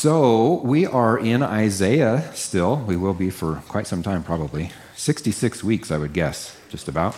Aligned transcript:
So 0.00 0.62
we 0.64 0.86
are 0.86 1.18
in 1.18 1.42
Isaiah 1.42 2.32
still. 2.32 2.76
We 2.76 2.96
will 2.96 3.12
be 3.12 3.28
for 3.28 3.56
quite 3.68 3.86
some 3.86 4.02
time, 4.02 4.22
probably. 4.22 4.72
66 4.96 5.62
weeks, 5.62 5.90
I 5.90 5.98
would 5.98 6.14
guess, 6.14 6.56
just 6.70 6.88
about. 6.88 7.14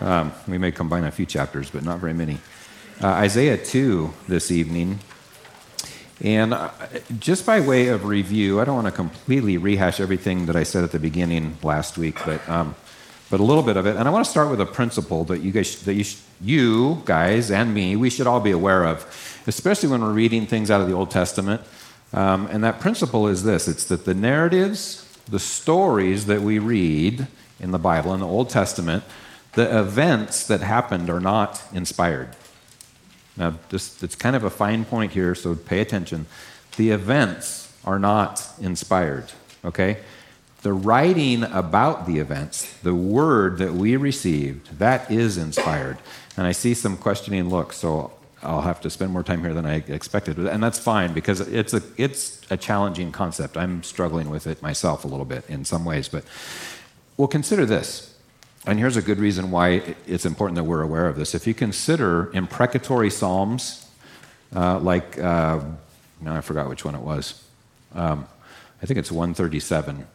Um, 0.00 0.32
we 0.48 0.58
may 0.58 0.72
combine 0.72 1.04
a 1.04 1.12
few 1.12 1.24
chapters, 1.24 1.70
but 1.70 1.84
not 1.84 2.00
very 2.00 2.14
many. 2.14 2.38
Uh, 3.00 3.06
Isaiah 3.10 3.56
2 3.56 4.12
this 4.26 4.50
evening. 4.50 4.98
And 6.20 6.52
uh, 6.52 6.70
just 7.20 7.46
by 7.46 7.60
way 7.60 7.86
of 7.86 8.04
review, 8.04 8.60
I 8.60 8.64
don't 8.64 8.74
want 8.74 8.88
to 8.88 8.92
completely 8.92 9.56
rehash 9.56 10.00
everything 10.00 10.46
that 10.46 10.56
I 10.56 10.64
said 10.64 10.82
at 10.82 10.90
the 10.90 10.98
beginning 10.98 11.56
last 11.62 11.96
week, 11.96 12.18
but, 12.26 12.48
um, 12.48 12.74
but 13.30 13.38
a 13.38 13.44
little 13.44 13.62
bit 13.62 13.76
of 13.76 13.86
it. 13.86 13.94
And 13.94 14.08
I 14.08 14.10
want 14.10 14.24
to 14.24 14.30
start 14.32 14.50
with 14.50 14.60
a 14.60 14.66
principle 14.66 15.22
that 15.26 15.42
you 15.42 15.52
guys, 15.52 15.80
that 15.82 15.94
you, 15.94 16.04
you 16.40 17.02
guys 17.04 17.52
and 17.52 17.72
me, 17.72 17.94
we 17.94 18.10
should 18.10 18.26
all 18.26 18.40
be 18.40 18.50
aware 18.50 18.84
of, 18.84 19.06
especially 19.46 19.90
when 19.90 20.00
we're 20.00 20.10
reading 20.10 20.48
things 20.48 20.72
out 20.72 20.80
of 20.80 20.88
the 20.88 20.92
Old 20.92 21.12
Testament. 21.12 21.62
Um, 22.12 22.46
and 22.46 22.62
that 22.64 22.80
principle 22.80 23.26
is 23.28 23.42
this 23.42 23.68
it's 23.68 23.84
that 23.86 24.04
the 24.04 24.14
narratives, 24.14 25.18
the 25.28 25.38
stories 25.38 26.26
that 26.26 26.42
we 26.42 26.58
read 26.58 27.26
in 27.60 27.70
the 27.70 27.78
Bible, 27.78 28.14
in 28.14 28.20
the 28.20 28.26
Old 28.26 28.50
Testament, 28.50 29.04
the 29.52 29.78
events 29.78 30.46
that 30.46 30.60
happened 30.60 31.10
are 31.10 31.20
not 31.20 31.62
inspired. 31.72 32.36
Now, 33.36 33.58
this, 33.70 34.02
it's 34.02 34.14
kind 34.14 34.36
of 34.36 34.44
a 34.44 34.50
fine 34.50 34.84
point 34.84 35.12
here, 35.12 35.34
so 35.34 35.54
pay 35.54 35.80
attention. 35.80 36.26
The 36.76 36.90
events 36.90 37.72
are 37.84 37.98
not 37.98 38.46
inspired, 38.60 39.32
okay? 39.64 39.98
The 40.62 40.72
writing 40.72 41.44
about 41.44 42.06
the 42.06 42.18
events, 42.18 42.72
the 42.82 42.94
word 42.94 43.58
that 43.58 43.74
we 43.74 43.96
received, 43.96 44.78
that 44.78 45.10
is 45.10 45.36
inspired. 45.36 45.98
And 46.36 46.46
I 46.46 46.52
see 46.52 46.74
some 46.74 46.96
questioning 46.96 47.48
looks, 47.48 47.76
so 47.76 48.12
I'll 48.42 48.60
have 48.60 48.80
to 48.82 48.90
spend 48.90 49.12
more 49.12 49.22
time 49.22 49.40
here 49.40 49.54
than 49.54 49.66
I 49.66 49.76
expected. 49.76 50.38
And 50.38 50.62
that's 50.62 50.78
fine 50.78 51.12
because 51.12 51.40
it's 51.40 51.72
a, 51.72 51.82
it's 51.96 52.40
a 52.50 52.56
challenging 52.56 53.10
concept. 53.10 53.56
I'm 53.56 53.82
struggling 53.82 54.28
with 54.30 54.46
it 54.46 54.62
myself 54.62 55.04
a 55.04 55.08
little 55.08 55.24
bit 55.24 55.48
in 55.48 55.64
some 55.64 55.84
ways. 55.84 56.08
But 56.08 56.24
well, 57.16 57.28
consider 57.28 57.64
this. 57.64 58.14
And 58.66 58.78
here's 58.78 58.96
a 58.96 59.02
good 59.02 59.18
reason 59.18 59.50
why 59.50 59.94
it's 60.06 60.26
important 60.26 60.56
that 60.56 60.64
we're 60.64 60.82
aware 60.82 61.06
of 61.06 61.16
this. 61.16 61.34
If 61.34 61.46
you 61.46 61.54
consider 61.54 62.30
imprecatory 62.34 63.10
psalms, 63.10 63.88
uh, 64.54 64.80
like, 64.80 65.18
uh, 65.18 65.60
no, 66.20 66.34
I 66.34 66.40
forgot 66.40 66.68
which 66.68 66.84
one 66.84 66.94
it 66.94 67.00
was. 67.00 67.42
Um, 67.94 68.26
I 68.82 68.86
think 68.86 68.98
it's 68.98 69.12
137. 69.12 70.06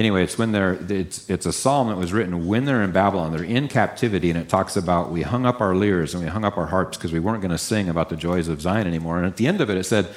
Anyway, 0.00 0.24
it's 0.24 0.38
when 0.38 0.50
they're 0.50 0.78
it's, 0.88 1.28
it's 1.28 1.44
a 1.44 1.52
psalm 1.52 1.88
that 1.88 1.96
was 1.98 2.10
written 2.10 2.46
when 2.46 2.64
they're 2.64 2.82
in 2.82 2.90
Babylon. 2.90 3.32
They're 3.32 3.44
in 3.44 3.68
captivity, 3.68 4.30
and 4.30 4.38
it 4.38 4.48
talks 4.48 4.74
about 4.74 5.10
we 5.10 5.20
hung 5.20 5.44
up 5.44 5.60
our 5.60 5.74
lyres 5.74 6.14
and 6.14 6.24
we 6.24 6.30
hung 6.30 6.42
up 6.42 6.56
our 6.56 6.64
harps 6.64 6.96
because 6.96 7.12
we 7.12 7.20
weren't 7.20 7.42
going 7.42 7.50
to 7.50 7.58
sing 7.58 7.90
about 7.90 8.08
the 8.08 8.16
joys 8.16 8.48
of 8.48 8.62
Zion 8.62 8.86
anymore. 8.86 9.18
And 9.18 9.26
at 9.26 9.36
the 9.36 9.46
end 9.46 9.60
of 9.60 9.68
it, 9.68 9.76
it 9.76 9.84
said, 9.84 10.08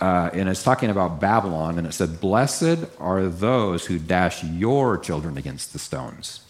uh, 0.00 0.30
and 0.32 0.48
it's 0.48 0.64
talking 0.64 0.90
about 0.90 1.20
Babylon, 1.20 1.78
and 1.78 1.86
it 1.86 1.92
said, 1.92 2.20
"Blessed 2.20 2.80
are 2.98 3.28
those 3.28 3.86
who 3.86 3.96
dash 3.96 4.42
your 4.42 4.98
children 4.98 5.38
against 5.38 5.72
the 5.72 5.78
stones." 5.78 6.40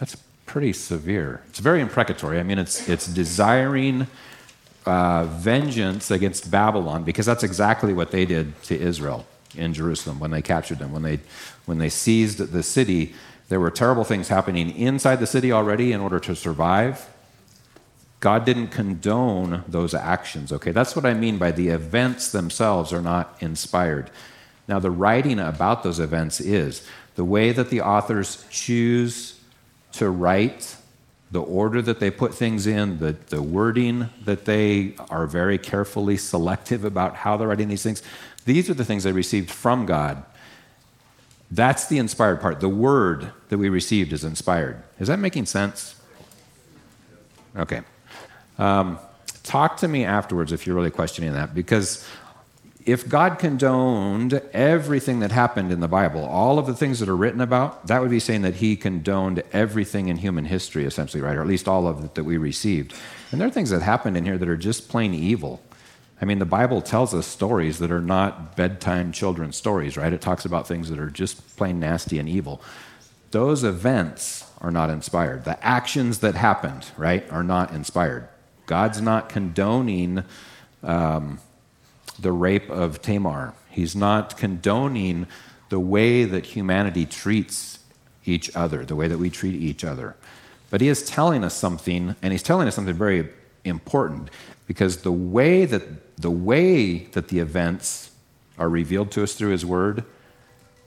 That's 0.00 0.16
pretty 0.46 0.72
severe. 0.72 1.42
It's 1.50 1.58
very 1.58 1.82
imprecatory. 1.82 2.40
I 2.40 2.44
mean, 2.44 2.58
it's 2.58 2.88
it's 2.88 3.06
desiring 3.06 4.06
uh, 4.86 5.24
vengeance 5.24 6.10
against 6.10 6.50
Babylon 6.50 7.04
because 7.04 7.26
that's 7.26 7.42
exactly 7.42 7.92
what 7.92 8.10
they 8.10 8.24
did 8.24 8.62
to 8.62 8.80
Israel 8.80 9.26
in 9.56 9.74
Jerusalem 9.74 10.18
when 10.18 10.30
they 10.30 10.42
captured 10.42 10.78
them. 10.78 10.92
When 10.92 11.02
they, 11.02 11.20
when 11.66 11.78
they 11.78 11.88
seized 11.88 12.38
the 12.38 12.62
city, 12.62 13.14
there 13.48 13.60
were 13.60 13.70
terrible 13.70 14.04
things 14.04 14.28
happening 14.28 14.74
inside 14.76 15.16
the 15.16 15.26
city 15.26 15.52
already 15.52 15.92
in 15.92 16.00
order 16.00 16.18
to 16.20 16.34
survive. 16.34 17.08
God 18.20 18.44
didn't 18.44 18.68
condone 18.68 19.64
those 19.66 19.94
actions, 19.94 20.52
okay? 20.52 20.70
That's 20.70 20.94
what 20.94 21.04
I 21.04 21.12
mean 21.12 21.38
by 21.38 21.50
the 21.50 21.68
events 21.68 22.30
themselves 22.30 22.92
are 22.92 23.02
not 23.02 23.36
inspired. 23.40 24.10
Now, 24.68 24.78
the 24.78 24.90
writing 24.90 25.40
about 25.40 25.82
those 25.82 25.98
events 25.98 26.40
is 26.40 26.86
the 27.16 27.24
way 27.24 27.52
that 27.52 27.68
the 27.68 27.80
authors 27.80 28.46
choose 28.48 29.40
to 29.92 30.08
write, 30.08 30.76
the 31.30 31.42
order 31.42 31.82
that 31.82 31.98
they 31.98 32.10
put 32.10 32.34
things 32.34 32.66
in, 32.66 32.98
the, 32.98 33.16
the 33.28 33.42
wording 33.42 34.08
that 34.24 34.44
they 34.44 34.94
are 35.10 35.26
very 35.26 35.58
carefully 35.58 36.16
selective 36.16 36.84
about 36.84 37.16
how 37.16 37.36
they're 37.36 37.48
writing 37.48 37.68
these 37.68 37.82
things. 37.82 38.02
These 38.44 38.68
are 38.70 38.74
the 38.74 38.84
things 38.84 39.06
I 39.06 39.10
received 39.10 39.50
from 39.50 39.86
God. 39.86 40.24
That's 41.50 41.86
the 41.86 41.98
inspired 41.98 42.40
part. 42.40 42.60
The 42.60 42.68
word 42.68 43.30
that 43.50 43.58
we 43.58 43.68
received 43.68 44.12
is 44.12 44.24
inspired. 44.24 44.82
Is 44.98 45.08
that 45.08 45.18
making 45.18 45.46
sense? 45.46 45.96
Okay. 47.56 47.82
Um, 48.58 48.98
talk 49.42 49.76
to 49.78 49.88
me 49.88 50.04
afterwards 50.04 50.52
if 50.52 50.66
you're 50.66 50.74
really 50.74 50.90
questioning 50.90 51.34
that, 51.34 51.54
because 51.54 52.06
if 52.84 53.08
God 53.08 53.38
condoned 53.38 54.34
everything 54.52 55.20
that 55.20 55.30
happened 55.30 55.70
in 55.70 55.80
the 55.80 55.88
Bible, 55.88 56.24
all 56.24 56.58
of 56.58 56.66
the 56.66 56.74
things 56.74 56.98
that 57.00 57.08
are 57.08 57.16
written 57.16 57.40
about, 57.40 57.86
that 57.86 58.00
would 58.00 58.10
be 58.10 58.18
saying 58.18 58.42
that 58.42 58.56
He 58.56 58.74
condoned 58.74 59.42
everything 59.52 60.08
in 60.08 60.16
human 60.16 60.46
history, 60.46 60.84
essentially, 60.84 61.22
right? 61.22 61.36
Or 61.36 61.42
at 61.42 61.46
least 61.46 61.68
all 61.68 61.86
of 61.86 62.04
it 62.04 62.14
that 62.14 62.24
we 62.24 62.38
received. 62.38 62.94
And 63.30 63.40
there 63.40 63.46
are 63.46 63.52
things 63.52 63.70
that 63.70 63.82
happened 63.82 64.16
in 64.16 64.24
here 64.24 64.38
that 64.38 64.48
are 64.48 64.56
just 64.56 64.88
plain 64.88 65.14
evil. 65.14 65.60
I 66.22 66.24
mean, 66.24 66.38
the 66.38 66.46
Bible 66.46 66.80
tells 66.80 67.12
us 67.14 67.26
stories 67.26 67.80
that 67.80 67.90
are 67.90 68.00
not 68.00 68.54
bedtime 68.54 69.10
children's 69.10 69.56
stories, 69.56 69.96
right? 69.96 70.12
It 70.12 70.20
talks 70.20 70.44
about 70.44 70.68
things 70.68 70.88
that 70.88 71.00
are 71.00 71.10
just 71.10 71.56
plain 71.56 71.80
nasty 71.80 72.20
and 72.20 72.28
evil. 72.28 72.62
Those 73.32 73.64
events 73.64 74.48
are 74.60 74.70
not 74.70 74.88
inspired. 74.88 75.44
The 75.44 75.62
actions 75.66 76.20
that 76.20 76.36
happened, 76.36 76.86
right, 76.96 77.28
are 77.28 77.42
not 77.42 77.72
inspired. 77.72 78.28
God's 78.66 79.00
not 79.00 79.28
condoning 79.30 80.22
um, 80.84 81.40
the 82.20 82.30
rape 82.30 82.70
of 82.70 83.02
Tamar. 83.02 83.54
He's 83.68 83.96
not 83.96 84.36
condoning 84.36 85.26
the 85.70 85.80
way 85.80 86.22
that 86.22 86.46
humanity 86.46 87.04
treats 87.04 87.80
each 88.24 88.54
other, 88.54 88.84
the 88.84 88.94
way 88.94 89.08
that 89.08 89.18
we 89.18 89.28
treat 89.28 89.60
each 89.60 89.82
other. 89.82 90.14
But 90.70 90.82
he 90.82 90.88
is 90.88 91.04
telling 91.04 91.42
us 91.42 91.54
something, 91.54 92.14
and 92.22 92.32
he's 92.32 92.44
telling 92.44 92.68
us 92.68 92.76
something 92.76 92.94
very 92.94 93.28
important 93.64 94.30
because 94.66 94.98
the 94.98 95.12
way 95.12 95.64
that 95.64 96.16
the 96.16 96.30
way 96.30 97.06
that 97.12 97.28
the 97.28 97.38
events 97.40 98.10
are 98.58 98.68
revealed 98.68 99.10
to 99.12 99.22
us 99.22 99.34
through 99.34 99.50
his 99.50 99.66
word 99.66 100.04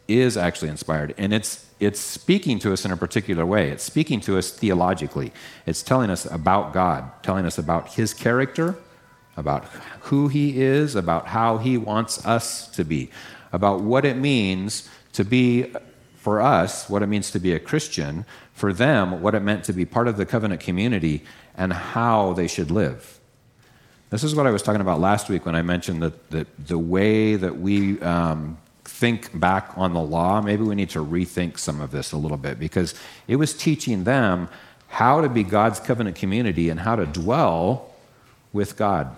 is 0.07 0.37
actually 0.37 0.69
inspired. 0.69 1.13
And 1.17 1.33
it's 1.33 1.65
it's 1.79 1.99
speaking 1.99 2.59
to 2.59 2.71
us 2.71 2.85
in 2.85 2.91
a 2.91 2.97
particular 2.97 3.45
way. 3.45 3.69
It's 3.69 3.83
speaking 3.83 4.21
to 4.21 4.37
us 4.37 4.51
theologically. 4.51 5.33
It's 5.65 5.83
telling 5.83 6.09
us 6.09 6.25
about 6.25 6.73
god 6.73 7.11
telling 7.23 7.45
us 7.45 7.57
about 7.57 7.93
his 7.93 8.13
character 8.13 8.75
about 9.37 9.65
who 10.01 10.27
he 10.27 10.61
is 10.61 10.95
about 10.95 11.27
how 11.27 11.57
he 11.57 11.77
wants 11.77 12.25
us 12.25 12.67
to 12.69 12.83
be 12.83 13.09
about 13.51 13.81
what 13.81 14.05
it 14.05 14.17
means 14.17 14.89
to 15.13 15.23
be 15.23 15.73
for 16.15 16.41
us 16.41 16.89
what 16.89 17.03
it 17.03 17.07
means 17.07 17.31
to 17.31 17.39
be 17.39 17.53
a 17.53 17.59
christian 17.59 18.25
for 18.53 18.71
them 18.71 19.21
what 19.21 19.35
it 19.35 19.41
meant 19.41 19.63
to 19.63 19.73
be 19.73 19.85
part 19.85 20.07
of 20.07 20.17
the 20.17 20.25
covenant 20.25 20.61
community 20.61 21.23
and 21.55 21.73
how 21.73 22.33
they 22.33 22.47
should 22.47 22.71
live 22.71 23.14
this 24.09 24.23
is 24.23 24.35
what 24.35 24.47
I 24.47 24.51
was 24.51 24.61
talking 24.61 24.81
about 24.81 24.99
last 24.99 25.29
week 25.29 25.45
when 25.45 25.55
I 25.55 25.61
mentioned 25.61 26.01
that, 26.01 26.29
that 26.31 26.67
the 26.67 26.77
way 26.77 27.35
that 27.35 27.57
we 27.57 27.99
um, 28.01 28.57
think 28.83 29.37
back 29.37 29.71
on 29.75 29.93
the 29.93 30.01
law, 30.01 30.41
maybe 30.41 30.63
we 30.63 30.75
need 30.75 30.89
to 30.91 31.03
rethink 31.03 31.57
some 31.57 31.81
of 31.81 31.91
this 31.91 32.11
a 32.11 32.17
little 32.17 32.37
bit 32.37 32.59
because 32.59 32.93
it 33.27 33.35
was 33.37 33.53
teaching 33.53 34.03
them 34.03 34.47
how 34.87 35.21
to 35.21 35.27
be 35.27 35.43
God's 35.43 35.79
covenant 35.79 36.15
community 36.15 36.69
and 36.69 36.79
how 36.79 36.95
to 36.95 37.05
dwell 37.05 37.93
with 38.53 38.77
God. 38.77 39.15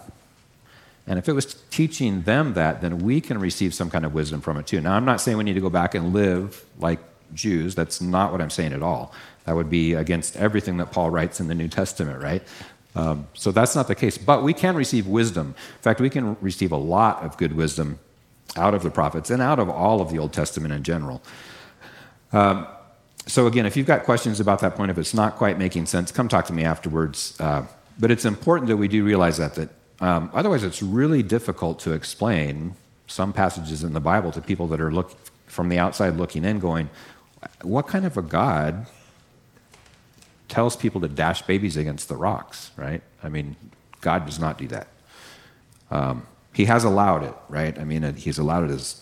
And 1.05 1.19
if 1.19 1.29
it 1.29 1.33
was 1.33 1.53
teaching 1.69 2.23
them 2.23 2.53
that, 2.55 2.81
then 2.81 2.99
we 2.99 3.21
can 3.21 3.39
receive 3.39 3.73
some 3.73 3.89
kind 3.89 4.05
of 4.05 4.13
wisdom 4.13 4.41
from 4.41 4.57
it 4.57 4.67
too. 4.67 4.81
Now, 4.81 4.93
I'm 4.93 5.05
not 5.05 5.21
saying 5.21 5.37
we 5.37 5.43
need 5.43 5.53
to 5.53 5.61
go 5.61 5.69
back 5.69 5.95
and 5.95 6.13
live 6.13 6.65
like 6.79 6.99
Jews. 7.33 7.75
That's 7.75 8.01
not 8.01 8.31
what 8.31 8.41
I'm 8.41 8.49
saying 8.49 8.73
at 8.73 8.81
all. 8.81 9.13
That 9.45 9.55
would 9.55 9.69
be 9.69 9.93
against 9.93 10.35
everything 10.35 10.77
that 10.77 10.91
Paul 10.91 11.09
writes 11.09 11.39
in 11.39 11.47
the 11.47 11.55
New 11.55 11.69
Testament, 11.69 12.21
right? 12.21 12.43
Um, 12.97 13.27
so 13.33 13.51
that's 13.51 13.75
not 13.75 13.87
the 13.87 13.95
case. 13.95 14.17
But 14.17 14.43
we 14.43 14.53
can 14.53 14.75
receive 14.75 15.07
wisdom. 15.07 15.47
In 15.47 15.81
fact, 15.81 16.01
we 16.01 16.09
can 16.09 16.35
receive 16.41 16.71
a 16.71 16.77
lot 16.77 17.23
of 17.23 17.37
good 17.37 17.53
wisdom 17.55 17.99
out 18.55 18.73
of 18.73 18.81
the 18.81 18.89
prophets 18.89 19.29
and 19.29 19.41
out 19.41 19.59
of 19.59 19.69
all 19.69 20.01
of 20.01 20.11
the 20.11 20.17
Old 20.17 20.33
Testament 20.33 20.73
in 20.73 20.83
general. 20.83 21.21
Um, 22.33 22.67
so, 23.27 23.45
again, 23.45 23.65
if 23.65 23.75
you've 23.75 23.87
got 23.87 24.03
questions 24.03 24.39
about 24.39 24.59
that 24.61 24.75
point, 24.75 24.89
if 24.89 24.97
it's 24.97 25.13
not 25.13 25.35
quite 25.35 25.57
making 25.59 25.85
sense, 25.85 26.11
come 26.11 26.27
talk 26.27 26.45
to 26.45 26.53
me 26.53 26.63
afterwards. 26.63 27.35
Uh, 27.39 27.65
but 27.99 28.09
it's 28.09 28.25
important 28.25 28.67
that 28.69 28.77
we 28.77 28.87
do 28.87 29.03
realize 29.03 29.37
that, 29.37 29.55
that 29.55 29.69
um, 29.99 30.31
otherwise, 30.33 30.63
it's 30.63 30.81
really 30.81 31.23
difficult 31.23 31.79
to 31.79 31.91
explain 31.91 32.75
some 33.07 33.33
passages 33.33 33.83
in 33.83 33.93
the 33.93 33.99
Bible 33.99 34.31
to 34.31 34.41
people 34.41 34.67
that 34.67 34.79
are 34.79 34.91
look, 34.91 35.11
from 35.45 35.69
the 35.69 35.77
outside 35.77 36.15
looking 36.15 36.45
in, 36.45 36.59
going, 36.59 36.89
What 37.61 37.87
kind 37.87 38.05
of 38.05 38.17
a 38.17 38.21
God 38.21 38.87
tells 40.47 40.75
people 40.75 41.01
to 41.01 41.07
dash 41.07 41.41
babies 41.41 41.77
against 41.77 42.09
the 42.09 42.15
rocks, 42.15 42.71
right? 42.77 43.01
I 43.23 43.29
mean, 43.29 43.55
God 44.01 44.25
does 44.25 44.39
not 44.39 44.57
do 44.57 44.67
that. 44.67 44.87
Um, 45.91 46.25
he 46.53 46.65
has 46.65 46.83
allowed 46.83 47.23
it, 47.23 47.33
right? 47.49 47.77
I 47.77 47.83
mean, 47.83 48.15
he's 48.15 48.37
allowed 48.37 48.65
it 48.65 48.71
as 48.71 49.01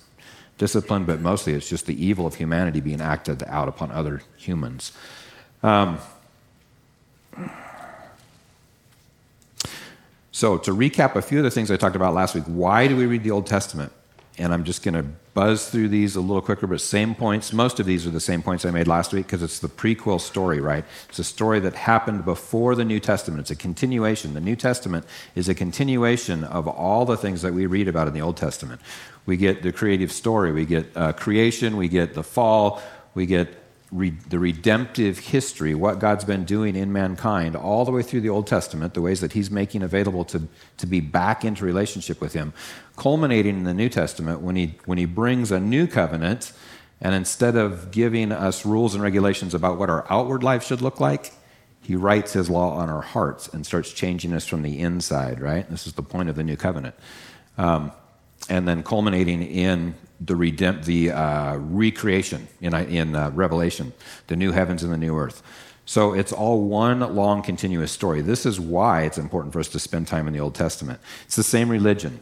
discipline, 0.58 1.06
but 1.06 1.20
mostly 1.22 1.54
it's 1.54 1.70
just 1.70 1.86
the 1.86 2.06
evil 2.06 2.26
of 2.26 2.36
humanity 2.36 2.80
being 2.80 3.02
acted 3.02 3.44
out 3.44 3.68
upon 3.68 3.92
other 3.92 4.22
humans. 4.38 4.92
Um, 5.64 6.00
So, 10.36 10.58
to 10.58 10.72
recap 10.72 11.16
a 11.16 11.22
few 11.22 11.38
of 11.38 11.46
the 11.46 11.50
things 11.50 11.72
I 11.72 11.78
talked 11.78 11.96
about 11.96 12.14
last 12.14 12.36
week, 12.36 12.44
why 12.44 12.88
do 12.88 12.98
we 12.98 13.06
read 13.06 13.24
the 13.24 13.32
Old 13.32 13.48
Testament? 13.48 13.94
And 14.38 14.54
I'm 14.54 14.66
just 14.66 14.84
going 14.84 14.96
to 14.96 15.06
buzz 15.36 15.70
through 15.70 15.90
these 15.90 16.16
a 16.16 16.22
little 16.22 16.42
quicker, 16.42 16.66
but 16.66 16.80
same 16.80 17.14
points. 17.14 17.52
Most 17.52 17.80
of 17.82 17.86
these 17.86 18.08
are 18.08 18.10
the 18.10 18.22
same 18.22 18.42
points 18.42 18.66
I 18.66 18.72
made 18.72 18.88
last 18.88 19.12
week 19.14 19.28
because 19.28 19.44
it's 19.44 19.60
the 19.60 19.68
prequel 19.68 20.20
story, 20.20 20.62
right? 20.62 20.86
It's 21.10 21.20
a 21.20 21.26
story 21.26 21.60
that 21.60 21.76
happened 21.76 22.24
before 22.24 22.74
the 22.74 22.86
New 22.86 23.02
Testament. 23.02 23.42
It's 23.42 23.52
a 23.52 23.56
continuation. 23.56 24.34
The 24.34 24.40
New 24.40 24.56
Testament 24.56 25.06
is 25.36 25.50
a 25.50 25.54
continuation 25.54 26.46
of 26.46 26.70
all 26.70 27.06
the 27.06 27.18
things 27.18 27.42
that 27.42 27.54
we 27.54 27.66
read 27.66 27.90
about 27.90 28.08
in 28.08 28.14
the 28.14 28.22
Old 28.22 28.38
Testament. 28.38 28.80
We 29.26 29.36
get 29.36 29.62
the 29.62 29.74
creative 29.74 30.12
story, 30.12 30.54
we 30.54 30.66
get 30.66 30.96
uh, 30.96 31.12
creation, 31.12 31.76
we 31.76 31.90
get 31.90 32.14
the 32.14 32.24
fall, 32.24 32.82
we 33.14 33.26
get 33.26 33.50
the 33.92 34.40
redemptive 34.40 35.20
history, 35.20 35.76
what 35.76 36.00
God's 36.00 36.26
been 36.26 36.44
doing 36.44 36.76
in 36.76 36.92
mankind, 36.92 37.56
all 37.56 37.86
the 37.86 37.92
way 37.92 38.02
through 38.02 38.22
the 38.22 38.30
Old 38.30 38.48
Testament, 38.48 38.94
the 38.94 39.02
ways 39.02 39.22
that 39.22 39.34
He's 39.34 39.52
making 39.52 39.84
available 39.84 40.26
to, 40.26 40.48
to 40.78 40.88
be 40.88 41.00
back 41.00 41.46
into 41.46 41.66
relationship 41.66 42.20
with 42.20 42.34
Him, 42.34 42.54
culminating 42.96 43.58
in 43.58 43.64
the 43.64 43.74
New 43.74 43.90
Testament 43.90 44.42
when 44.42 44.56
He, 44.56 44.76
when 44.86 44.98
he 44.98 45.06
brings 45.06 45.52
a 45.52 45.60
new 45.60 45.88
covenant. 45.88 46.52
And 47.02 47.14
instead 47.14 47.56
of 47.56 47.92
giving 47.92 48.32
us 48.32 48.66
rules 48.66 48.94
and 48.96 49.04
regulations 49.04 49.54
about 49.54 49.78
what 49.78 49.90
our 49.90 50.06
outward 50.10 50.44
life 50.44 50.64
should 50.64 50.82
look 50.82 51.00
like, 51.00 51.34
he 51.82 51.96
writes 51.96 52.34
his 52.34 52.50
law 52.50 52.72
on 52.72 52.90
our 52.90 53.02
hearts 53.02 53.48
and 53.48 53.64
starts 53.64 53.92
changing 53.94 54.34
us 54.34 54.48
from 54.48 54.64
the 54.64 54.80
inside, 54.80 55.40
right? 55.40 55.70
This 55.70 55.86
is 55.86 55.94
the 55.94 56.02
point 56.02 56.30
of 56.30 56.36
the 56.36 56.44
new 56.44 56.56
covenant. 56.56 56.96
Um, 57.58 57.92
and 58.50 58.68
then 58.68 58.82
culminating 58.82 59.44
in 59.44 59.96
the, 60.20 60.34
redemp- 60.34 60.86
the 60.86 61.12
uh, 61.12 61.58
recreation 61.58 62.48
in, 62.60 62.74
in 62.74 63.16
uh, 63.16 63.30
Revelation, 63.32 63.94
the 64.28 64.36
new 64.36 64.52
heavens 64.52 64.82
and 64.82 64.92
the 64.92 64.98
new 64.98 65.16
earth. 65.16 65.44
So 65.86 66.14
it's 66.14 66.32
all 66.32 66.62
one 66.64 67.02
long 67.16 67.44
continuous 67.44 67.92
story. 67.92 68.22
This 68.22 68.46
is 68.46 68.60
why 68.60 69.04
it's 69.04 69.20
important 69.20 69.54
for 69.54 69.60
us 69.60 69.68
to 69.70 69.80
spend 69.80 70.08
time 70.08 70.28
in 70.28 70.34
the 70.34 70.40
Old 70.40 70.56
Testament. 70.56 71.00
It's 71.26 71.36
the 71.36 71.44
same 71.44 71.70
religion. 71.70 72.20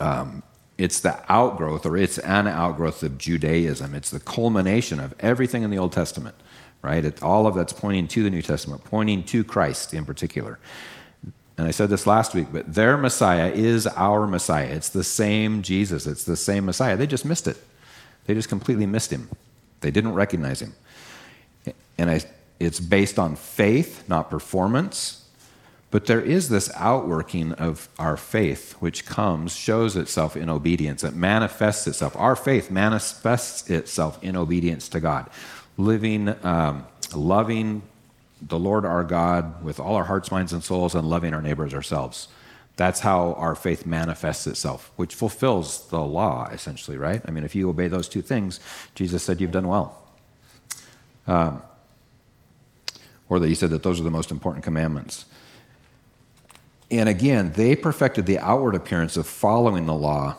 Um, 0.00 0.42
it's 0.78 1.00
the 1.00 1.20
outgrowth, 1.28 1.86
or 1.86 1.96
it's 1.96 2.18
an 2.18 2.46
outgrowth 2.46 3.02
of 3.02 3.18
Judaism. 3.18 3.94
It's 3.94 4.10
the 4.10 4.20
culmination 4.20 4.98
of 4.98 5.14
everything 5.20 5.62
in 5.62 5.70
the 5.70 5.78
Old 5.78 5.92
Testament, 5.92 6.34
right? 6.80 7.04
It, 7.04 7.22
all 7.22 7.46
of 7.46 7.54
that's 7.54 7.72
pointing 7.72 8.08
to 8.08 8.22
the 8.22 8.30
New 8.30 8.42
Testament, 8.42 8.84
pointing 8.84 9.22
to 9.24 9.44
Christ 9.44 9.94
in 9.94 10.04
particular 10.04 10.58
and 11.58 11.66
I 11.66 11.70
said 11.70 11.90
this 11.90 12.06
last 12.06 12.34
week, 12.34 12.48
but 12.50 12.74
their 12.74 12.96
Messiah 12.96 13.50
is 13.52 13.86
our 13.86 14.26
Messiah. 14.26 14.66
It's 14.66 14.88
the 14.88 15.04
same 15.04 15.62
Jesus, 15.62 16.06
it's 16.06 16.24
the 16.24 16.36
same 16.36 16.64
Messiah. 16.64 16.96
They 16.96 17.06
just 17.06 17.24
missed 17.24 17.46
it. 17.46 17.56
They 18.24 18.34
just 18.34 18.48
completely 18.48 18.86
missed 18.86 19.12
him. 19.12 19.28
They 19.80 19.90
didn't 19.90 20.14
recognize 20.14 20.62
him. 20.62 20.74
And 21.98 22.10
I, 22.10 22.22
it's 22.58 22.80
based 22.80 23.18
on 23.18 23.36
faith, 23.36 24.08
not 24.08 24.30
performance. 24.30 25.21
But 25.92 26.06
there 26.06 26.22
is 26.22 26.48
this 26.48 26.72
outworking 26.74 27.52
of 27.52 27.90
our 27.98 28.16
faith, 28.16 28.72
which 28.80 29.04
comes, 29.04 29.54
shows 29.54 29.94
itself 29.94 30.38
in 30.38 30.48
obedience. 30.48 31.04
It 31.04 31.14
manifests 31.14 31.86
itself. 31.86 32.16
Our 32.16 32.34
faith 32.34 32.70
manifests 32.70 33.68
itself 33.68 34.18
in 34.24 34.34
obedience 34.34 34.88
to 34.88 35.00
God, 35.00 35.28
living, 35.76 36.34
um, 36.44 36.86
loving, 37.14 37.82
the 38.40 38.58
Lord 38.58 38.86
our 38.86 39.04
God 39.04 39.62
with 39.62 39.78
all 39.78 39.94
our 39.94 40.04
hearts, 40.04 40.30
minds, 40.30 40.54
and 40.54 40.64
souls, 40.64 40.94
and 40.94 41.08
loving 41.08 41.34
our 41.34 41.42
neighbors 41.42 41.74
ourselves. 41.74 42.26
That's 42.76 43.00
how 43.00 43.34
our 43.34 43.54
faith 43.54 43.84
manifests 43.84 44.46
itself, 44.46 44.90
which 44.96 45.14
fulfills 45.14 45.88
the 45.90 46.00
law, 46.00 46.48
essentially, 46.50 46.96
right? 46.96 47.20
I 47.28 47.30
mean, 47.30 47.44
if 47.44 47.54
you 47.54 47.68
obey 47.68 47.88
those 47.88 48.08
two 48.08 48.22
things, 48.22 48.60
Jesus 48.94 49.22
said 49.22 49.42
you've 49.42 49.50
done 49.50 49.68
well. 49.68 50.02
Um, 51.26 51.62
or 53.28 53.38
that 53.38 53.48
he 53.48 53.54
said 53.54 53.68
that 53.70 53.82
those 53.82 54.00
are 54.00 54.04
the 54.04 54.10
most 54.10 54.30
important 54.30 54.64
commandments. 54.64 55.26
And 56.92 57.08
again, 57.08 57.52
they 57.56 57.74
perfected 57.74 58.26
the 58.26 58.38
outward 58.38 58.76
appearance 58.76 59.16
of 59.16 59.26
following 59.26 59.86
the 59.86 59.94
law, 59.94 60.36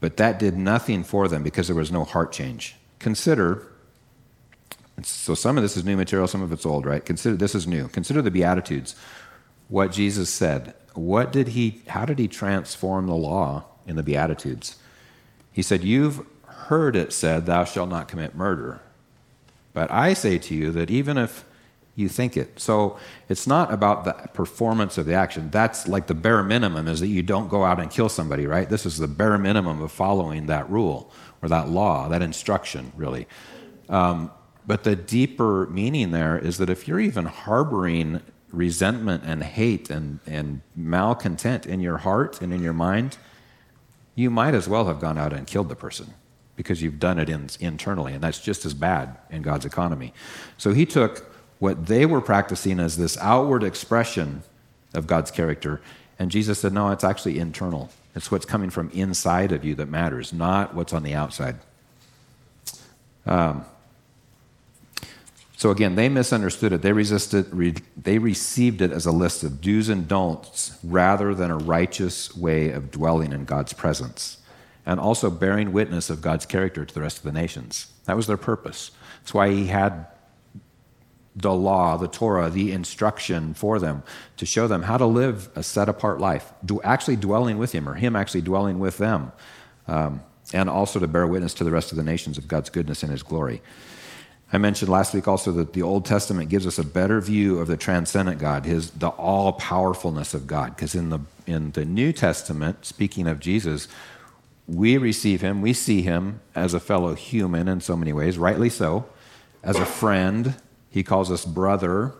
but 0.00 0.18
that 0.18 0.38
did 0.38 0.56
nothing 0.56 1.02
for 1.02 1.26
them 1.26 1.42
because 1.42 1.66
there 1.66 1.76
was 1.76 1.90
no 1.90 2.04
heart 2.04 2.30
change. 2.30 2.76
Consider 2.98 3.66
so 5.02 5.34
some 5.34 5.56
of 5.56 5.62
this 5.62 5.76
is 5.76 5.84
new 5.84 5.96
material, 5.96 6.28
some 6.28 6.42
of 6.42 6.52
it's 6.52 6.66
old, 6.66 6.84
right? 6.84 7.04
Consider 7.04 7.36
this 7.36 7.54
is 7.54 7.66
new. 7.66 7.88
Consider 7.88 8.22
the 8.22 8.30
Beatitudes. 8.30 8.94
What 9.68 9.92
Jesus 9.92 10.30
said. 10.30 10.74
What 10.94 11.32
did 11.32 11.48
he 11.48 11.82
how 11.88 12.04
did 12.04 12.18
he 12.18 12.28
transform 12.28 13.06
the 13.06 13.14
law 13.14 13.64
in 13.86 13.96
the 13.96 14.02
Beatitudes? 14.02 14.76
He 15.50 15.62
said, 15.62 15.82
You've 15.82 16.26
heard 16.44 16.94
it 16.94 17.12
said, 17.12 17.46
Thou 17.46 17.64
shalt 17.64 17.88
not 17.88 18.08
commit 18.08 18.34
murder. 18.34 18.80
But 19.72 19.90
I 19.90 20.12
say 20.12 20.36
to 20.38 20.54
you 20.54 20.70
that 20.72 20.90
even 20.90 21.16
if 21.16 21.44
you 21.94 22.08
think 22.08 22.36
it. 22.36 22.58
So 22.58 22.98
it's 23.28 23.46
not 23.46 23.72
about 23.72 24.04
the 24.04 24.12
performance 24.28 24.96
of 24.96 25.04
the 25.06 25.14
action. 25.14 25.50
That's 25.50 25.86
like 25.86 26.06
the 26.06 26.14
bare 26.14 26.42
minimum 26.42 26.88
is 26.88 27.00
that 27.00 27.08
you 27.08 27.22
don't 27.22 27.48
go 27.48 27.64
out 27.64 27.80
and 27.80 27.90
kill 27.90 28.08
somebody, 28.08 28.46
right? 28.46 28.68
This 28.68 28.86
is 28.86 28.98
the 28.98 29.08
bare 29.08 29.36
minimum 29.36 29.82
of 29.82 29.92
following 29.92 30.46
that 30.46 30.68
rule 30.70 31.10
or 31.42 31.48
that 31.48 31.68
law, 31.68 32.08
that 32.08 32.22
instruction, 32.22 32.92
really. 32.96 33.26
Um, 33.88 34.30
but 34.66 34.84
the 34.84 34.96
deeper 34.96 35.66
meaning 35.66 36.12
there 36.12 36.38
is 36.38 36.58
that 36.58 36.70
if 36.70 36.88
you're 36.88 37.00
even 37.00 37.26
harboring 37.26 38.22
resentment 38.52 39.24
and 39.26 39.42
hate 39.42 39.90
and, 39.90 40.20
and 40.26 40.62
malcontent 40.76 41.66
in 41.66 41.80
your 41.80 41.98
heart 41.98 42.40
and 42.40 42.54
in 42.54 42.62
your 42.62 42.72
mind, 42.72 43.18
you 44.14 44.30
might 44.30 44.54
as 44.54 44.68
well 44.68 44.86
have 44.86 45.00
gone 45.00 45.18
out 45.18 45.32
and 45.32 45.46
killed 45.46 45.68
the 45.68 45.74
person 45.74 46.14
because 46.54 46.82
you've 46.82 46.98
done 46.98 47.18
it 47.18 47.28
in, 47.28 47.48
internally, 47.60 48.12
and 48.12 48.22
that's 48.22 48.40
just 48.40 48.64
as 48.64 48.74
bad 48.74 49.16
in 49.30 49.42
God's 49.42 49.64
economy. 49.64 50.12
So 50.58 50.72
he 50.72 50.84
took 50.84 51.31
what 51.62 51.86
they 51.86 52.04
were 52.04 52.20
practicing 52.20 52.80
as 52.80 52.96
this 52.96 53.16
outward 53.18 53.62
expression 53.62 54.42
of 54.94 55.06
God's 55.06 55.30
character, 55.30 55.80
and 56.18 56.28
Jesus 56.28 56.58
said, 56.58 56.72
No, 56.72 56.90
it's 56.90 57.04
actually 57.04 57.38
internal. 57.38 57.88
It's 58.16 58.32
what's 58.32 58.44
coming 58.44 58.68
from 58.68 58.90
inside 58.90 59.52
of 59.52 59.64
you 59.64 59.76
that 59.76 59.86
matters, 59.86 60.32
not 60.32 60.74
what's 60.74 60.92
on 60.92 61.04
the 61.04 61.14
outside. 61.14 61.54
Um, 63.26 63.64
so 65.56 65.70
again, 65.70 65.94
they 65.94 66.08
misunderstood 66.08 66.72
it. 66.72 66.82
They 66.82 66.92
resisted. 66.92 67.46
Re, 67.54 67.76
they 67.96 68.18
received 68.18 68.82
it 68.82 68.90
as 68.90 69.06
a 69.06 69.12
list 69.12 69.44
of 69.44 69.60
do's 69.60 69.88
and 69.88 70.08
don'ts 70.08 70.76
rather 70.82 71.32
than 71.32 71.52
a 71.52 71.58
righteous 71.58 72.36
way 72.36 72.72
of 72.72 72.90
dwelling 72.90 73.32
in 73.32 73.44
God's 73.44 73.72
presence, 73.72 74.38
and 74.84 74.98
also 74.98 75.30
bearing 75.30 75.70
witness 75.70 76.10
of 76.10 76.22
God's 76.22 76.44
character 76.44 76.84
to 76.84 76.92
the 76.92 77.02
rest 77.02 77.18
of 77.18 77.22
the 77.22 77.30
nations. 77.30 77.86
That 78.06 78.16
was 78.16 78.26
their 78.26 78.36
purpose. 78.36 78.90
That's 79.20 79.32
why 79.32 79.50
He 79.50 79.68
had 79.68 80.06
the 81.34 81.52
law, 81.52 81.96
the 81.96 82.08
Torah, 82.08 82.50
the 82.50 82.72
instruction 82.72 83.54
for 83.54 83.78
them 83.78 84.02
to 84.36 84.46
show 84.46 84.68
them 84.68 84.82
how 84.82 84.98
to 84.98 85.06
live 85.06 85.48
a 85.54 85.62
set 85.62 85.88
apart 85.88 86.20
life, 86.20 86.52
actually 86.84 87.16
dwelling 87.16 87.58
with 87.58 87.72
Him, 87.72 87.88
or 87.88 87.94
Him 87.94 88.16
actually 88.16 88.42
dwelling 88.42 88.78
with 88.78 88.98
them, 88.98 89.32
um, 89.88 90.20
and 90.52 90.68
also 90.68 90.98
to 90.98 91.06
bear 91.06 91.26
witness 91.26 91.54
to 91.54 91.64
the 91.64 91.70
rest 91.70 91.90
of 91.90 91.96
the 91.96 92.02
nations 92.02 92.36
of 92.36 92.48
God's 92.48 92.68
goodness 92.68 93.02
and 93.02 93.10
His 93.10 93.22
glory. 93.22 93.62
I 94.52 94.58
mentioned 94.58 94.90
last 94.90 95.14
week 95.14 95.26
also 95.26 95.50
that 95.52 95.72
the 95.72 95.80
Old 95.80 96.04
Testament 96.04 96.50
gives 96.50 96.66
us 96.66 96.78
a 96.78 96.84
better 96.84 97.22
view 97.22 97.58
of 97.58 97.68
the 97.68 97.76
transcendent 97.78 98.38
God, 98.38 98.66
his 98.66 98.90
the 98.90 99.08
all 99.08 99.54
powerfulness 99.54 100.34
of 100.34 100.46
God. 100.46 100.76
Because 100.76 100.94
in 100.94 101.08
the 101.08 101.20
in 101.46 101.70
the 101.70 101.86
New 101.86 102.12
Testament, 102.12 102.84
speaking 102.84 103.26
of 103.26 103.40
Jesus, 103.40 103.88
we 104.68 104.98
receive 104.98 105.40
him, 105.40 105.62
we 105.62 105.72
see 105.72 106.02
him 106.02 106.40
as 106.54 106.74
a 106.74 106.80
fellow 106.80 107.14
human 107.14 107.66
in 107.66 107.80
so 107.80 107.96
many 107.96 108.12
ways, 108.12 108.36
rightly 108.36 108.68
so, 108.68 109.06
as 109.62 109.76
a 109.76 109.86
friend. 109.86 110.54
He 110.92 111.02
calls 111.02 111.32
us 111.32 111.44
brother, 111.44 112.14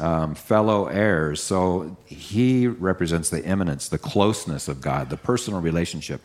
um, 0.00 0.34
fellow 0.34 0.86
heirs. 0.86 1.42
So 1.42 1.96
he 2.06 2.66
represents 2.66 3.30
the 3.30 3.44
immanence, 3.44 3.88
the 3.88 3.98
closeness 3.98 4.66
of 4.66 4.80
God, 4.80 5.10
the 5.10 5.16
personal 5.16 5.60
relationship. 5.60 6.22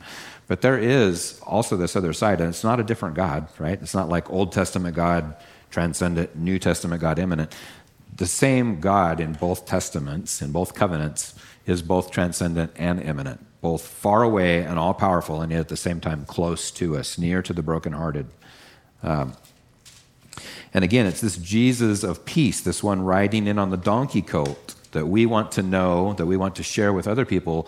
But 0.47 0.61
there 0.61 0.79
is 0.79 1.39
also 1.43 1.75
this 1.75 1.95
other 1.95 2.13
side, 2.13 2.39
and 2.39 2.49
it's 2.49 2.63
not 2.63 2.79
a 2.79 2.83
different 2.83 3.15
God, 3.15 3.47
right? 3.59 3.79
It's 3.81 3.93
not 3.93 4.09
like 4.09 4.31
Old 4.31 4.51
Testament 4.51 4.95
God 4.95 5.35
transcendent, 5.69 6.35
New 6.35 6.59
Testament 6.59 7.01
God 7.01 7.19
immanent. 7.19 7.53
The 8.15 8.27
same 8.27 8.79
God 8.79 9.19
in 9.19 9.33
both 9.33 9.65
testaments, 9.65 10.41
in 10.41 10.51
both 10.51 10.73
covenants, 10.73 11.35
is 11.65 11.81
both 11.81 12.11
transcendent 12.11 12.71
and 12.77 13.01
immanent, 13.01 13.45
both 13.59 13.85
far 13.85 14.23
away 14.23 14.61
and 14.63 14.79
all 14.79 14.93
powerful, 14.93 15.41
and 15.41 15.51
yet 15.51 15.61
at 15.61 15.67
the 15.67 15.75
same 15.75 15.99
time 15.99 16.25
close 16.25 16.71
to 16.71 16.95
us, 16.95 17.17
near 17.17 17.41
to 17.41 17.51
the 17.51 17.63
brokenhearted. 17.63 18.27
Um, 19.03 19.33
and 20.73 20.83
again, 20.83 21.05
it's 21.05 21.21
this 21.21 21.37
Jesus 21.37 22.03
of 22.03 22.25
peace, 22.25 22.61
this 22.61 22.83
one 22.83 23.01
riding 23.01 23.47
in 23.47 23.57
on 23.57 23.69
the 23.69 23.77
donkey 23.77 24.21
colt 24.21 24.75
that 24.91 25.07
we 25.07 25.25
want 25.25 25.51
to 25.53 25.63
know, 25.63 26.13
that 26.13 26.25
we 26.25 26.37
want 26.37 26.55
to 26.55 26.63
share 26.63 26.93
with 26.93 27.07
other 27.07 27.25
people, 27.25 27.67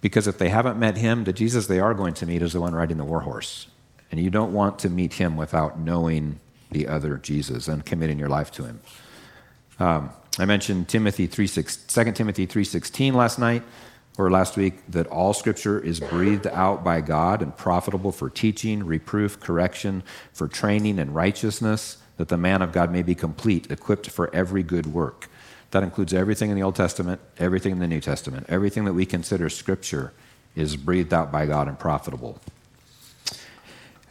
because 0.00 0.26
if 0.26 0.38
they 0.38 0.50
haven't 0.50 0.78
met 0.78 0.96
him, 0.96 1.24
the 1.24 1.32
Jesus 1.32 1.66
they 1.66 1.80
are 1.80 1.94
going 1.94 2.14
to 2.14 2.26
meet 2.26 2.42
is 2.42 2.52
the 2.52 2.60
one 2.60 2.74
riding 2.74 2.98
the 2.98 3.04
war 3.04 3.20
horse. 3.20 3.68
And 4.10 4.20
you 4.20 4.30
don't 4.30 4.52
want 4.52 4.78
to 4.80 4.90
meet 4.90 5.14
him 5.14 5.36
without 5.36 5.78
knowing 5.78 6.40
the 6.70 6.86
other 6.86 7.16
Jesus 7.16 7.68
and 7.68 7.84
committing 7.84 8.18
your 8.18 8.28
life 8.28 8.50
to 8.52 8.64
him. 8.64 8.80
Um, 9.78 10.10
I 10.38 10.44
mentioned 10.44 10.88
Timothy 10.88 11.26
3, 11.26 11.46
6, 11.46 11.76
2 11.86 12.12
Timothy 12.12 12.46
3.16 12.46 13.14
last 13.14 13.38
night, 13.38 13.62
or 14.16 14.30
last 14.30 14.56
week, 14.56 14.74
that 14.88 15.06
all 15.08 15.32
scripture 15.32 15.80
is 15.80 15.98
breathed 15.98 16.46
out 16.46 16.84
by 16.84 17.00
God 17.00 17.42
and 17.42 17.56
profitable 17.56 18.12
for 18.12 18.30
teaching, 18.30 18.84
reproof, 18.84 19.40
correction, 19.40 20.02
for 20.32 20.46
training 20.46 20.98
in 20.98 21.12
righteousness, 21.12 21.98
that 22.16 22.28
the 22.28 22.36
man 22.36 22.62
of 22.62 22.70
God 22.70 22.92
may 22.92 23.02
be 23.02 23.14
complete, 23.14 23.70
equipped 23.70 24.08
for 24.08 24.32
every 24.34 24.62
good 24.62 24.86
work. 24.86 25.28
That 25.72 25.82
includes 25.82 26.14
everything 26.14 26.50
in 26.50 26.56
the 26.56 26.62
Old 26.62 26.76
Testament, 26.76 27.20
everything 27.38 27.72
in 27.72 27.80
the 27.80 27.88
New 27.88 28.00
Testament. 28.00 28.46
Everything 28.48 28.84
that 28.84 28.92
we 28.92 29.04
consider 29.04 29.48
Scripture 29.48 30.12
is 30.54 30.76
breathed 30.76 31.12
out 31.12 31.32
by 31.32 31.46
God 31.46 31.66
and 31.66 31.76
profitable. 31.76 32.38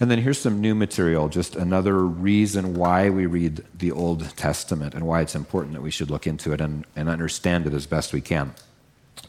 And 0.02 0.12
then 0.12 0.20
here's 0.20 0.40
some 0.40 0.60
new 0.60 0.76
material, 0.76 1.30
just 1.30 1.56
another 1.56 2.00
reason 2.00 2.74
why 2.74 3.10
we 3.10 3.26
read 3.26 3.64
the 3.74 3.94
Old 3.94 4.36
Testament 4.36 4.94
and 4.94 5.08
why 5.08 5.22
it's 5.22 5.36
important 5.36 5.76
that 5.76 5.82
we 5.82 5.92
should 5.92 6.12
look 6.12 6.28
into 6.28 6.52
it 6.52 6.60
and, 6.60 6.86
and 6.98 7.08
understand 7.08 7.66
it 7.66 7.74
as 7.74 7.86
best 7.86 8.12
we 8.12 8.20
can. 8.20 8.54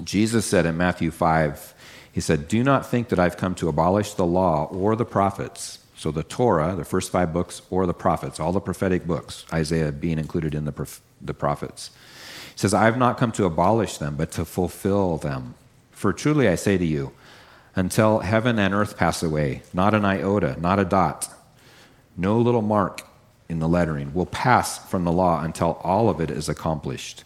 Jesus 0.02 0.46
said 0.46 0.66
in 0.66 0.76
Matthew 0.76 1.10
5, 1.10 1.74
He 2.12 2.20
said, 2.20 2.48
Do 2.48 2.62
not 2.62 2.86
think 2.86 3.08
that 3.08 3.18
I've 3.18 3.36
come 3.36 3.54
to 3.56 3.68
abolish 3.68 4.14
the 4.14 4.26
law 4.26 4.64
or 4.64 4.96
the 4.96 5.04
prophets. 5.04 5.78
So 5.96 6.10
the 6.10 6.22
Torah, 6.22 6.74
the 6.74 6.84
first 6.84 7.10
five 7.10 7.32
books, 7.32 7.62
or 7.70 7.86
the 7.86 7.94
prophets, 7.94 8.40
all 8.40 8.52
the 8.52 8.60
prophetic 8.60 9.06
books, 9.06 9.46
Isaiah 9.52 9.92
being 9.92 10.18
included 10.18 10.54
in 10.54 10.64
the, 10.64 10.88
the 11.22 11.34
prophets. 11.34 11.90
He 12.52 12.58
says, 12.58 12.74
I 12.74 12.84
have 12.84 12.98
not 12.98 13.16
come 13.16 13.32
to 13.32 13.44
abolish 13.44 13.98
them, 13.98 14.16
but 14.16 14.30
to 14.32 14.44
fulfill 14.44 15.16
them. 15.16 15.54
For 15.92 16.12
truly 16.12 16.48
I 16.48 16.56
say 16.56 16.76
to 16.76 16.84
you, 16.84 17.12
until 17.76 18.20
heaven 18.20 18.58
and 18.58 18.74
earth 18.74 18.96
pass 18.96 19.22
away, 19.22 19.62
not 19.72 19.94
an 19.94 20.04
iota, 20.04 20.60
not 20.60 20.78
a 20.78 20.84
dot, 20.84 21.28
no 22.16 22.38
little 22.38 22.62
mark 22.62 23.02
in 23.48 23.58
the 23.58 23.68
lettering 23.68 24.14
will 24.14 24.26
pass 24.26 24.78
from 24.88 25.04
the 25.04 25.12
law 25.12 25.42
until 25.42 25.80
all 25.82 26.08
of 26.08 26.20
it 26.20 26.30
is 26.30 26.48
accomplished. 26.48 27.23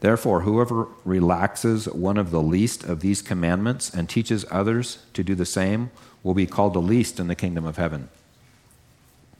Therefore, 0.00 0.42
whoever 0.42 0.88
relaxes 1.04 1.88
one 1.88 2.18
of 2.18 2.30
the 2.30 2.42
least 2.42 2.84
of 2.84 3.00
these 3.00 3.20
commandments 3.20 3.90
and 3.92 4.08
teaches 4.08 4.44
others 4.50 5.04
to 5.14 5.24
do 5.24 5.34
the 5.34 5.46
same 5.46 5.90
will 6.22 6.34
be 6.34 6.46
called 6.46 6.74
the 6.74 6.80
least 6.80 7.18
in 7.18 7.26
the 7.26 7.34
kingdom 7.34 7.64
of 7.64 7.76
heaven. 7.76 8.08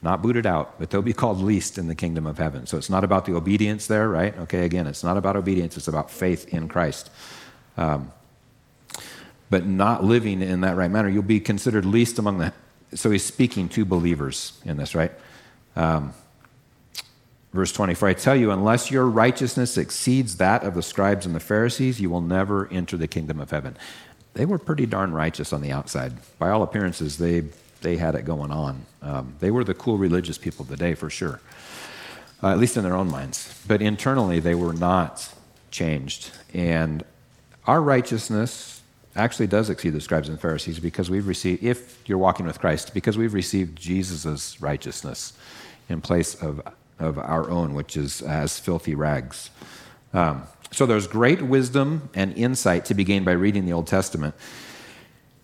Not 0.01 0.21
booted 0.21 0.45
out, 0.45 0.79
but 0.79 0.89
they'll 0.89 1.01
be 1.01 1.13
called 1.13 1.39
least 1.39 1.77
in 1.77 1.87
the 1.87 1.95
kingdom 1.95 2.25
of 2.25 2.37
heaven. 2.37 2.65
So 2.65 2.77
it's 2.77 2.89
not 2.89 3.03
about 3.03 3.25
the 3.25 3.35
obedience 3.35 3.87
there, 3.87 4.07
right? 4.07 4.37
Okay, 4.39 4.65
again, 4.65 4.87
it's 4.87 5.03
not 5.03 5.17
about 5.17 5.35
obedience, 5.35 5.75
it's 5.77 5.89
about 5.89 6.09
faith 6.09 6.53
in 6.53 6.67
Christ. 6.67 7.09
Um, 7.77 8.11
but 9.49 9.65
not 9.65 10.03
living 10.03 10.41
in 10.41 10.61
that 10.61 10.75
right 10.75 10.91
manner, 10.91 11.09
you'll 11.09 11.23
be 11.23 11.39
considered 11.39 11.85
least 11.85 12.19
among 12.19 12.37
the. 12.37 12.53
So 12.93 13.11
he's 13.11 13.25
speaking 13.25 13.69
to 13.69 13.85
believers 13.85 14.59
in 14.63 14.77
this, 14.77 14.95
right? 14.95 15.11
Um, 15.75 16.13
verse 17.53 17.71
24 17.71 18.09
I 18.09 18.13
tell 18.13 18.35
you, 18.35 18.51
unless 18.51 18.91
your 18.91 19.05
righteousness 19.05 19.77
exceeds 19.77 20.37
that 20.37 20.63
of 20.63 20.73
the 20.75 20.83
scribes 20.83 21.25
and 21.25 21.35
the 21.35 21.39
Pharisees, 21.39 21.99
you 21.99 22.09
will 22.09 22.21
never 22.21 22.67
enter 22.71 22.97
the 22.97 23.07
kingdom 23.07 23.39
of 23.39 23.51
heaven. 23.51 23.77
They 24.33 24.45
were 24.45 24.59
pretty 24.59 24.85
darn 24.85 25.11
righteous 25.13 25.51
on 25.51 25.61
the 25.61 25.71
outside. 25.71 26.13
By 26.37 26.49
all 26.49 26.63
appearances, 26.63 27.17
they, 27.17 27.43
they 27.81 27.97
had 27.97 28.15
it 28.15 28.23
going 28.23 28.51
on. 28.51 28.85
Um, 29.01 29.35
they 29.39 29.51
were 29.51 29.63
the 29.63 29.73
cool 29.73 29.97
religious 29.97 30.37
people 30.37 30.63
of 30.63 30.69
the 30.69 30.77
day, 30.77 30.93
for 30.93 31.09
sure, 31.09 31.41
uh, 32.43 32.51
at 32.51 32.59
least 32.59 32.77
in 32.77 32.83
their 32.83 32.95
own 32.95 33.09
minds. 33.09 33.61
But 33.67 33.81
internally, 33.81 34.39
they 34.39 34.55
were 34.55 34.73
not 34.73 35.33
changed. 35.71 36.31
And 36.53 37.03
our 37.65 37.81
righteousness, 37.81 38.79
actually 39.15 39.47
does 39.47 39.69
exceed 39.69 39.91
the 39.91 40.01
scribes 40.01 40.29
and 40.29 40.39
Pharisees 40.39 40.79
because 40.79 41.09
we've 41.09 41.27
received, 41.27 41.63
if 41.63 41.97
you're 42.07 42.17
walking 42.17 42.45
with 42.45 42.59
Christ, 42.59 42.93
because 42.93 43.17
we've 43.17 43.33
received 43.33 43.77
Jesus' 43.77 44.61
righteousness 44.61 45.33
in 45.89 46.01
place 46.01 46.35
of, 46.35 46.61
of 46.99 47.17
our 47.17 47.49
own, 47.49 47.73
which 47.73 47.97
is 47.97 48.21
as 48.21 48.59
filthy 48.59 48.95
rags. 48.95 49.49
Um, 50.13 50.43
so 50.71 50.85
there's 50.85 51.07
great 51.07 51.41
wisdom 51.41 52.09
and 52.13 52.35
insight 52.37 52.85
to 52.85 52.93
be 52.93 53.03
gained 53.03 53.25
by 53.25 53.31
reading 53.31 53.65
the 53.65 53.73
Old 53.73 53.87
Testament. 53.87 54.35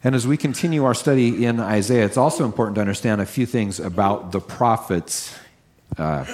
And 0.03 0.13
as 0.13 0.27
we 0.27 0.37
continue 0.37 0.85
our 0.85 0.93
study 0.93 1.45
in 1.45 1.59
Isaiah, 1.59 2.05
it's 2.05 2.17
also 2.17 2.45
important 2.45 2.75
to 2.75 2.81
understand 2.81 3.21
a 3.21 3.25
few 3.25 3.47
things 3.47 3.79
about 3.79 4.31
the 4.31 4.39
prophets 4.39 5.35
uh, 5.97 6.25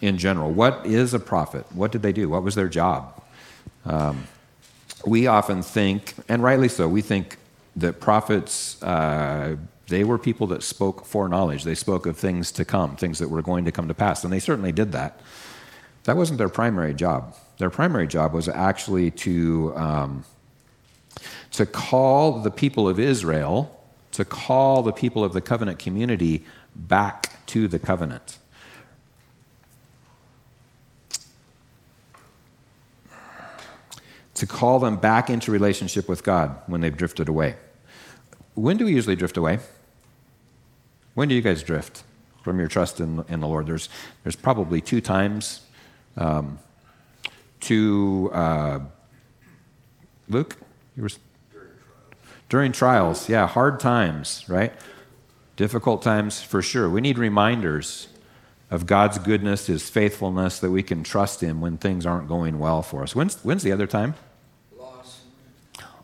in 0.00 0.16
general. 0.16 0.50
What 0.50 0.86
is 0.86 1.12
a 1.12 1.18
prophet? 1.18 1.66
What 1.72 1.92
did 1.92 2.00
they 2.00 2.12
do? 2.12 2.28
What 2.28 2.42
was 2.42 2.54
their 2.54 2.68
job? 2.68 3.22
Um, 3.84 4.26
we 5.04 5.26
often 5.26 5.62
think, 5.62 6.14
and 6.28 6.42
rightly 6.42 6.68
so, 6.68 6.88
we 6.88 7.02
think 7.02 7.36
that 7.76 8.00
prophets, 8.00 8.82
uh, 8.82 9.56
they 9.88 10.04
were 10.04 10.18
people 10.18 10.46
that 10.48 10.62
spoke 10.62 11.04
foreknowledge. 11.04 11.64
They 11.64 11.74
spoke 11.74 12.06
of 12.06 12.16
things 12.16 12.52
to 12.52 12.64
come, 12.64 12.96
things 12.96 13.18
that 13.18 13.28
were 13.28 13.42
going 13.42 13.64
to 13.64 13.72
come 13.72 13.88
to 13.88 13.94
pass, 13.94 14.22
and 14.22 14.32
they 14.32 14.38
certainly 14.38 14.72
did 14.72 14.92
that. 14.92 15.20
That 16.04 16.16
wasn't 16.16 16.38
their 16.38 16.48
primary 16.48 16.94
job. 16.94 17.34
Their 17.58 17.70
primary 17.70 18.06
job 18.06 18.32
was 18.32 18.48
actually 18.48 19.10
to, 19.10 19.74
um, 19.76 20.24
to 21.52 21.66
call 21.66 22.40
the 22.40 22.50
people 22.50 22.88
of 22.88 23.00
Israel, 23.00 23.74
to 24.12 24.24
call 24.24 24.82
the 24.82 24.92
people 24.92 25.24
of 25.24 25.32
the 25.32 25.40
covenant 25.40 25.78
community 25.78 26.44
back 26.74 27.44
to 27.46 27.66
the 27.68 27.78
covenant. 27.78 28.38
to 34.38 34.46
call 34.46 34.78
them 34.78 34.94
back 34.94 35.28
into 35.28 35.50
relationship 35.50 36.08
with 36.08 36.22
God 36.22 36.54
when 36.68 36.80
they've 36.80 36.96
drifted 36.96 37.28
away. 37.28 37.56
When 38.54 38.76
do 38.76 38.84
we 38.84 38.92
usually 38.92 39.16
drift 39.16 39.36
away? 39.36 39.58
When 41.18 41.28
do 41.28 41.34
you 41.34 41.40
guys 41.40 41.64
drift 41.64 42.04
from 42.44 42.60
your 42.60 42.68
trust 42.68 43.00
in, 43.00 43.24
in 43.28 43.40
the 43.40 43.48
Lord? 43.48 43.66
There's, 43.66 43.88
there's 44.22 44.36
probably 44.36 44.80
two 44.80 45.00
times. 45.00 45.62
Um, 46.16 46.60
to 47.62 48.30
uh, 48.32 48.78
Luke, 50.28 50.56
you 50.96 51.02
were 51.02 51.08
During 51.08 51.72
trials. 51.72 52.38
during 52.48 52.70
trials, 52.70 53.28
yeah, 53.28 53.48
hard 53.48 53.80
times, 53.80 54.44
right? 54.48 54.72
Difficult 55.56 56.02
times 56.02 56.40
for 56.40 56.62
sure. 56.62 56.88
We 56.88 57.00
need 57.00 57.18
reminders 57.18 58.06
of 58.70 58.86
God's 58.86 59.18
goodness, 59.18 59.66
His 59.66 59.90
faithfulness, 59.90 60.60
that 60.60 60.70
we 60.70 60.84
can 60.84 61.02
trust 61.02 61.42
Him 61.42 61.60
when 61.60 61.78
things 61.78 62.06
aren't 62.06 62.28
going 62.28 62.60
well 62.60 62.80
for 62.80 63.02
us. 63.02 63.16
When's, 63.16 63.42
when's 63.42 63.64
the 63.64 63.72
other 63.72 63.88
time? 63.88 64.14
Loss. 64.78 65.22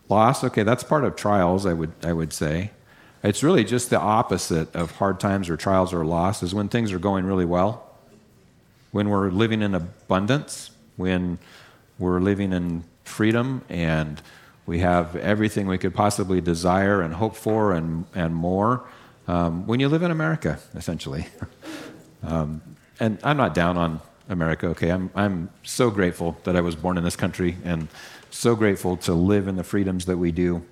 Loss, 0.08 0.42
okay, 0.42 0.64
that's 0.64 0.82
part 0.82 1.04
of 1.04 1.14
trials, 1.14 1.66
I 1.66 1.72
would, 1.72 1.92
I 2.02 2.12
would 2.12 2.32
say. 2.32 2.72
It's 3.24 3.42
really 3.42 3.64
just 3.64 3.88
the 3.88 3.98
opposite 3.98 4.76
of 4.76 4.90
hard 4.90 5.18
times 5.18 5.48
or 5.48 5.56
trials 5.56 5.94
or 5.94 6.04
loss, 6.04 6.42
is 6.42 6.54
when 6.54 6.68
things 6.68 6.92
are 6.92 6.98
going 6.98 7.24
really 7.24 7.46
well, 7.46 7.90
when 8.92 9.08
we're 9.08 9.30
living 9.30 9.62
in 9.62 9.74
abundance, 9.74 10.70
when 10.96 11.38
we're 11.98 12.20
living 12.20 12.52
in 12.52 12.84
freedom 13.04 13.62
and 13.70 14.20
we 14.66 14.80
have 14.80 15.16
everything 15.16 15.66
we 15.66 15.78
could 15.78 15.94
possibly 15.94 16.42
desire 16.42 17.00
and 17.00 17.14
hope 17.14 17.34
for 17.34 17.72
and, 17.72 18.04
and 18.14 18.34
more. 18.34 18.84
Um, 19.26 19.66
when 19.66 19.80
you 19.80 19.88
live 19.88 20.02
in 20.02 20.10
America, 20.10 20.58
essentially. 20.74 21.26
um, 22.22 22.60
and 23.00 23.18
I'm 23.24 23.38
not 23.38 23.54
down 23.54 23.78
on 23.78 24.02
America, 24.28 24.66
okay? 24.68 24.90
I'm, 24.90 25.10
I'm 25.14 25.48
so 25.62 25.90
grateful 25.90 26.36
that 26.44 26.56
I 26.56 26.60
was 26.60 26.76
born 26.76 26.98
in 26.98 27.04
this 27.04 27.16
country 27.16 27.56
and 27.64 27.88
so 28.30 28.54
grateful 28.54 28.98
to 28.98 29.14
live 29.14 29.48
in 29.48 29.56
the 29.56 29.64
freedoms 29.64 30.04
that 30.06 30.18
we 30.18 30.30
do. 30.30 30.62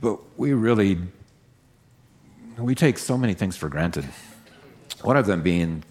But 0.00 0.18
we 0.36 0.54
really, 0.54 0.98
we 2.60 2.74
take 2.74 2.98
so 2.98 3.16
many 3.16 3.34
things 3.34 3.56
for 3.56 3.68
granted. 3.68 4.04
One 5.02 5.16
of 5.16 5.26
them 5.26 5.42
being 5.42 5.84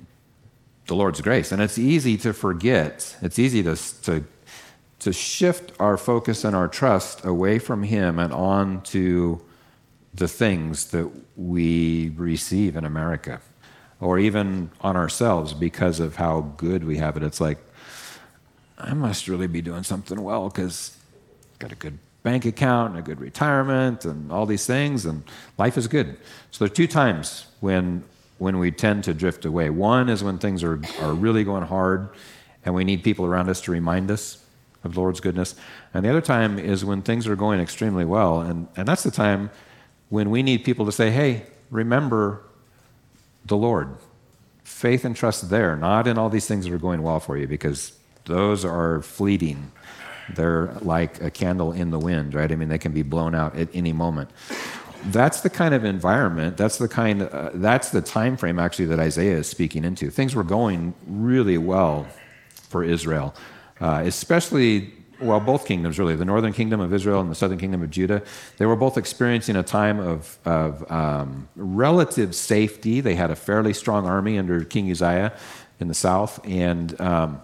the 0.89 0.95
Lord's 0.95 1.21
grace. 1.21 1.51
And 1.51 1.61
it's 1.61 1.77
easy 1.77 2.17
to 2.17 2.33
forget, 2.33 3.15
it's 3.21 3.39
easy 3.39 3.63
to, 3.63 3.77
to, 4.03 4.25
to 4.99 5.13
shift 5.13 5.71
our 5.79 5.97
focus 5.97 6.43
and 6.43 6.55
our 6.55 6.67
trust 6.67 7.23
away 7.23 7.59
from 7.59 7.83
Him 7.83 8.19
and 8.19 8.33
on 8.33 8.81
to 8.83 9.41
the 10.13 10.27
things 10.27 10.87
that 10.87 11.09
we 11.37 12.09
receive 12.15 12.75
in 12.75 12.83
America 12.83 13.39
or 14.01 14.17
even 14.17 14.71
on 14.81 14.97
ourselves 14.97 15.53
because 15.53 15.99
of 15.99 16.15
how 16.15 16.41
good 16.57 16.83
we 16.83 16.97
have 16.97 17.15
it. 17.15 17.23
It's 17.23 17.39
like, 17.39 17.59
I 18.77 18.93
must 18.93 19.27
really 19.27 19.47
be 19.47 19.61
doing 19.61 19.83
something 19.83 20.21
well 20.21 20.49
because 20.49 20.97
got 21.59 21.71
a 21.71 21.75
good 21.75 21.99
bank 22.23 22.45
account 22.45 22.91
and 22.91 22.99
a 22.99 23.01
good 23.01 23.19
retirement 23.19 24.05
and 24.05 24.31
all 24.31 24.45
these 24.45 24.65
things, 24.65 25.05
and 25.05 25.23
life 25.57 25.77
is 25.77 25.87
good. 25.87 26.17
So 26.51 26.65
there 26.65 26.71
are 26.71 26.75
two 26.75 26.87
times 26.87 27.47
when 27.59 28.03
when 28.39 28.57
we 28.57 28.71
tend 28.71 29.03
to 29.03 29.13
drift 29.13 29.45
away. 29.45 29.69
One 29.69 30.09
is 30.09 30.23
when 30.23 30.37
things 30.37 30.63
are, 30.63 30.81
are 31.01 31.13
really 31.13 31.43
going 31.43 31.63
hard 31.63 32.09
and 32.63 32.73
we 32.73 32.83
need 32.83 33.03
people 33.03 33.25
around 33.25 33.49
us 33.49 33.61
to 33.61 33.71
remind 33.71 34.09
us 34.09 34.43
of 34.83 34.93
the 34.93 34.99
Lord's 34.99 35.19
goodness. 35.19 35.55
And 35.93 36.05
the 36.05 36.09
other 36.09 36.21
time 36.21 36.57
is 36.57 36.85
when 36.85 37.01
things 37.01 37.27
are 37.27 37.35
going 37.35 37.59
extremely 37.59 38.05
well. 38.05 38.39
And, 38.41 38.67
and 38.77 38.87
that's 38.87 39.03
the 39.03 39.11
time 39.11 39.49
when 40.07 40.29
we 40.29 40.41
need 40.41 40.63
people 40.63 40.85
to 40.85 40.91
say, 40.91 41.11
hey, 41.11 41.47
remember 41.69 42.41
the 43.45 43.57
Lord. 43.57 43.97
Faith 44.63 45.03
and 45.03 45.15
trust 45.15 45.49
there, 45.49 45.75
not 45.75 46.07
in 46.07 46.17
all 46.17 46.29
these 46.29 46.47
things 46.47 46.65
that 46.65 46.73
are 46.73 46.77
going 46.77 47.01
well 47.01 47.19
for 47.19 47.37
you, 47.37 47.47
because 47.47 47.93
those 48.25 48.63
are 48.63 49.01
fleeting. 49.01 49.71
They're 50.35 50.73
like 50.81 51.21
a 51.21 51.31
candle 51.31 51.71
in 51.71 51.91
the 51.91 51.99
wind, 51.99 52.33
right? 52.33 52.51
I 52.51 52.55
mean, 52.55 52.69
they 52.69 52.77
can 52.77 52.91
be 52.91 53.03
blown 53.03 53.35
out 53.35 53.55
at 53.55 53.69
any 53.73 53.93
moment. 53.93 54.29
That's 55.05 55.41
the 55.41 55.49
kind 55.49 55.73
of 55.73 55.85
environment. 55.85 56.57
That's 56.57 56.77
the 56.77 56.87
kind. 56.87 57.23
Uh, 57.23 57.51
that's 57.53 57.91
the 57.91 58.01
time 58.01 58.35
frame 58.35 58.59
actually 58.59 58.85
that 58.85 58.99
Isaiah 58.99 59.37
is 59.37 59.47
speaking 59.47 59.85
into. 59.85 60.09
Things 60.09 60.35
were 60.35 60.43
going 60.43 60.93
really 61.07 61.57
well 61.57 62.05
for 62.51 62.83
Israel, 62.83 63.33
uh, 63.79 64.01
especially 64.05 64.93
well, 65.21 65.39
both 65.39 65.65
kingdoms 65.65 65.99
really, 65.99 66.15
the 66.15 66.25
northern 66.25 66.53
kingdom 66.53 66.79
of 66.79 66.93
Israel 66.93 67.19
and 67.19 67.29
the 67.29 67.35
southern 67.35 67.57
kingdom 67.57 67.81
of 67.81 67.89
Judah, 67.89 68.21
they 68.57 68.65
were 68.65 68.75
both 68.75 68.97
experiencing 68.97 69.55
a 69.55 69.63
time 69.63 69.99
of, 69.99 70.37
of 70.45 70.89
um, 70.91 71.49
relative 71.55 72.35
safety. 72.35 73.01
They 73.01 73.15
had 73.15 73.31
a 73.31 73.35
fairly 73.35 73.73
strong 73.73 74.05
army 74.05 74.37
under 74.39 74.63
King 74.63 74.89
Uzziah 74.89 75.33
in 75.79 75.87
the 75.87 75.93
south, 75.93 76.39
and 76.45 76.99
um, 77.01 77.41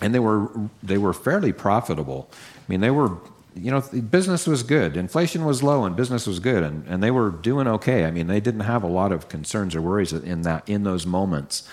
and 0.00 0.14
they 0.14 0.18
were, 0.18 0.50
they 0.82 0.98
were 0.98 1.12
fairly 1.12 1.52
profitable. 1.52 2.28
I 2.32 2.62
mean, 2.68 2.80
they 2.80 2.90
were, 2.90 3.18
you 3.54 3.70
know, 3.70 3.80
business 3.80 4.46
was 4.46 4.62
good. 4.62 4.96
Inflation 4.96 5.44
was 5.44 5.62
low 5.62 5.84
and 5.84 5.94
business 5.94 6.26
was 6.26 6.40
good, 6.40 6.62
and, 6.62 6.86
and 6.88 7.02
they 7.02 7.10
were 7.10 7.30
doing 7.30 7.66
okay. 7.68 8.04
I 8.04 8.10
mean, 8.10 8.26
they 8.26 8.40
didn't 8.40 8.60
have 8.60 8.82
a 8.82 8.88
lot 8.88 9.12
of 9.12 9.28
concerns 9.28 9.74
or 9.74 9.82
worries 9.82 10.12
in, 10.12 10.42
that, 10.42 10.68
in 10.68 10.82
those 10.82 11.06
moments. 11.06 11.68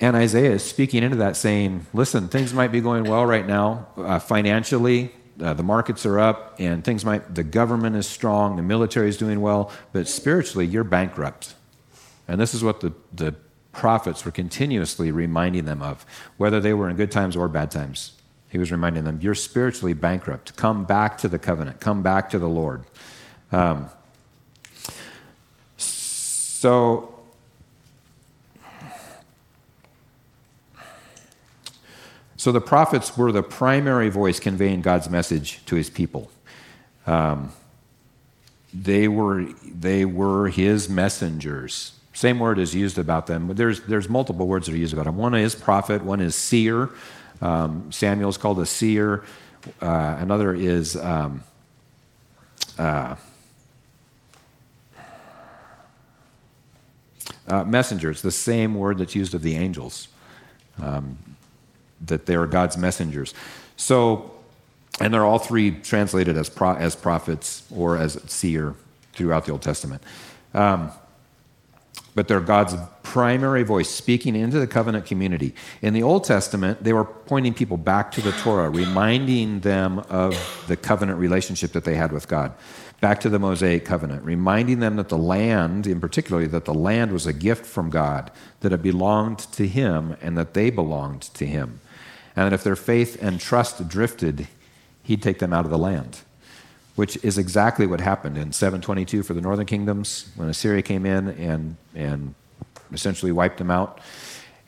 And 0.00 0.16
Isaiah 0.16 0.52
is 0.52 0.64
speaking 0.64 1.02
into 1.02 1.16
that, 1.16 1.36
saying, 1.36 1.86
Listen, 1.92 2.28
things 2.28 2.52
might 2.52 2.72
be 2.72 2.80
going 2.80 3.04
well 3.04 3.24
right 3.24 3.46
now 3.46 3.88
uh, 3.96 4.18
financially. 4.18 5.12
Uh, 5.40 5.54
the 5.54 5.62
markets 5.62 6.04
are 6.04 6.18
up, 6.18 6.56
and 6.58 6.84
things 6.84 7.04
might, 7.04 7.34
the 7.34 7.42
government 7.42 7.96
is 7.96 8.06
strong, 8.06 8.56
the 8.56 8.62
military 8.62 9.08
is 9.08 9.16
doing 9.16 9.40
well, 9.40 9.70
but 9.92 10.06
spiritually, 10.06 10.66
you're 10.66 10.84
bankrupt. 10.84 11.54
And 12.28 12.40
this 12.40 12.54
is 12.54 12.62
what 12.62 12.80
the, 12.80 12.92
the 13.12 13.34
prophets 13.72 14.24
were 14.24 14.30
continuously 14.30 15.10
reminding 15.10 15.64
them 15.64 15.82
of, 15.82 16.04
whether 16.36 16.60
they 16.60 16.74
were 16.74 16.88
in 16.88 16.96
good 16.96 17.10
times 17.10 17.36
or 17.36 17.48
bad 17.48 17.70
times. 17.70 18.12
He 18.48 18.58
was 18.58 18.70
reminding 18.70 19.04
them, 19.04 19.18
You're 19.22 19.34
spiritually 19.34 19.94
bankrupt. 19.94 20.56
Come 20.56 20.84
back 20.84 21.16
to 21.18 21.28
the 21.28 21.38
covenant, 21.38 21.80
come 21.80 22.02
back 22.02 22.30
to 22.30 22.38
the 22.38 22.48
Lord. 22.48 22.84
Um, 23.50 23.88
so, 25.76 27.14
so 32.36 32.52
the 32.52 32.60
prophets 32.60 33.16
were 33.16 33.32
the 33.32 33.42
primary 33.42 34.10
voice 34.10 34.38
conveying 34.38 34.82
God's 34.82 35.08
message 35.08 35.64
to 35.66 35.76
his 35.76 35.88
people. 35.88 36.30
Um, 37.06 37.52
they 38.74 39.08
were, 39.08 39.46
they 39.64 40.04
were 40.04 40.48
his 40.48 40.88
messengers. 40.88 41.92
Same 42.12 42.38
word 42.38 42.58
is 42.58 42.74
used 42.74 42.98
about 42.98 43.26
them, 43.26 43.48
there's, 43.54 43.80
there's 43.82 44.08
multiple 44.08 44.46
words 44.46 44.66
that 44.66 44.74
are 44.74 44.78
used 44.78 44.92
about 44.92 45.06
them. 45.06 45.16
One 45.16 45.34
is 45.34 45.54
prophet, 45.54 46.04
one 46.04 46.20
is 46.20 46.34
seer. 46.34 46.90
Um, 47.40 47.90
Samuel 47.90 48.28
is 48.28 48.36
called 48.36 48.60
a 48.60 48.66
seer. 48.66 49.24
Uh, 49.80 50.16
another 50.20 50.54
is 50.54 50.96
um, 50.96 51.42
uh, 52.78 53.16
uh, 57.48 57.64
messenger. 57.64 58.10
It's 58.10 58.22
the 58.22 58.30
same 58.30 58.74
word 58.74 58.98
that's 58.98 59.14
used 59.14 59.34
of 59.34 59.42
the 59.42 59.56
angels, 59.56 60.08
um, 60.80 61.18
that 62.06 62.26
they 62.26 62.34
are 62.34 62.46
God's 62.46 62.76
messengers. 62.76 63.34
So, 63.76 64.30
and 65.00 65.12
they're 65.12 65.24
all 65.24 65.38
three 65.38 65.70
translated 65.70 66.36
as, 66.36 66.48
pro- 66.48 66.76
as 66.76 66.94
prophets 66.94 67.64
or 67.74 67.96
as 67.96 68.20
seer 68.26 68.74
throughout 69.14 69.46
the 69.46 69.52
Old 69.52 69.62
Testament. 69.62 70.02
Um, 70.54 70.90
but 72.14 72.28
they're 72.28 72.40
God's 72.40 72.74
primary 73.02 73.62
voice 73.62 73.88
speaking 73.88 74.36
into 74.36 74.58
the 74.58 74.66
covenant 74.66 75.06
community. 75.06 75.54
In 75.80 75.94
the 75.94 76.02
Old 76.02 76.24
Testament, 76.24 76.82
they 76.84 76.92
were 76.92 77.04
pointing 77.04 77.54
people 77.54 77.76
back 77.76 78.12
to 78.12 78.20
the 78.20 78.32
Torah, 78.32 78.70
reminding 78.70 79.60
them 79.60 80.00
of 80.10 80.64
the 80.68 80.76
covenant 80.76 81.18
relationship 81.18 81.72
that 81.72 81.84
they 81.84 81.94
had 81.94 82.12
with 82.12 82.28
God, 82.28 82.52
back 83.00 83.20
to 83.20 83.28
the 83.28 83.38
Mosaic 83.38 83.84
covenant, 83.84 84.24
reminding 84.24 84.80
them 84.80 84.96
that 84.96 85.08
the 85.08 85.18
land, 85.18 85.86
in 85.86 86.00
particular, 86.00 86.46
that 86.46 86.64
the 86.64 86.74
land 86.74 87.12
was 87.12 87.26
a 87.26 87.32
gift 87.32 87.66
from 87.66 87.90
God, 87.90 88.30
that 88.60 88.72
it 88.72 88.82
belonged 88.82 89.38
to 89.38 89.66
Him, 89.66 90.16
and 90.20 90.36
that 90.36 90.54
they 90.54 90.70
belonged 90.70 91.22
to 91.22 91.46
Him. 91.46 91.80
And 92.36 92.46
that 92.46 92.52
if 92.52 92.64
their 92.64 92.76
faith 92.76 93.22
and 93.22 93.40
trust 93.40 93.88
drifted, 93.88 94.48
He'd 95.02 95.22
take 95.22 95.38
them 95.38 95.52
out 95.52 95.64
of 95.64 95.70
the 95.70 95.78
land 95.78 96.20
which 96.96 97.22
is 97.24 97.38
exactly 97.38 97.86
what 97.86 98.00
happened 98.00 98.36
in 98.36 98.52
722 98.52 99.22
for 99.22 99.34
the 99.34 99.40
northern 99.40 99.66
kingdoms 99.66 100.30
when 100.36 100.48
Assyria 100.48 100.82
came 100.82 101.06
in 101.06 101.28
and, 101.28 101.76
and 101.94 102.34
essentially 102.92 103.32
wiped 103.32 103.58
them 103.58 103.70
out. 103.70 104.00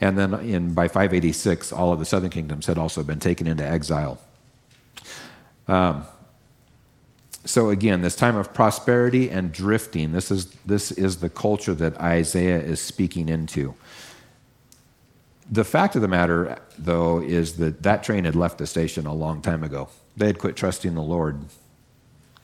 And 0.01 0.19
then 0.19 0.35
in, 0.35 0.75
by 0.75 0.89
586, 0.89 1.73
all 1.73 1.93
of 1.93 1.99
the 1.99 2.05
southern 2.05 2.31
kingdoms 2.31 2.67
had 2.67 2.79
also 2.79 3.03
been 3.03 3.21
taken 3.21 3.47
into 3.47 3.65
exile. 3.65 4.19
Um, 5.69 6.05
so 7.45 7.69
again, 7.71 8.01
this 8.01 8.17
time 8.17 8.37
of 8.37 8.55
prosperity 8.55 9.31
and 9.31 9.53
drifting, 9.53 10.13
this 10.13 10.31
is, 10.31 10.47
this 10.67 10.91
is 10.93 11.19
the 11.19 11.29
culture 11.29 11.75
that 11.75 11.99
Isaiah 12.01 12.59
is 12.59 12.81
speaking 12.81 13.29
into. 13.29 13.75
The 15.51 15.65
fact 15.65 15.95
of 15.95 16.01
the 16.01 16.09
matter, 16.09 16.59
though, 16.79 17.21
is 17.21 17.59
that 17.59 17.83
that 17.83 18.03
train 18.03 18.25
had 18.25 18.35
left 18.35 18.57
the 18.57 18.67
station 18.67 19.07
a 19.07 19.13
long 19.13 19.43
time 19.43 19.63
ago. 19.63 19.91
They 20.17 20.27
had 20.27 20.39
quit 20.39 20.57
trusting 20.57 20.95
the 20.95 21.03
Lord 21.03 21.45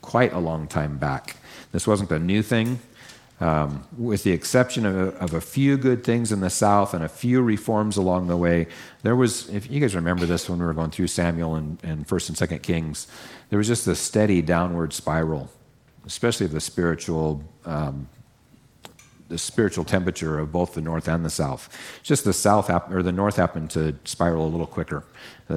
quite 0.03 0.33
a 0.33 0.39
long 0.39 0.67
time 0.67 0.99
back. 0.99 1.37
This 1.73 1.87
wasn't 1.87 2.11
a 2.11 2.19
new 2.19 2.43
thing. 2.43 2.81
Um, 3.41 3.85
with 3.97 4.23
the 4.23 4.33
exception 4.33 4.85
of 4.85 4.95
a, 4.95 5.07
of 5.17 5.33
a, 5.33 5.41
few 5.41 5.79
good 5.79 6.05
things 6.05 6.31
in 6.31 6.41
the 6.41 6.51
South 6.51 6.93
and 6.93 7.03
a 7.03 7.09
few 7.09 7.41
reforms 7.41 7.97
along 7.97 8.27
the 8.27 8.37
way, 8.37 8.67
there 9.03 9.17
was, 9.17 9.49
if 9.49 9.71
you 9.71 9.81
guys 9.81 9.95
remember 9.95 10.27
this 10.27 10.51
when 10.51 10.59
we 10.59 10.67
were 10.67 10.75
going 10.75 10.91
through 10.91 11.07
Samuel 11.07 11.55
and, 11.55 11.79
and 11.83 12.07
1st 12.07 12.41
and 12.41 12.51
2nd 12.51 12.63
Kings, 12.63 13.07
there 13.49 13.57
was 13.57 13.67
just 13.67 13.87
a 13.87 13.95
steady 13.95 14.43
downward 14.43 14.93
spiral, 14.93 15.49
especially 16.05 16.45
of 16.45 16.53
the 16.53 16.61
spiritual 16.61 17.43
um, 17.65 18.11
the 19.31 19.39
spiritual 19.39 19.85
temperature 19.85 20.39
of 20.39 20.53
both 20.53 20.75
the 20.75 20.81
north 20.81 21.09
and 21.09 21.25
the 21.25 21.31
south. 21.31 21.69
Just 22.03 22.25
the 22.25 22.33
south 22.33 22.69
or 22.91 23.03
the 23.03 23.13
north 23.13 23.37
happened 23.37 23.71
to 23.71 23.97
spiral 24.05 24.45
a 24.45 24.51
little 24.51 24.67
quicker. 24.67 25.05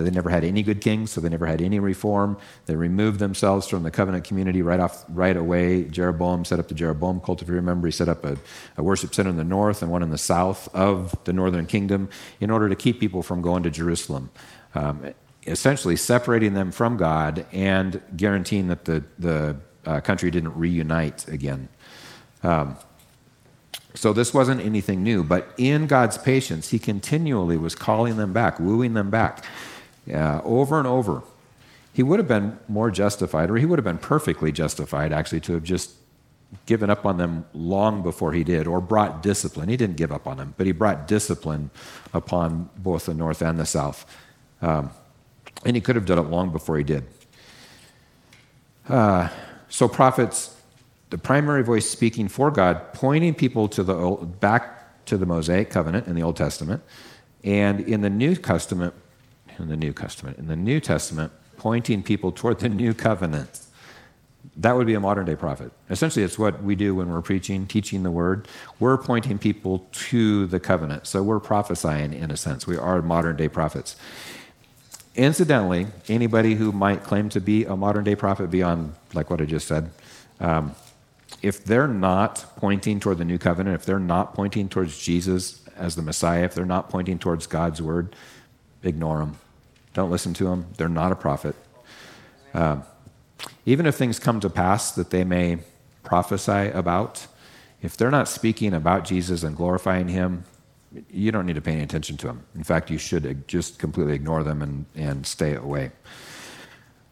They 0.02 0.10
never 0.10 0.30
had 0.30 0.44
any 0.44 0.64
good 0.64 0.82
kings, 0.82 1.12
so 1.12 1.22
they 1.22 1.30
never 1.30 1.46
had 1.46 1.62
any 1.62 1.80
reform. 1.80 2.38
They 2.66 2.76
removed 2.76 3.20
themselves 3.20 3.68
from 3.68 3.84
the 3.84 3.92
covenant 3.92 4.24
community 4.24 4.62
right 4.62 4.80
off 4.80 5.06
right 5.10 5.36
away. 5.36 5.84
Jeroboam 5.84 6.46
set 6.46 6.60
up 6.60 6.68
the 6.68 6.74
Jeroboam 6.74 7.20
cult. 7.20 7.42
If 7.42 7.48
you 7.48 7.54
remember, 7.54 7.88
he 7.88 7.92
set 7.92 8.10
up 8.10 8.24
a, 8.26 8.38
a 8.78 8.84
worship 8.84 9.14
center 9.14 9.30
in 9.30 9.38
the 9.38 9.44
north 9.44 9.82
and 9.82 9.92
one 9.92 10.02
in 10.02 10.10
the 10.10 10.18
south 10.18 10.74
of 10.74 11.16
the 11.26 11.34
northern 11.34 11.66
kingdom 11.66 12.10
in 12.40 12.50
order 12.50 12.70
to 12.70 12.76
keep 12.76 13.00
people 13.00 13.22
from 13.22 13.42
going 13.42 13.64
to 13.64 13.70
Jerusalem. 13.70 14.32
Um, 14.76 15.14
essentially 15.46 15.96
separating 15.96 16.54
them 16.54 16.72
from 16.72 16.98
God 16.98 17.46
and 17.52 18.02
guaranteeing 18.16 18.68
that 18.68 18.86
the, 18.86 19.04
the 19.20 19.58
uh, 19.86 20.00
country 20.02 20.32
didn't 20.32 20.56
reunite 20.58 21.28
again. 21.28 21.68
Um, 22.42 22.78
so 23.96 24.12
this 24.14 24.34
wasn't 24.34 24.62
anything 24.62 25.04
new, 25.04 25.24
but 25.24 25.54
in 25.58 25.86
God's 25.86 26.18
patience, 26.18 26.70
He 26.70 26.80
continually 26.80 27.58
was 27.58 27.76
calling 27.76 28.18
them 28.18 28.34
back, 28.34 28.60
wooing 28.60 28.94
them 28.94 29.10
back 29.10 29.46
uh, 30.12 30.42
over 30.44 30.78
and 30.78 30.88
over. 30.88 31.24
He 31.94 32.02
would 32.02 32.20
have 32.20 32.28
been 32.28 32.58
more 32.68 32.90
justified, 32.90 33.52
or 33.52 33.58
he 33.58 33.66
would 33.66 33.78
have 33.78 33.86
been 33.86 34.00
perfectly 34.00 34.52
justified, 34.52 35.14
actually, 35.14 35.42
to 35.42 35.54
have 35.54 35.64
just 35.64 35.92
given 36.66 36.90
up 36.90 37.06
on 37.06 37.18
them 37.18 37.46
long 37.54 38.02
before 38.02 38.34
he 38.34 38.44
did, 38.44 38.68
or 38.68 38.82
brought 38.82 39.22
discipline. 39.22 39.70
He 39.70 39.78
didn't 39.78 39.98
give 39.98 40.12
up 40.12 40.28
on 40.28 40.38
them, 40.38 40.54
but 40.58 40.66
he 40.66 40.72
brought 40.72 41.08
discipline 41.08 41.70
upon 42.14 42.70
both 42.78 43.06
the 43.06 43.14
north 43.14 43.42
and 43.42 43.60
the 43.60 43.66
south. 43.66 44.06
Um, 44.62 44.92
and 45.66 45.76
he 45.76 45.82
could 45.82 45.96
have 45.96 46.06
done 46.06 46.20
it 46.20 46.24
long 46.24 46.52
before 46.52 46.78
he 46.78 46.84
did. 46.84 47.06
Uh, 48.88 49.30
so 49.70 49.88
prophets 49.88 50.56
the 51.14 51.18
primary 51.20 51.64
voice 51.64 51.88
speaking 51.88 52.28
for 52.28 52.50
God, 52.50 52.92
pointing 52.94 53.36
people 53.36 53.68
to 53.70 53.84
the 53.84 53.94
old, 53.94 54.40
back 54.40 55.06
to 55.06 55.16
the 55.16 55.28
Mosaic 55.28 55.70
covenant 55.70 56.08
in 56.08 56.16
the 56.16 56.24
Old 56.24 56.36
Testament, 56.36 56.82
and 57.44 57.82
in 57.82 58.02
the 58.02 58.10
New 58.10 58.36
Testament, 58.36 58.96
in 59.60 59.70
the 59.70 59.78
New 59.78 59.94
Testament, 59.94 60.38
in 60.38 60.48
the 60.48 60.56
New 60.56 60.80
Testament, 60.80 61.32
pointing 61.58 62.04
people 62.04 62.32
toward 62.32 62.60
the 62.60 62.70
new 62.70 62.94
covenant. 62.94 63.62
That 64.58 64.76
would 64.76 64.86
be 64.86 64.94
a 64.94 65.00
modern 65.00 65.26
day 65.26 65.36
prophet. 65.36 65.72
Essentially, 65.90 66.24
it's 66.24 66.38
what 66.38 66.62
we 66.62 66.76
do 66.76 66.94
when 66.96 67.10
we're 67.10 67.22
preaching, 67.22 67.66
teaching 67.66 68.04
the 68.04 68.12
word. 68.12 68.48
We're 68.80 68.98
pointing 68.98 69.40
people 69.40 69.88
to 70.10 70.46
the 70.48 70.60
covenant. 70.60 71.08
So 71.08 71.24
we're 71.24 71.40
prophesying 71.40 72.14
in 72.14 72.30
a 72.30 72.38
sense. 72.38 72.68
We 72.68 72.78
are 72.78 73.02
modern 73.02 73.36
day 73.36 73.48
prophets. 73.48 73.96
Incidentally, 75.16 75.88
anybody 76.10 76.56
who 76.56 76.72
might 76.72 77.04
claim 77.04 77.30
to 77.30 77.40
be 77.40 77.66
a 77.66 77.76
modern 77.76 78.04
day 78.04 78.16
prophet 78.16 78.50
beyond, 78.50 78.94
like 79.14 79.30
what 79.30 79.42
I 79.42 79.46
just 79.46 79.68
said, 79.68 79.92
um, 80.40 80.76
if 81.42 81.64
they're 81.64 81.88
not 81.88 82.46
pointing 82.58 83.00
toward 83.00 83.18
the 83.18 83.26
new 83.26 83.38
covenant, 83.38 83.76
if 83.76 83.86
they're 83.86 84.00
not 84.00 84.34
pointing 84.34 84.70
towards 84.70 84.98
Jesus 84.98 85.64
as 85.76 85.96
the 85.96 86.02
Messiah, 86.02 86.44
if 86.46 86.54
they're 86.54 86.66
not 86.66 86.90
pointing 86.90 87.20
towards 87.20 87.48
God's 87.48 87.82
word, 87.82 88.16
ignore 88.82 89.20
them. 89.20 89.38
Don't 89.94 90.12
listen 90.12 90.34
to 90.36 90.46
them. 90.46 90.68
They're 90.78 90.90
not 90.90 91.12
a 91.12 91.16
prophet. 91.16 91.56
Uh, 92.54 92.82
even 93.66 93.86
if 93.86 93.96
things 93.96 94.20
come 94.20 94.40
to 94.40 94.50
pass 94.50 94.92
that 94.92 95.10
they 95.10 95.24
may 95.24 95.60
prophesy 96.04 96.70
about, 96.70 97.28
if 97.82 97.98
they're 97.98 98.12
not 98.12 98.28
speaking 98.28 98.74
about 98.74 99.06
Jesus 99.06 99.44
and 99.44 99.56
glorifying 99.56 100.08
him, 100.08 100.46
you 101.10 101.32
don't 101.32 101.46
need 101.46 101.56
to 101.56 101.62
pay 101.62 101.74
any 101.74 101.84
attention 101.84 102.18
to 102.18 102.28
them. 102.28 102.46
In 102.56 102.64
fact, 102.64 102.90
you 102.90 102.98
should 102.98 103.48
just 103.48 103.80
completely 103.80 104.14
ignore 104.14 104.44
them 104.44 104.62
and, 104.62 104.86
and 104.96 105.26
stay 105.26 105.56
away. 105.56 105.92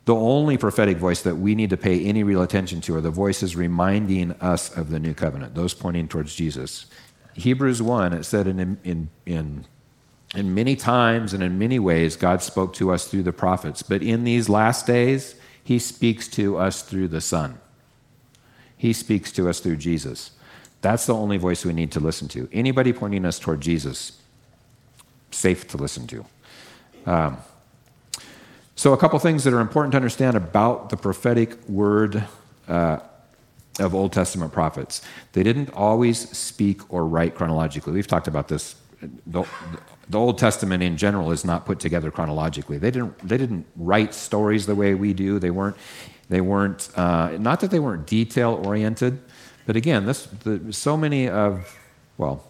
The 0.05 0.15
only 0.15 0.57
prophetic 0.57 0.97
voice 0.97 1.21
that 1.21 1.35
we 1.35 1.55
need 1.55 1.69
to 1.69 1.77
pay 1.77 2.03
any 2.03 2.23
real 2.23 2.41
attention 2.41 2.81
to 2.81 2.95
are 2.95 3.01
the 3.01 3.11
voices 3.11 3.55
reminding 3.55 4.31
us 4.33 4.75
of 4.75 4.89
the 4.89 4.99
new 4.99 5.13
covenant, 5.13 5.55
those 5.55 5.73
pointing 5.73 6.07
towards 6.07 6.35
Jesus. 6.35 6.87
Hebrews 7.33 7.81
1, 7.81 8.13
it 8.13 8.23
said 8.23 8.47
in, 8.47 8.79
in, 8.83 9.09
in, 9.25 9.65
in 10.35 10.53
many 10.53 10.75
times 10.75 11.33
and 11.33 11.43
in 11.43 11.59
many 11.59 11.79
ways, 11.79 12.15
God 12.15 12.41
spoke 12.41 12.73
to 12.75 12.91
us 12.91 13.07
through 13.07 13.23
the 13.23 13.33
prophets. 13.33 13.81
But 13.83 14.01
in 14.01 14.23
these 14.23 14.47
last 14.47 14.87
days, 14.87 15.35
he 15.63 15.77
speaks 15.77 16.27
to 16.29 16.57
us 16.57 16.81
through 16.81 17.09
the 17.09 17.21
Son. 17.21 17.59
He 18.77 18.93
speaks 18.93 19.31
to 19.33 19.49
us 19.49 19.59
through 19.59 19.77
Jesus. 19.77 20.31
That's 20.81 21.05
the 21.05 21.13
only 21.13 21.37
voice 21.37 21.65
we 21.65 21.73
need 21.73 21.91
to 21.91 21.99
listen 21.99 22.27
to. 22.29 22.49
Anybody 22.51 22.93
pointing 22.93 23.25
us 23.25 23.37
toward 23.37 23.61
Jesus, 23.61 24.19
safe 25.29 25.67
to 25.67 25.77
listen 25.77 26.07
to. 26.07 26.25
Um, 27.05 27.37
so, 28.75 28.93
a 28.93 28.97
couple 28.97 29.19
things 29.19 29.43
that 29.43 29.53
are 29.53 29.59
important 29.59 29.91
to 29.91 29.97
understand 29.97 30.35
about 30.35 30.89
the 30.89 30.97
prophetic 30.97 31.67
word 31.69 32.23
uh, 32.67 32.99
of 33.79 33.93
Old 33.93 34.13
Testament 34.13 34.51
prophets. 34.51 35.01
They 35.33 35.43
didn't 35.43 35.71
always 35.73 36.29
speak 36.35 36.91
or 36.91 37.05
write 37.05 37.35
chronologically. 37.35 37.93
We've 37.93 38.07
talked 38.07 38.27
about 38.27 38.47
this. 38.47 38.75
The, 39.25 39.45
the 40.09 40.19
Old 40.19 40.37
Testament 40.37 40.83
in 40.83 40.97
general 40.97 41.31
is 41.31 41.43
not 41.43 41.65
put 41.65 41.79
together 41.79 42.11
chronologically. 42.11 42.77
They 42.77 42.91
didn't, 42.91 43.17
they 43.27 43.37
didn't 43.37 43.65
write 43.75 44.13
stories 44.13 44.65
the 44.65 44.75
way 44.75 44.93
we 44.93 45.13
do. 45.13 45.39
They 45.39 45.51
weren't, 45.51 45.75
they 46.29 46.41
weren't 46.41 46.89
uh, 46.95 47.37
not 47.39 47.59
that 47.61 47.71
they 47.71 47.79
weren't 47.79 48.05
detail 48.05 48.61
oriented, 48.63 49.19
but 49.65 49.75
again, 49.75 50.05
this, 50.05 50.25
the, 50.43 50.71
so 50.71 50.95
many 50.97 51.29
of, 51.29 51.77
well, 52.17 52.43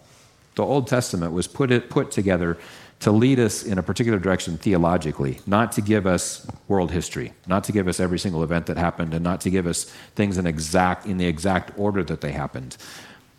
the 0.54 0.64
Old 0.64 0.86
Testament 0.86 1.32
was 1.32 1.46
put, 1.46 1.70
it, 1.70 1.88
put 1.88 2.10
together 2.10 2.58
to 3.00 3.10
lead 3.10 3.40
us 3.40 3.64
in 3.64 3.78
a 3.78 3.82
particular 3.82 4.18
direction 4.18 4.56
theologically, 4.56 5.40
not 5.46 5.72
to 5.72 5.80
give 5.80 6.06
us 6.06 6.46
world 6.68 6.92
history, 6.92 7.32
not 7.46 7.64
to 7.64 7.72
give 7.72 7.88
us 7.88 7.98
every 7.98 8.18
single 8.18 8.44
event 8.44 8.66
that 8.66 8.76
happened, 8.76 9.12
and 9.12 9.24
not 9.24 9.40
to 9.40 9.50
give 9.50 9.66
us 9.66 9.84
things 10.14 10.38
in, 10.38 10.46
exact, 10.46 11.06
in 11.06 11.16
the 11.16 11.26
exact 11.26 11.76
order 11.76 12.04
that 12.04 12.20
they 12.20 12.30
happened, 12.30 12.76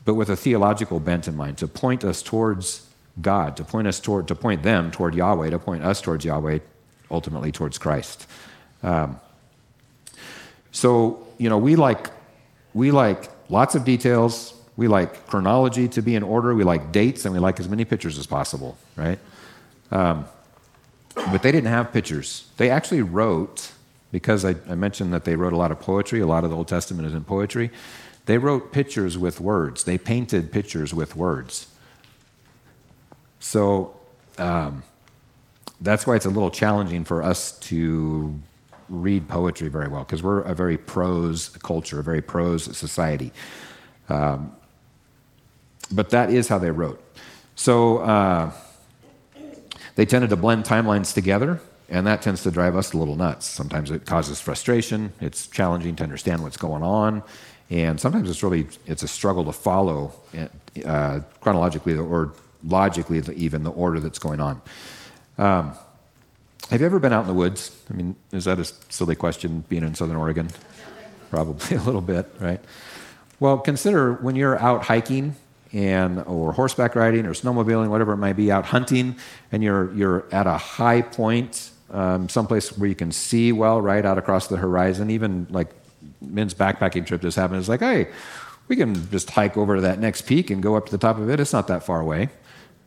but 0.04 0.15
with 0.15 0.30
a 0.30 0.36
theological 0.36 0.99
bent 0.99 1.28
in 1.30 1.38
mind, 1.38 1.58
to 1.58 1.67
point 1.67 2.04
us 2.04 2.21
towards 2.21 2.88
God, 3.21 3.58
to 3.58 3.63
point 3.63 3.88
us 3.88 3.99
toward, 3.99 4.28
to 4.28 4.36
point 4.36 4.63
them 4.63 4.91
toward 4.91 5.13
Yahweh, 5.13 5.52
to 5.52 5.60
point 5.60 5.84
us 5.84 6.02
towards 6.02 6.26
Yahweh, 6.26 6.60
ultimately 7.12 7.52
towards 7.52 7.78
Christ. 7.78 8.28
Um, 8.82 9.19
so, 10.71 11.28
you 11.38 11.49
know, 11.49 11.58
we 11.58 11.76
like, 11.76 12.10
we 12.73 12.91
like 12.91 13.30
lots 13.49 13.76
of 13.76 13.86
details. 13.86 14.54
We 14.76 14.88
like 14.88 15.28
chronology 15.28 15.88
to 15.89 16.02
be 16.02 16.15
in 16.15 16.23
order. 16.23 16.56
We 16.56 16.63
like 16.63 16.91
dates, 16.91 17.26
and 17.26 17.34
we 17.34 17.39
like 17.39 17.60
as 17.60 17.69
many 17.69 17.86
pictures 17.86 18.17
as 18.17 18.26
possible, 18.26 18.78
right? 18.95 19.19
Um, 19.91 20.26
but 21.13 21.43
they 21.43 21.52
didn't 21.52 21.69
have 21.69 21.93
pictures. 21.93 22.49
They 22.58 22.71
actually 22.71 23.04
wrote, 23.04 23.71
because 24.12 24.43
I, 24.43 24.56
I, 24.67 24.73
mentioned 24.73 25.13
that 25.13 25.26
they 25.26 25.36
wrote 25.36 25.54
a 25.54 25.58
lot 25.58 25.71
of 25.71 25.80
poetry, 25.80 26.19
a 26.21 26.26
lot 26.26 26.43
of 26.43 26.49
the 26.49 26.56
Old 26.56 26.67
Testament 26.67 27.08
is 27.08 27.13
in 27.13 27.23
poetry. 27.23 27.69
They 28.26 28.39
wrote 28.39 28.71
pictures 28.71 29.15
with 29.17 29.39
words, 29.39 29.84
they 29.84 29.99
painted 29.99 30.52
pictures 30.52 30.93
with 30.93 31.15
words. 31.15 31.67
So 33.43 33.93
um, 34.38 34.84
that's 35.82 36.08
why 36.08 36.15
it's 36.15 36.25
a 36.25 36.29
little 36.29 36.49
challenging 36.49 37.03
for 37.03 37.21
us 37.21 37.60
to 37.60 38.39
read 38.88 39.27
poetry 39.27 39.67
very 39.67 39.89
well, 39.89 40.06
because 40.06 40.23
we're 40.23 40.41
a 40.41 40.56
very 40.56 40.77
prose 40.77 41.49
culture, 41.62 41.99
a 41.99 42.03
very 42.03 42.21
prose 42.21 42.75
society. 42.75 43.34
Um, 44.08 44.56
but 45.91 46.10
that 46.12 46.29
is 46.29 46.47
how 46.47 46.58
they 46.58 46.71
wrote. 46.71 47.03
So, 47.56 47.97
uh, 47.99 48.51
they 49.95 50.06
tended 50.06 50.29
to 50.29 50.38
blend 50.38 50.63
timelines 50.63 51.13
together, 51.13 51.60
and 51.89 52.08
that 52.08 52.21
tends 52.21 52.43
to 52.43 52.51
drive 52.51 52.75
us 52.77 52.93
a 52.93 52.97
little 52.97 53.15
nuts. 53.15 53.45
Sometimes 53.45 53.91
it 53.91 54.06
causes 54.06 54.39
frustration. 54.39 55.12
It's 55.19 55.47
challenging 55.47 55.95
to 55.97 56.03
understand 56.03 56.41
what's 56.41 56.58
going 56.58 56.82
on, 56.82 57.21
and 57.69 57.99
sometimes 57.99 58.29
it's 58.29 58.41
really 58.41 58.67
it's 58.88 59.03
a 59.03 59.08
struggle 59.08 59.43
to 59.45 59.51
follow 59.51 60.13
uh, 60.86 61.19
chronologically 61.41 61.95
or 61.95 62.34
logically 62.63 63.21
even 63.36 63.63
the 63.63 63.71
order 63.71 63.99
that's 63.99 64.19
going 64.19 64.39
on. 64.39 64.62
Um, 65.38 65.73
have 66.69 66.80
you 66.80 66.86
ever 66.86 66.99
been 66.99 67.13
out 67.13 67.21
in 67.21 67.28
the 67.28 67.34
woods? 67.34 67.76
I 67.89 67.93
mean, 67.93 68.15
is 68.32 68.45
that 68.45 68.60
a 68.60 68.65
silly 68.65 69.15
question 69.15 69.63
being 69.67 69.84
in 69.84 69.95
Southern 69.95 70.15
Oregon? 70.15 70.49
Probably 71.30 71.78
a 71.78 71.82
little 71.82 72.02
bit, 72.02 72.28
right? 72.39 72.62
Well, 73.39 73.58
consider 73.58 74.13
when 74.13 74.36
you're 74.36 74.58
out 74.60 74.84
hiking 74.84 75.36
and 75.73 76.23
or 76.26 76.54
horseback 76.54 76.95
riding 76.95 77.26
or 77.26 77.34
snowmobiling, 77.34 77.89
whatever 77.89 78.13
it 78.13 78.17
might 78.17 78.38
be, 78.38 78.52
out 78.52 78.65
hunting, 78.65 79.17
and 79.52 79.63
you're 79.63 79.93
you're 79.93 80.26
at 80.32 80.47
a 80.47 80.58
high 80.58 81.02
point, 81.02 81.71
um, 81.91 82.30
someplace 82.30 82.78
where 82.78 82.88
you 82.88 82.95
can 82.95 83.12
see 83.12 83.52
well 83.52 83.82
right 83.82 84.06
out 84.06 84.17
across 84.17 84.47
the 84.47 84.58
horizon. 84.58 85.10
Even 85.10 85.47
like 85.49 85.69
men's 86.21 86.54
backpacking 86.54 87.06
trip 87.06 87.21
just 87.21 87.36
happened. 87.36 87.60
It's 87.60 87.67
like, 87.67 87.82
hey, 87.82 88.08
we 88.67 88.76
can 88.76 89.10
just 89.10 89.30
hike 89.32 89.58
over 89.58 89.76
to 89.76 89.82
that 89.82 89.99
next 89.99 90.21
peak 90.21 90.49
and 90.49 90.62
go 90.63 90.76
up 90.76 90.86
to 90.86 90.91
the 90.91 90.97
top 90.97 91.17
of 91.17 91.30
it. 91.30 91.39
It's 91.39 91.54
not 91.54 91.67
that 91.67 91.84
far 91.84 91.99
away, 91.99 92.30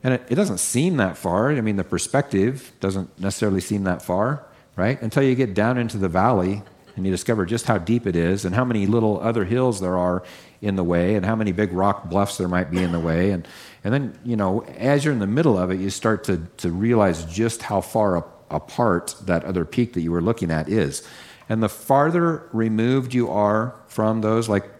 and 0.06 0.14
it, 0.14 0.22
it 0.28 0.34
doesn't 0.36 0.58
seem 0.58 0.98
that 0.98 1.18
far. 1.18 1.50
I 1.50 1.60
mean, 1.60 1.74
the 1.74 1.82
perspective 1.82 2.70
doesn't 2.78 3.18
necessarily 3.18 3.60
seem 3.60 3.82
that 3.84 4.02
far, 4.02 4.46
right? 4.76 5.02
Until 5.02 5.24
you 5.24 5.34
get 5.34 5.52
down 5.52 5.78
into 5.78 5.98
the 5.98 6.08
valley 6.08 6.62
and 6.94 7.04
you 7.04 7.10
discover 7.10 7.44
just 7.44 7.66
how 7.66 7.78
deep 7.78 8.06
it 8.06 8.14
is 8.14 8.44
and 8.44 8.54
how 8.54 8.64
many 8.64 8.86
little 8.86 9.18
other 9.20 9.44
hills 9.44 9.80
there 9.80 9.98
are 9.98 10.22
in 10.62 10.76
the 10.76 10.84
way 10.84 11.16
and 11.16 11.26
how 11.26 11.34
many 11.34 11.50
big 11.50 11.72
rock 11.72 12.08
bluffs 12.08 12.38
there 12.38 12.46
might 12.46 12.70
be 12.70 12.80
in 12.80 12.92
the 12.92 13.00
way. 13.00 13.32
And, 13.32 13.48
and 13.82 13.92
then, 13.92 14.16
you 14.24 14.36
know, 14.36 14.62
as 14.78 15.04
you're 15.04 15.12
in 15.12 15.18
the 15.18 15.26
middle 15.26 15.58
of 15.58 15.72
it, 15.72 15.80
you 15.80 15.90
start 15.90 16.22
to, 16.24 16.46
to 16.58 16.70
realize 16.70 17.24
just 17.24 17.62
how 17.62 17.80
far 17.80 18.24
apart 18.48 19.16
that 19.22 19.42
other 19.42 19.64
peak 19.64 19.94
that 19.94 20.02
you 20.02 20.12
were 20.12 20.22
looking 20.22 20.52
at 20.52 20.68
is. 20.68 21.04
And 21.48 21.60
the 21.60 21.68
farther 21.68 22.48
removed 22.52 23.12
you 23.12 23.28
are 23.28 23.74
from 23.88 24.20
those, 24.20 24.48
like 24.48 24.70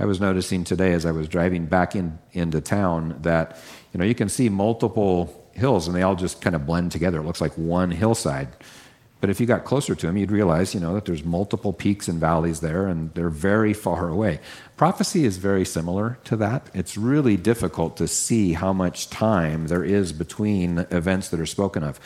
I 0.00 0.04
was 0.04 0.20
noticing 0.20 0.64
today 0.64 0.94
as 0.94 1.06
I 1.06 1.12
was 1.12 1.28
driving 1.28 1.66
back 1.66 1.94
in, 1.94 2.18
into 2.32 2.60
town, 2.60 3.18
that, 3.22 3.56
you 3.92 3.98
know, 3.98 4.04
you 4.04 4.14
can 4.14 4.28
see 4.28 4.48
multiple 4.48 5.50
hills 5.52 5.86
and 5.86 5.96
they 5.96 6.02
all 6.02 6.14
just 6.14 6.40
kind 6.40 6.54
of 6.54 6.66
blend 6.66 6.92
together. 6.92 7.18
It 7.18 7.24
looks 7.24 7.40
like 7.40 7.52
one 7.54 7.90
hillside. 7.90 8.48
But 9.20 9.30
if 9.30 9.40
you 9.40 9.46
got 9.46 9.64
closer 9.64 9.96
to 9.96 10.06
them, 10.06 10.16
you'd 10.16 10.30
realize, 10.30 10.74
you 10.74 10.80
know, 10.80 10.94
that 10.94 11.04
there's 11.04 11.24
multiple 11.24 11.72
peaks 11.72 12.06
and 12.06 12.20
valleys 12.20 12.60
there, 12.60 12.86
and 12.86 13.12
they're 13.14 13.30
very 13.30 13.72
far 13.72 14.08
away. 14.08 14.38
Prophecy 14.76 15.24
is 15.24 15.38
very 15.38 15.64
similar 15.64 16.20
to 16.24 16.36
that. 16.36 16.70
It's 16.72 16.96
really 16.96 17.36
difficult 17.36 17.96
to 17.96 18.06
see 18.06 18.52
how 18.52 18.72
much 18.72 19.10
time 19.10 19.66
there 19.66 19.82
is 19.82 20.12
between 20.12 20.86
events 20.92 21.30
that 21.30 21.40
are 21.40 21.46
spoken 21.46 21.82
of. 21.82 21.98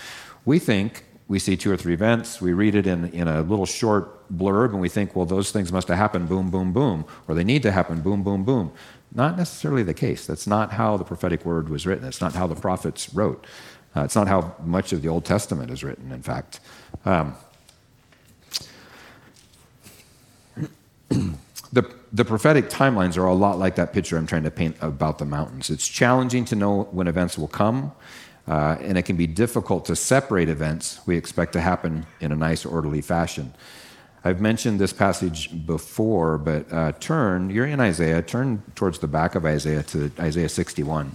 We 0.47 0.59
think 0.59 1.05
we 1.33 1.39
see 1.39 1.57
two 1.57 1.73
or 1.73 1.79
three 1.79 1.95
events, 1.95 2.43
we 2.43 2.53
read 2.53 2.75
it 2.75 2.87
in, 2.87 3.07
in 3.07 3.27
a 3.27 3.41
little 3.41 3.65
short 3.65 4.29
blurb, 4.37 4.73
and 4.73 4.83
we 4.83 4.89
think, 4.91 5.17
well, 5.17 5.25
those 5.25 5.51
things 5.51 5.73
must 5.73 5.89
have 5.89 5.97
happened, 5.97 6.29
boom, 6.29 6.51
boom, 6.51 6.75
boom, 6.75 7.07
or 7.27 7.35
they 7.35 7.43
need 7.43 7.63
to 7.63 7.73
happen, 7.73 8.03
boom, 8.03 8.23
boom, 8.23 8.45
boom. 8.45 8.71
Not 9.15 9.39
necessarily 9.39 9.83
the 9.83 9.95
case. 9.95 10.27
That's 10.27 10.47
not 10.47 10.73
how 10.73 10.99
the 10.99 11.05
prophetic 11.05 11.47
word 11.47 11.71
was 11.71 11.87
written. 11.87 12.07
It's 12.07 12.21
not 12.21 12.35
how 12.35 12.47
the 12.47 12.55
prophets 12.55 13.15
wrote. 13.15 13.47
Uh, 13.97 14.03
it's 14.03 14.15
not 14.15 14.29
how 14.29 14.55
much 14.63 14.93
of 14.93 15.01
the 15.01 15.09
Old 15.09 15.25
Testament 15.25 15.71
is 15.71 15.83
written, 15.83 16.13
in 16.13 16.21
fact. 16.21 16.61
Um, 17.07 17.35
the, 21.73 21.91
the 22.13 22.27
prophetic 22.27 22.69
timelines 22.69 23.17
are 23.17 23.25
a 23.25 23.33
lot 23.33 23.59
like 23.59 23.77
that 23.77 23.95
picture 23.95 24.19
I'm 24.19 24.27
trying 24.27 24.45
to 24.45 24.51
paint 24.51 24.77
about 24.83 25.17
the 25.17 25.25
mountains. 25.25 25.71
It's 25.71 25.89
challenging 25.89 26.45
to 26.45 26.57
know 26.57 26.83
when 26.91 27.09
events 27.09 27.39
will 27.39 27.49
come, 27.49 27.93
uh, 28.49 28.77
and 28.81 28.99
it 28.99 29.03
can 29.03 29.17
be 29.17 29.27
difficult 29.27 29.85
to 29.87 29.97
separate 29.97 30.49
events 30.49 31.01
we 31.07 31.17
expect 31.17 31.53
to 31.53 31.61
happen 31.61 32.07
in 32.21 32.33
a 32.33 32.37
nice, 32.37 32.65
orderly 32.65 33.01
fashion. 33.01 33.55
I've 34.25 34.41
mentioned 34.41 34.79
this 34.79 34.93
passage 34.93 35.67
before, 35.67 36.39
but 36.39 36.73
uh, 36.73 36.93
turn, 37.01 37.51
you're 37.51 37.67
in 37.67 37.81
Isaiah, 37.81 38.23
turn 38.23 38.63
towards 38.75 39.01
the 39.01 39.09
back 39.09 39.35
of 39.35 39.45
Isaiah 39.45 39.83
to 39.85 40.13
Isaiah 40.19 40.49
61. 40.49 41.13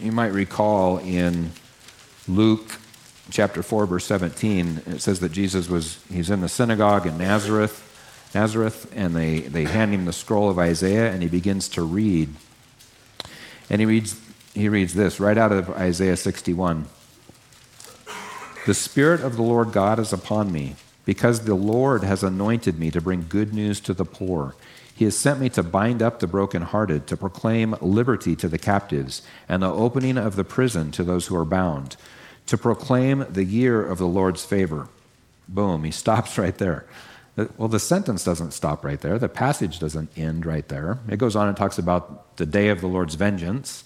You 0.00 0.12
might 0.12 0.32
recall 0.32 0.98
in 0.98 1.52
Luke 2.28 2.80
chapter 3.30 3.62
4 3.62 3.86
verse 3.86 4.04
17 4.04 4.82
it 4.86 5.00
says 5.00 5.18
that 5.20 5.32
jesus 5.32 5.68
was 5.68 5.98
he's 6.08 6.30
in 6.30 6.40
the 6.40 6.48
synagogue 6.48 7.06
in 7.06 7.18
nazareth 7.18 7.85
nazareth 8.36 8.92
and 8.94 9.16
they, 9.16 9.40
they 9.40 9.64
hand 9.64 9.94
him 9.94 10.04
the 10.04 10.12
scroll 10.12 10.50
of 10.50 10.58
isaiah 10.58 11.10
and 11.10 11.22
he 11.22 11.28
begins 11.28 11.68
to 11.68 11.82
read 11.82 12.28
and 13.70 13.80
he 13.80 13.86
reads 13.86 14.20
he 14.52 14.68
reads 14.68 14.92
this 14.94 15.18
right 15.18 15.38
out 15.38 15.52
of 15.52 15.70
isaiah 15.70 16.16
61 16.16 16.86
the 18.66 18.74
spirit 18.74 19.22
of 19.22 19.36
the 19.36 19.42
lord 19.42 19.72
god 19.72 19.98
is 19.98 20.12
upon 20.12 20.52
me 20.52 20.76
because 21.06 21.44
the 21.44 21.54
lord 21.54 22.04
has 22.04 22.22
anointed 22.22 22.78
me 22.78 22.90
to 22.90 23.00
bring 23.00 23.24
good 23.26 23.54
news 23.54 23.80
to 23.80 23.94
the 23.94 24.04
poor 24.04 24.54
he 24.96 25.04
has 25.04 25.16
sent 25.16 25.40
me 25.40 25.50
to 25.50 25.62
bind 25.62 26.02
up 26.02 26.20
the 26.20 26.26
brokenhearted, 26.26 27.06
to 27.08 27.18
proclaim 27.18 27.76
liberty 27.82 28.34
to 28.36 28.48
the 28.48 28.56
captives, 28.56 29.20
and 29.46 29.62
the 29.62 29.70
opening 29.70 30.16
of 30.16 30.36
the 30.36 30.44
prison 30.44 30.90
to 30.92 31.04
those 31.04 31.26
who 31.26 31.36
are 31.36 31.44
bound, 31.44 31.96
to 32.46 32.56
proclaim 32.56 33.26
the 33.28 33.44
year 33.44 33.84
of 33.84 33.98
the 33.98 34.06
Lord's 34.06 34.46
favor. 34.46 34.88
Boom, 35.48 35.84
he 35.84 35.90
stops 36.04 36.38
right 36.38 36.56
there. 36.56 36.86
Well, 37.36 37.68
the 37.68 37.80
sentence 37.80 38.24
doesn't 38.24 38.52
stop 38.52 38.82
right 38.84 39.00
there. 39.00 39.18
The 39.18 39.28
passage 39.28 39.78
doesn't 39.78 40.10
end 40.16 40.46
right 40.46 40.66
there. 40.68 40.98
It 41.08 41.18
goes 41.18 41.36
on 41.36 41.48
and 41.48 41.56
talks 41.56 41.78
about 41.78 42.36
the 42.36 42.46
day 42.46 42.68
of 42.68 42.80
the 42.80 42.86
Lord's 42.86 43.14
vengeance. 43.14 43.84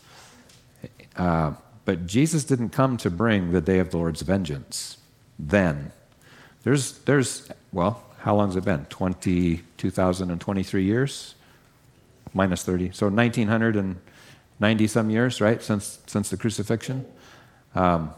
Uh, 1.16 1.54
but 1.84 2.06
Jesus 2.06 2.44
didn't 2.44 2.68
come 2.70 2.96
to 2.98 3.10
bring 3.10 3.50
the 3.50 3.60
day 3.60 3.80
of 3.80 3.90
the 3.90 3.96
Lord's 3.96 4.22
vengeance 4.22 4.98
then. 5.36 5.90
There's, 6.62 6.98
there's 7.00 7.48
well, 7.72 8.02
how 8.20 8.36
long 8.36 8.48
has 8.48 8.56
it 8.56 8.64
been? 8.64 8.84
20, 8.84 9.62
2023 9.76 10.84
years? 10.84 11.34
Minus 12.32 12.62
30. 12.62 12.92
So 12.92 13.08
1990 13.08 14.86
some 14.86 15.10
years, 15.10 15.40
right, 15.40 15.60
since, 15.60 15.98
since 16.06 16.30
the 16.30 16.36
crucifixion. 16.36 17.04
Um, 17.74 18.14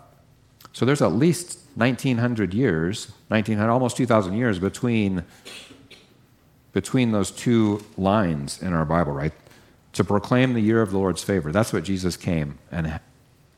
so 0.73 0.85
there's 0.85 1.03
at 1.03 1.13
least 1.13 1.59
1900 1.75 2.55
years, 2.55 3.13
1900, 3.29 3.71
almost 3.71 3.97
2000 3.97 4.35
years 4.35 4.59
between, 4.59 5.25
between 6.73 7.13
those 7.13 7.31
two 7.31 7.85
lines 7.97 8.63
in 8.63 8.73
our 8.73 8.85
Bible, 8.85 9.13
right? 9.13 9.33
to 9.93 10.05
proclaim 10.05 10.55
the 10.55 10.61
year 10.61 10.83
of 10.83 10.91
the 10.91 10.99
Lord's 10.99 11.23
favor. 11.23 11.53
That's 11.53 11.73
what 11.73 11.85
Jesus 11.85 12.17
came 12.17 12.59
and 12.71 12.99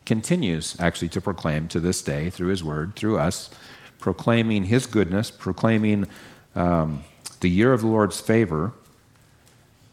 continues 0.04 0.76
actually 0.80 1.08
to 1.10 1.20
proclaim 1.20 1.68
to 1.68 1.80
this 1.80 2.02
day 2.02 2.30
through 2.30 2.48
his 2.48 2.62
word, 2.62 2.96
through 2.96 3.18
us, 3.18 3.50
proclaiming 3.98 4.64
his 4.64 4.86
goodness, 4.86 5.30
proclaiming 5.30 6.06
um, 6.54 7.04
the 7.40 7.48
year 7.48 7.72
of 7.72 7.80
the 7.80 7.86
Lord's 7.86 8.20
favor. 8.20 8.72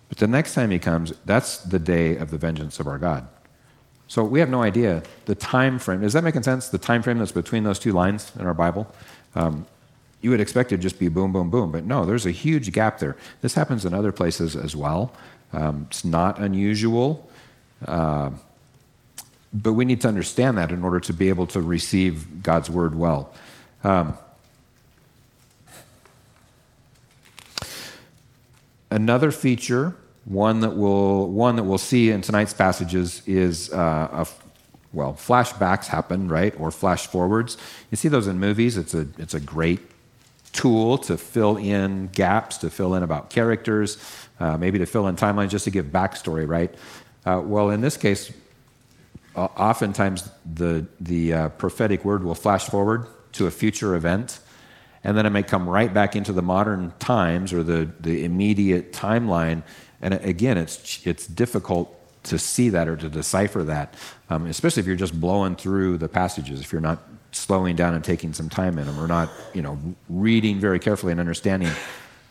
But 0.10 0.18
the 0.18 0.28
next 0.28 0.54
time 0.54 0.72
he 0.72 0.80
comes, 0.80 1.14
that's 1.26 1.58
the 1.58 1.80
day 1.80 2.18
of 2.18 2.32
the 2.32 2.38
vengeance 2.38 2.80
of 2.80 2.88
our 2.88 2.98
God. 2.98 3.28
So 4.12 4.26
we 4.26 4.41
have 4.41 4.50
no 4.50 4.62
idea 4.62 5.04
the 5.24 5.36
time 5.36 5.80
frame. 5.80 6.04
Is 6.04 6.12
that 6.12 6.26
making 6.26 6.43
sense? 6.43 6.67
The 6.67 6.78
time 6.78 7.02
frame 7.02 7.19
that's 7.19 7.32
between 7.32 7.63
those 7.63 7.80
two 7.80 7.93
lines 7.93 8.34
in 8.38 8.45
our 8.45 8.54
Bible. 8.54 8.93
Um, 9.36 9.65
you 10.19 10.32
would 10.32 10.41
expect 10.41 10.74
it 10.74 10.76
to 10.76 10.84
just 10.84 11.00
be 11.00 11.08
boom, 11.08 11.32
boom, 11.32 11.50
boom, 11.50 11.71
but 11.71 11.86
no, 11.86 12.04
there's 12.04 12.26
a 12.26 12.32
huge 12.32 12.74
gap 12.74 13.00
there. 13.00 13.15
This 13.39 13.54
happens 13.54 13.86
in 13.86 13.93
other 13.93 14.12
places 14.12 14.58
as 14.58 14.76
well. 14.76 15.13
Um, 15.54 15.88
it's 15.89 16.04
not 16.04 16.39
unusual, 16.39 17.30
uh, 17.86 18.32
but 19.54 19.74
we 19.74 19.86
need 19.86 20.02
to 20.02 20.10
understand 20.10 20.58
that 20.58 20.74
in 20.74 20.84
order 20.84 21.00
to 21.00 21.13
be 21.13 21.30
able 21.30 21.47
to 21.47 21.62
receive 21.62 22.43
God's 22.43 22.69
word 22.69 22.95
well. 22.95 23.34
Um, 23.82 24.17
another 28.89 29.32
feature, 29.32 29.95
one 30.26 30.60
that 30.62 30.76
we'll 30.76 31.28
one 31.28 31.56
that 31.56 31.64
we'll 31.64 31.78
see 31.78 32.12
in 32.12 32.22
tonight's 32.22 32.54
passages, 32.54 33.22
is 33.26 33.72
uh, 33.72 34.26
a 34.26 34.28
well, 34.94 35.14
flashbacks 35.14 35.88
happen, 35.88 36.28
right, 36.28 36.54
or 36.60 36.70
flash 36.70 37.08
forwards. 37.08 37.58
You 37.92 37.98
see 37.98 38.10
those 38.10 38.28
in 38.28 38.40
movies. 38.40 38.78
It's 38.78 38.94
a 38.94 39.08
it's 39.18 39.34
a 39.34 39.40
great 39.40 39.80
tool 40.52 40.98
to 40.98 41.18
fill 41.18 41.58
in 41.58 42.08
gaps, 42.08 42.58
to 42.58 42.70
fill 42.70 42.94
in 42.96 43.04
about 43.04 43.30
characters, 43.30 43.98
uh, 44.40 44.58
maybe 44.58 44.80
to 44.80 44.86
fill 44.86 45.08
in 45.08 45.16
timelines, 45.16 45.50
just 45.50 45.66
to 45.66 45.72
give 45.72 45.86
backstory, 45.86 46.48
right? 46.48 46.74
Uh, 47.26 47.42
well, 47.44 47.70
in 47.70 47.82
this 47.82 47.98
case, 47.98 48.34
uh, 49.36 49.46
oftentimes 49.58 50.30
the, 50.54 50.86
the 51.00 51.34
uh, 51.34 51.50
prophetic 51.50 52.04
word 52.04 52.24
will 52.24 52.36
flash 52.36 52.66
forward 52.66 53.08
to 53.34 53.48
a 53.48 53.52
future 53.52 53.96
event, 53.96 54.40
and 55.04 55.18
then 55.18 55.26
it 55.26 55.30
may 55.30 55.44
come 55.44 55.70
right 55.70 55.94
back 55.94 56.16
into 56.16 56.34
the 56.34 56.42
modern 56.42 56.92
times 57.00 57.54
or 57.54 57.64
the, 57.64 57.90
the 58.00 58.26
immediate 58.26 58.92
timeline. 58.92 59.64
And 60.02 60.14
again, 60.16 60.58
it's, 60.58 61.06
it's 61.06 61.28
difficult 61.28 61.96
to 62.24 62.38
see 62.38 62.70
that 62.70 62.88
or 62.88 62.96
to 62.98 63.10
decipher 63.10 63.64
that, 63.64 63.96
um, 64.30 64.46
especially 64.46 64.82
if 64.82 64.88
you're 64.88 64.96
just 64.96 65.20
blowing 65.20 65.56
through 65.56 65.98
the 65.98 66.08
passages, 66.08 66.62
if 66.62 66.72
you're 66.72 66.82
not 66.82 67.00
slowing 67.32 67.76
down 67.76 67.94
and 67.94 68.04
taking 68.04 68.34
some 68.34 68.50
time 68.50 68.78
in 68.78 68.86
them, 68.86 69.00
or 69.00 69.08
not, 69.08 69.30
you 69.54 69.62
know, 69.62 69.80
reading 70.10 70.60
very 70.60 70.80
carefully 70.80 71.12
and 71.12 71.20
understanding 71.20 71.72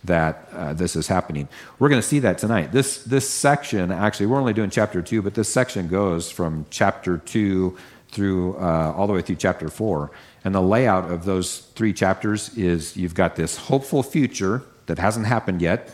that 0.04 0.48
uh, 0.52 0.72
this 0.72 0.96
is 0.96 1.09
happening. 1.09 1.48
We're 1.78 1.88
going 1.88 2.00
to 2.00 2.06
see 2.06 2.20
that 2.20 2.38
tonight. 2.38 2.72
This 2.72 3.04
this 3.04 3.28
section 3.28 3.92
actually, 3.92 4.26
we're 4.26 4.38
only 4.38 4.52
doing 4.52 4.70
chapter 4.70 5.02
two, 5.02 5.22
but 5.22 5.35
this 5.35 5.52
section 5.52 5.88
goes 5.88 6.30
from 6.30 6.66
chapter 6.70 7.18
two 7.18 7.76
through 8.11 8.56
uh, 8.56 8.94
all 8.96 9.06
the 9.06 9.12
way 9.12 9.22
through 9.22 9.37
chapter 9.37 9.68
four. 9.68 10.11
And 10.44 10.54
the 10.54 10.62
layout 10.62 11.11
of 11.11 11.24
those 11.24 11.59
three 11.74 11.92
chapters 11.92 12.56
is 12.56 12.96
you've 12.96 13.14
got 13.14 13.37
this 13.37 13.56
hopeful 13.56 14.02
future 14.02 14.62
that 14.87 14.98
hasn't 14.98 15.26
happened 15.26 15.61
yet, 15.61 15.92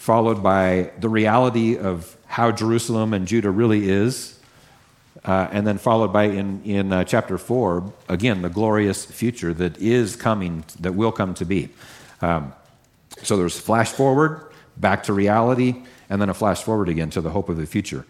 followed 0.00 0.42
by 0.42 0.90
the 0.98 1.10
reality 1.10 1.76
of 1.76 2.16
how 2.24 2.50
Jerusalem 2.50 3.12
and 3.12 3.28
Judah 3.28 3.50
really 3.50 3.90
is, 3.90 4.40
uh, 5.26 5.48
and 5.52 5.66
then 5.66 5.76
followed 5.76 6.10
by 6.10 6.24
in, 6.24 6.64
in 6.64 6.90
uh, 6.90 7.04
chapter 7.04 7.36
4, 7.36 7.92
again, 8.08 8.40
the 8.40 8.48
glorious 8.48 9.04
future 9.04 9.52
that 9.52 9.76
is 9.76 10.16
coming, 10.16 10.64
that 10.80 10.94
will 10.94 11.12
come 11.12 11.34
to 11.34 11.44
be. 11.44 11.68
Um, 12.22 12.54
so 13.22 13.36
there's 13.36 13.60
flash 13.60 13.92
forward, 13.92 14.50
back 14.78 15.02
to 15.02 15.12
reality, 15.12 15.82
and 16.08 16.18
then 16.18 16.30
a 16.30 16.34
flash 16.34 16.62
forward 16.62 16.88
again 16.88 17.10
to 17.10 17.20
the 17.20 17.28
hope 17.28 17.50
of 17.50 17.58
the 17.58 17.66
future. 17.66 18.06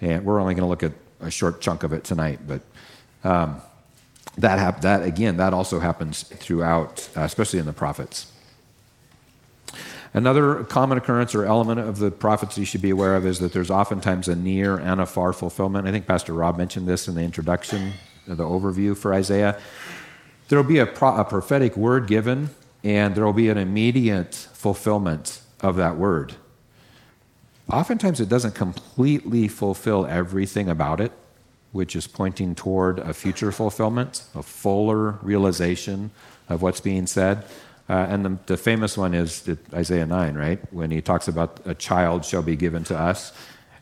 And 0.00 0.24
we're 0.24 0.40
only 0.40 0.54
going 0.54 0.64
to 0.64 0.68
look 0.68 0.82
at 0.82 0.92
a 1.20 1.30
short 1.30 1.60
chunk 1.60 1.84
of 1.84 1.92
it 1.92 2.02
tonight, 2.02 2.40
but 2.48 2.62
um, 3.22 3.60
that, 4.38 4.58
hap- 4.58 4.80
that, 4.80 5.04
again, 5.04 5.36
that 5.36 5.54
also 5.54 5.78
happens 5.78 6.24
throughout, 6.24 7.08
uh, 7.16 7.20
especially 7.20 7.60
in 7.60 7.66
the 7.66 7.72
prophets. 7.72 8.32
Another 10.14 10.64
common 10.64 10.98
occurrence 10.98 11.34
or 11.34 11.44
element 11.44 11.80
of 11.80 11.98
the 11.98 12.10
prophets 12.10 12.56
you 12.56 12.64
should 12.64 12.82
be 12.82 12.90
aware 12.90 13.14
of 13.14 13.26
is 13.26 13.38
that 13.40 13.52
there's 13.52 13.70
oftentimes 13.70 14.26
a 14.28 14.34
near 14.34 14.78
and 14.78 15.00
a 15.00 15.06
far 15.06 15.32
fulfillment. 15.32 15.86
I 15.86 15.92
think 15.92 16.06
Pastor 16.06 16.32
Rob 16.32 16.56
mentioned 16.56 16.88
this 16.88 17.08
in 17.08 17.14
the 17.14 17.22
introduction, 17.22 17.92
the 18.26 18.44
overview 18.44 18.96
for 18.96 19.12
Isaiah. 19.12 19.58
There 20.48 20.60
will 20.60 20.68
be 20.68 20.78
a, 20.78 20.86
pro- 20.86 21.16
a 21.16 21.24
prophetic 21.24 21.76
word 21.76 22.06
given, 22.06 22.50
and 22.82 23.14
there 23.14 23.24
will 23.24 23.34
be 23.34 23.50
an 23.50 23.58
immediate 23.58 24.34
fulfillment 24.34 25.42
of 25.60 25.76
that 25.76 25.96
word. 25.96 26.36
Oftentimes, 27.70 28.18
it 28.18 28.30
doesn't 28.30 28.54
completely 28.54 29.46
fulfill 29.46 30.06
everything 30.06 30.70
about 30.70 31.02
it, 31.02 31.12
which 31.72 31.94
is 31.94 32.06
pointing 32.06 32.54
toward 32.54 32.98
a 32.98 33.12
future 33.12 33.52
fulfillment, 33.52 34.24
a 34.34 34.42
fuller 34.42 35.18
realization 35.20 36.10
of 36.48 36.62
what's 36.62 36.80
being 36.80 37.06
said. 37.06 37.44
Uh, 37.88 38.06
and 38.10 38.24
the, 38.24 38.38
the, 38.46 38.56
famous 38.56 38.98
one 38.98 39.14
is 39.14 39.48
Isaiah 39.72 40.06
9, 40.06 40.34
right? 40.34 40.72
When 40.72 40.90
he 40.90 41.00
talks 41.00 41.26
about 41.26 41.60
a 41.64 41.74
child 41.74 42.24
shall 42.24 42.42
be 42.42 42.54
given 42.54 42.84
to 42.84 42.98
us. 42.98 43.32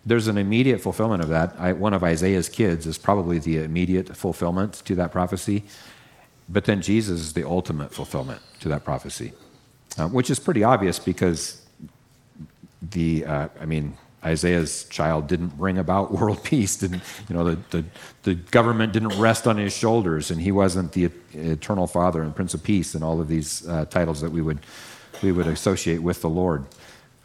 There's 0.04 0.28
an 0.28 0.38
immediate 0.38 0.80
fulfillment 0.80 1.22
of 1.24 1.28
that. 1.30 1.56
I, 1.58 1.72
one 1.72 1.92
of 1.92 2.04
Isaiah's 2.04 2.48
kids 2.48 2.86
is 2.86 2.98
probably 2.98 3.40
the 3.40 3.58
immediate 3.58 4.16
fulfillment 4.16 4.74
to 4.84 4.94
that 4.94 5.10
prophecy. 5.10 5.64
But 6.48 6.64
then 6.64 6.80
Jesus 6.80 7.20
is 7.20 7.32
the 7.32 7.42
ultimate 7.42 7.92
fulfillment 7.92 8.40
to 8.60 8.68
that 8.68 8.84
prophecy, 8.84 9.32
uh, 9.98 10.06
which 10.08 10.30
is 10.30 10.38
pretty 10.38 10.62
obvious 10.62 11.00
because 11.00 11.62
the, 12.80 13.26
uh, 13.26 13.48
I 13.60 13.66
mean, 13.66 13.96
Isaiah's 14.24 14.84
child 14.84 15.26
didn't 15.28 15.56
bring 15.58 15.78
about 15.78 16.12
world 16.18 16.42
peace. 16.42 16.76
Didn't 16.76 17.02
you 17.28 17.34
know 17.36 17.44
the, 17.44 17.58
the, 17.70 17.84
the 18.22 18.34
government 18.34 18.92
didn't 18.92 19.18
rest 19.18 19.46
on 19.46 19.56
his 19.56 19.76
shoulders, 19.76 20.30
and 20.30 20.40
he 20.40 20.52
wasn't 20.52 20.92
the 20.92 21.10
eternal 21.32 21.86
Father 21.86 22.22
and 22.22 22.34
Prince 22.34 22.54
of 22.54 22.62
Peace, 22.62 22.94
and 22.94 23.04
all 23.04 23.20
of 23.20 23.28
these 23.28 23.66
uh, 23.68 23.84
titles 23.86 24.20
that 24.20 24.30
we 24.30 24.42
would 24.42 24.58
we 25.22 25.32
would 25.32 25.46
associate 25.46 26.02
with 26.02 26.20
the 26.20 26.28
Lord. 26.28 26.66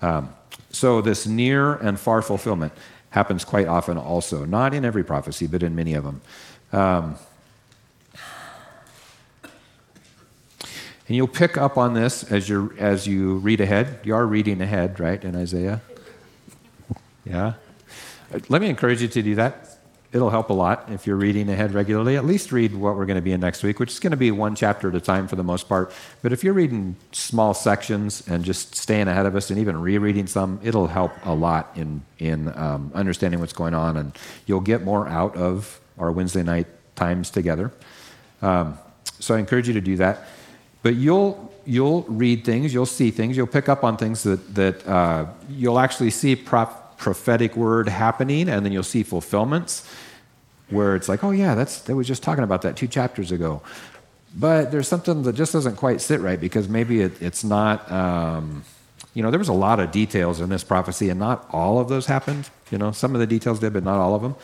Um, 0.02 0.34
so 0.72 1.02
this 1.02 1.28
near 1.28 1.76
and 1.76 2.00
far 2.00 2.22
fulfillment 2.22 2.74
happens 3.10 3.44
quite 3.44 3.68
often, 3.68 3.98
also 3.98 4.46
not 4.46 4.74
in 4.74 4.86
every 4.86 5.04
prophecy, 5.04 5.46
but 5.48 5.62
in 5.64 5.76
many 5.76 5.94
of 5.94 6.04
them. 6.04 6.22
Um, 6.72 7.18
and 11.08 11.18
you'll 11.18 11.28
pick 11.28 11.58
up 11.58 11.78
on 11.78 11.94
this 11.94 12.24
as 12.32 12.48
you 12.48 12.74
as 12.78 13.06
you 13.06 13.36
read 13.38 13.60
ahead. 13.60 14.00
You 14.04 14.16
are 14.16 14.26
reading 14.26 14.62
ahead, 14.62 15.00
right, 15.00 15.22
in 15.22 15.36
Isaiah. 15.36 15.82
Yeah? 17.26 17.54
Let 18.50 18.62
me 18.62 18.70
encourage 18.70 19.02
you 19.02 19.08
to 19.08 19.22
do 19.22 19.36
that. 19.36 19.68
It'll 20.14 20.30
help 20.30 20.50
a 20.50 20.54
lot 20.54 20.90
if 20.92 21.08
you're 21.08 21.16
reading 21.16 21.50
ahead 21.50 21.74
regularly. 21.74 22.18
At 22.18 22.26
least 22.26 22.52
read 22.52 22.76
what 22.76 22.98
we're 22.98 23.06
going 23.06 23.16
to 23.16 23.22
be 23.22 23.32
in 23.32 23.40
next 23.40 23.64
week, 23.64 23.80
which 23.80 23.92
is 23.92 24.00
going 24.00 24.12
to 24.12 24.18
be 24.18 24.30
one 24.30 24.56
chapter 24.56 24.90
at 24.90 24.96
a 24.96 25.00
time 25.00 25.28
for 25.30 25.38
the 25.38 25.44
most 25.44 25.70
part. 25.70 25.94
But 26.22 26.34
if 26.34 26.44
you're 26.44 26.54
reading 26.54 26.98
small 27.14 27.54
sections 27.54 28.28
and 28.28 28.44
just 28.44 28.76
staying 28.76 29.08
ahead 29.08 29.26
of 29.26 29.38
us 29.38 29.50
and 29.50 29.60
even 29.60 29.80
rereading 29.82 30.28
some, 30.28 30.60
it'll 30.64 30.88
help 30.88 31.14
a 31.24 31.34
lot 31.34 31.72
in, 31.76 32.04
in 32.20 32.50
um, 32.58 32.92
understanding 32.94 33.40
what's 33.40 33.54
going 33.54 33.74
on. 33.74 33.96
And 33.96 34.12
you'll 34.48 34.60
get 34.60 34.84
more 34.84 35.08
out 35.08 35.38
of 35.38 35.80
our 35.98 36.12
Wednesday 36.12 36.44
night 36.44 36.68
times 36.96 37.30
together. 37.30 37.72
Um, 38.42 38.78
so 39.20 39.36
I 39.36 39.40
encourage 39.40 39.70
you 39.70 39.74
to 39.76 39.82
do 39.82 39.96
that. 39.98 40.28
But 40.84 40.96
you'll, 40.96 41.54
you'll 41.66 42.02
read 42.04 42.44
things, 42.44 42.74
you'll 42.74 42.86
see 42.86 43.12
things, 43.12 43.38
you'll 43.38 43.48
pick 43.48 43.70
up 43.70 43.84
on 43.84 43.96
things 43.96 44.24
that, 44.24 44.56
that 44.56 44.86
uh, 44.88 45.28
you'll 45.48 45.80
actually 45.80 46.10
see 46.10 46.36
prop 46.36 46.81
prophetic 47.02 47.58
word 47.58 47.90
happening, 47.90 48.48
and 48.48 48.66
then 48.66 48.72
you'll 48.72 48.84
see 48.84 49.04
fulfillments 49.04 49.90
where 50.70 50.96
it's 50.96 51.10
like, 51.10 51.24
oh 51.24 51.32
yeah, 51.32 51.56
that's 51.56 51.82
they 51.82 51.94
was 51.94 52.08
just 52.08 52.24
talking 52.24 52.46
about 52.46 52.62
that 52.62 52.78
two 52.78 52.88
chapters 52.88 53.32
ago. 53.34 53.62
But 54.38 54.72
there's 54.72 54.88
something 54.88 55.24
that 55.24 55.34
just 55.34 55.52
doesn't 55.52 55.76
quite 55.76 56.00
sit 56.00 56.22
right 56.22 56.40
because 56.40 56.70
maybe 56.70 57.02
it, 57.02 57.22
it's 57.22 57.44
not. 57.44 57.92
Um, 57.92 58.64
you 59.14 59.22
know, 59.22 59.30
there 59.30 59.40
was 59.40 59.50
a 59.50 59.54
lot 59.68 59.82
of 59.82 59.92
details 59.92 60.40
in 60.40 60.48
this 60.48 60.64
prophecy, 60.64 61.10
and 61.10 61.20
not 61.20 61.46
all 61.52 61.80
of 61.80 61.90
those 61.90 62.06
happened. 62.06 62.50
You 62.72 62.78
know, 62.78 62.94
some 62.94 63.14
of 63.14 63.20
the 63.20 63.28
details 63.28 63.60
did, 63.60 63.74
but 63.74 63.84
not 63.84 63.98
all 63.98 64.16
of 64.16 64.22
them. 64.22 64.36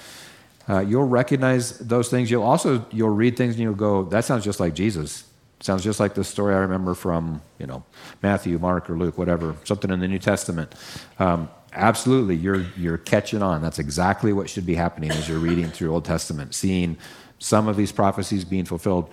Uh, 0.69 0.79
you'll 0.81 1.07
recognize 1.07 1.77
those 1.79 2.09
things. 2.09 2.29
You'll 2.29 2.43
also 2.43 2.85
you'll 2.91 3.15
read 3.15 3.37
things 3.37 3.53
and 3.53 3.63
you'll 3.63 3.73
go, 3.73 4.03
that 4.05 4.25
sounds 4.25 4.43
just 4.43 4.59
like 4.59 4.73
Jesus. 4.73 5.23
Sounds 5.59 5.83
just 5.83 5.99
like 5.99 6.13
the 6.13 6.23
story 6.23 6.53
I 6.53 6.59
remember 6.59 6.93
from 6.93 7.41
you 7.59 7.65
know 7.65 7.83
Matthew, 8.21 8.59
Mark, 8.59 8.89
or 8.89 8.97
Luke, 8.97 9.17
whatever, 9.17 9.55
something 9.63 9.89
in 9.89 9.99
the 9.99 10.07
New 10.07 10.19
Testament. 10.19 10.73
Um, 11.19 11.49
absolutely, 11.73 12.35
you're, 12.35 12.65
you're 12.77 12.97
catching 12.97 13.41
on. 13.41 13.61
That's 13.61 13.79
exactly 13.79 14.33
what 14.33 14.49
should 14.49 14.65
be 14.65 14.75
happening 14.75 15.11
as 15.11 15.27
you're 15.27 15.39
reading 15.39 15.69
through 15.69 15.93
Old 15.93 16.05
Testament, 16.05 16.53
seeing 16.53 16.97
some 17.39 17.67
of 17.67 17.75
these 17.75 17.91
prophecies 17.91 18.45
being 18.45 18.65
fulfilled 18.65 19.09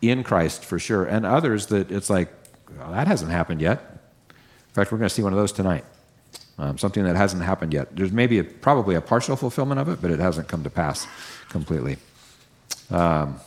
in 0.00 0.22
Christ 0.22 0.64
for 0.64 0.78
sure, 0.78 1.04
and 1.04 1.24
others 1.24 1.66
that 1.66 1.90
it's 1.90 2.10
like, 2.10 2.32
well, 2.76 2.90
that 2.92 3.06
hasn't 3.06 3.30
happened 3.30 3.60
yet. 3.60 3.80
In 4.28 4.74
fact, 4.74 4.90
we're 4.90 4.98
going 4.98 5.08
to 5.08 5.14
see 5.14 5.22
one 5.22 5.32
of 5.32 5.38
those 5.38 5.52
tonight. 5.52 5.84
Um, 6.56 6.78
something 6.78 7.02
that 7.02 7.16
hasn't 7.16 7.42
happened 7.42 7.72
yet. 7.72 7.96
There's 7.96 8.12
maybe 8.12 8.38
a, 8.38 8.44
probably 8.44 8.94
a 8.94 9.00
partial 9.00 9.34
fulfillment 9.34 9.80
of 9.80 9.88
it, 9.88 10.00
but 10.00 10.12
it 10.12 10.20
hasn't 10.20 10.46
come 10.46 10.62
to 10.62 10.70
pass 10.70 11.06
completely. 11.48 11.96
Um, 12.90 13.40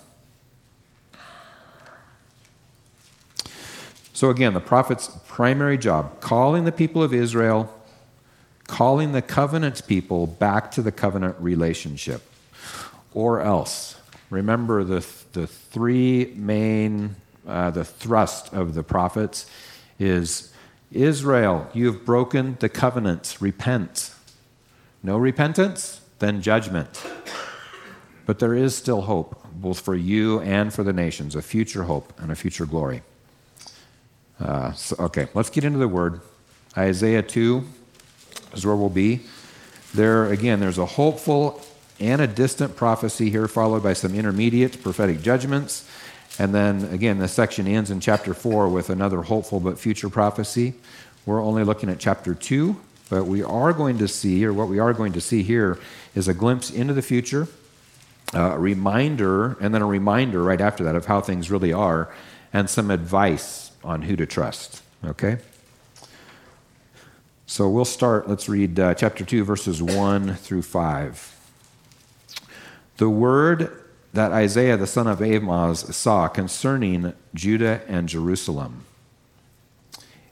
so, 4.17 4.31
again, 4.31 4.55
the 4.55 4.59
prophet's 4.59 5.11
primary 5.27 5.77
job 5.77 6.21
calling 6.21 6.63
the 6.63 6.71
people 6.71 7.03
of 7.03 7.13
Israel 7.13 7.71
calling 8.65 9.11
the 9.11 9.21
covenant 9.21 9.85
people 9.85 10.25
back 10.25 10.71
to 10.71 10.81
the 10.81 10.91
covenant 10.91 11.35
relationship. 11.39 12.23
Or 13.13 13.41
else, 13.41 13.95
remember 14.31 14.83
the, 14.83 15.05
the 15.33 15.45
three 15.45 16.33
main, 16.35 17.15
uh, 17.47 17.69
the 17.69 17.85
thrust 17.85 18.51
of 18.53 18.73
the 18.73 18.81
prophets 18.81 19.45
is 19.99 20.51
Israel, 20.91 21.69
you 21.75 21.85
have 21.85 22.03
broken 22.03 22.57
the 22.59 22.69
covenants, 22.69 23.39
repent. 23.39 24.15
No 25.03 25.19
repentance, 25.19 26.01
then 26.17 26.41
judgment. 26.41 27.05
But 28.25 28.39
there 28.39 28.55
is 28.55 28.75
still 28.75 29.01
hope, 29.01 29.47
both 29.53 29.79
for 29.79 29.93
you 29.93 30.39
and 30.39 30.73
for 30.73 30.83
the 30.83 30.91
nations, 30.91 31.35
a 31.35 31.43
future 31.43 31.83
hope 31.83 32.19
and 32.19 32.31
a 32.31 32.35
future 32.35 32.65
glory. 32.65 33.03
Uh, 34.39 34.71
so, 34.73 34.95
okay, 34.99 35.27
let's 35.33 35.49
get 35.49 35.63
into 35.63 35.79
the 35.79 35.87
word. 35.87 36.21
Isaiah 36.77 37.23
2 37.23 37.63
is 38.53 38.65
where 38.65 38.75
we'll 38.75 38.89
be. 38.89 39.21
There, 39.93 40.25
again, 40.31 40.59
there's 40.59 40.77
a 40.77 40.85
hopeful 40.85 41.61
and 41.99 42.21
a 42.21 42.27
distant 42.27 42.75
prophecy 42.75 43.29
here, 43.29 43.47
followed 43.47 43.81
by 43.81 43.93
some 43.93 44.13
intermediate 44.13 44.83
prophetic 44.83 45.21
judgments. 45.21 45.89
And 46.37 46.53
then, 46.53 46.85
again, 46.85 47.17
the 47.17 47.27
section 47.27 47.67
ends 47.67 47.89
in 47.89 47.99
chapter 47.99 48.33
4 48.33 48.69
with 48.69 48.89
another 48.89 49.23
hopeful 49.23 49.59
but 49.59 49.79
future 49.79 50.09
prophecy. 50.09 50.75
We're 51.25 51.43
only 51.43 51.63
looking 51.63 51.89
at 51.89 51.99
chapter 51.99 52.35
2, 52.35 52.75
but 53.09 53.25
we 53.25 53.41
are 53.41 53.73
going 53.73 53.97
to 53.97 54.07
see, 54.07 54.45
or 54.45 54.53
what 54.53 54.67
we 54.67 54.77
are 54.77 54.93
going 54.93 55.13
to 55.13 55.21
see 55.21 55.41
here, 55.41 55.79
is 56.13 56.27
a 56.27 56.33
glimpse 56.33 56.69
into 56.69 56.93
the 56.93 57.01
future, 57.01 57.47
uh, 58.35 58.51
a 58.53 58.59
reminder, 58.59 59.57
and 59.59 59.73
then 59.73 59.81
a 59.81 59.87
reminder 59.87 60.43
right 60.43 60.61
after 60.61 60.83
that 60.83 60.95
of 60.95 61.05
how 61.05 61.21
things 61.21 61.49
really 61.49 61.73
are, 61.73 62.13
and 62.53 62.69
some 62.69 62.91
advice 62.91 63.66
on 63.87 64.03
who 64.03 64.15
to 64.17 64.25
trust. 64.25 64.83
Okay? 65.03 65.37
So 67.45 67.69
we'll 67.69 67.85
start, 67.85 68.27
let's 68.27 68.49
read 68.49 68.77
uh, 68.79 68.93
chapter 68.93 69.23
2, 69.23 69.45
verses 69.45 69.81
1 69.81 70.35
through 70.35 70.63
5. 70.63 71.33
The 72.97 73.09
word 73.09 73.85
that 74.13 74.31
Isaiah 74.31 74.77
the 74.77 74.87
son 74.87 75.07
of 75.07 75.21
Amoz 75.21 75.95
saw 75.95 76.27
concerning 76.27 77.13
Judah 77.33 77.81
and 77.87 78.09
Jerusalem. 78.09 78.83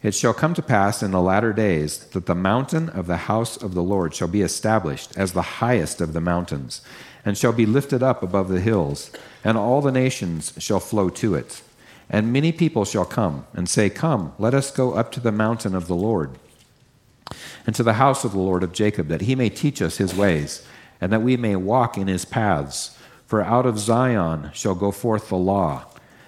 It 0.04 0.14
shall 0.14 0.34
come 0.34 0.54
to 0.56 0.62
pass 0.62 1.02
in 1.02 1.12
the 1.12 1.22
latter 1.22 1.54
days 1.54 2.00
that 2.00 2.26
the 2.26 2.36
mountain 2.36 2.90
of 2.90 3.08
the 3.08 3.18
house 3.18 3.58
of 3.58 3.74
the 3.74 3.82
Lord 3.82 4.14
shall 4.14 4.28
be 4.28 4.42
established 4.42 5.18
as 5.18 5.32
the 5.32 5.42
highest 5.42 6.02
of 6.02 6.14
the 6.14 6.22
mountains, 6.22 6.82
and 7.24 7.38
shall 7.38 7.54
be 7.54 7.66
lifted 7.66 8.04
up 8.04 8.22
above 8.22 8.50
the 8.50 8.60
hills, 8.60 9.10
and 9.44 9.58
all 9.58 9.82
the 9.82 9.92
nations 9.92 10.54
shall 10.58 10.80
flow 10.80 11.10
to 11.10 11.34
it. 11.34 11.62
And 12.10 12.32
many 12.32 12.52
people 12.52 12.86
shall 12.86 13.06
come 13.06 13.46
and 13.54 13.68
say, 13.68 13.90
Come, 13.90 14.34
let 14.38 14.54
us 14.54 14.72
go 14.72 14.94
up 14.94 15.12
to 15.14 15.20
the 15.20 15.32
mountain 15.32 15.76
of 15.76 15.88
the 15.88 15.96
Lord 15.96 16.38
and 17.66 17.76
to 17.76 17.84
the 17.84 17.94
house 17.94 18.24
of 18.24 18.32
the 18.32 18.40
Lord 18.40 18.64
of 18.64 18.74
Jacob, 18.74 19.08
that 19.08 19.22
he 19.22 19.36
may 19.36 19.50
teach 19.50 19.82
us 19.82 19.98
his 19.98 20.14
ways, 20.14 20.66
and 21.02 21.12
that 21.12 21.22
we 21.22 21.38
may 21.38 21.56
walk 21.56 21.98
in 21.98 22.08
his 22.08 22.26
paths. 22.26 22.98
For 23.26 23.42
out 23.42 23.66
of 23.66 23.80
Zion 23.80 24.52
shall 24.54 24.76
go 24.76 24.92
forth 24.92 25.30
the 25.30 25.36
law, 25.36 25.86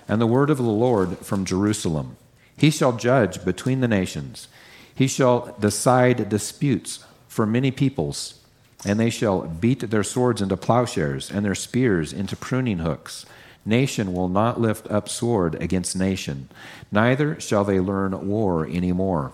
and 0.08 0.20
the 0.20 0.28
word 0.28 0.50
of 0.50 0.58
the 0.58 0.64
Lord 0.64 1.20
from 1.20 1.46
Jerusalem. 1.46 2.18
He 2.58 2.72
shall 2.72 2.94
judge 2.94 3.46
between 3.46 3.82
the 3.82 3.88
nations, 3.88 4.48
he 4.94 5.08
shall 5.08 5.56
decide 5.60 6.28
disputes 6.28 7.06
for 7.28 7.46
many 7.46 7.70
peoples, 7.70 8.40
and 8.84 9.00
they 9.00 9.12
shall 9.12 9.42
beat 9.42 9.92
their 9.92 10.04
swords 10.04 10.42
into 10.42 10.58
plowshares, 10.58 11.30
and 11.30 11.46
their 11.46 11.54
spears 11.54 12.12
into 12.12 12.36
pruning 12.36 12.80
hooks. 12.80 13.24
Nation 13.68 14.14
will 14.14 14.30
not 14.30 14.62
lift 14.62 14.90
up 14.90 15.10
sword 15.10 15.56
against 15.62 15.94
nation, 15.94 16.48
neither 16.90 17.38
shall 17.40 17.66
they 17.66 17.82
learn 17.82 18.28
war 18.28 18.66
any 18.66 18.94
more. 18.94 19.34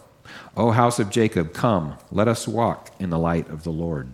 O 0.58 0.72
house 0.72 0.98
of 0.98 1.12
Jacob, 1.12 1.54
come, 1.54 1.98
let 2.12 2.28
us 2.28 2.48
walk 2.48 2.90
in 3.00 3.12
the 3.12 3.20
light 3.20 3.48
of 3.50 3.64
the 3.64 3.72
Lord. 3.72 4.10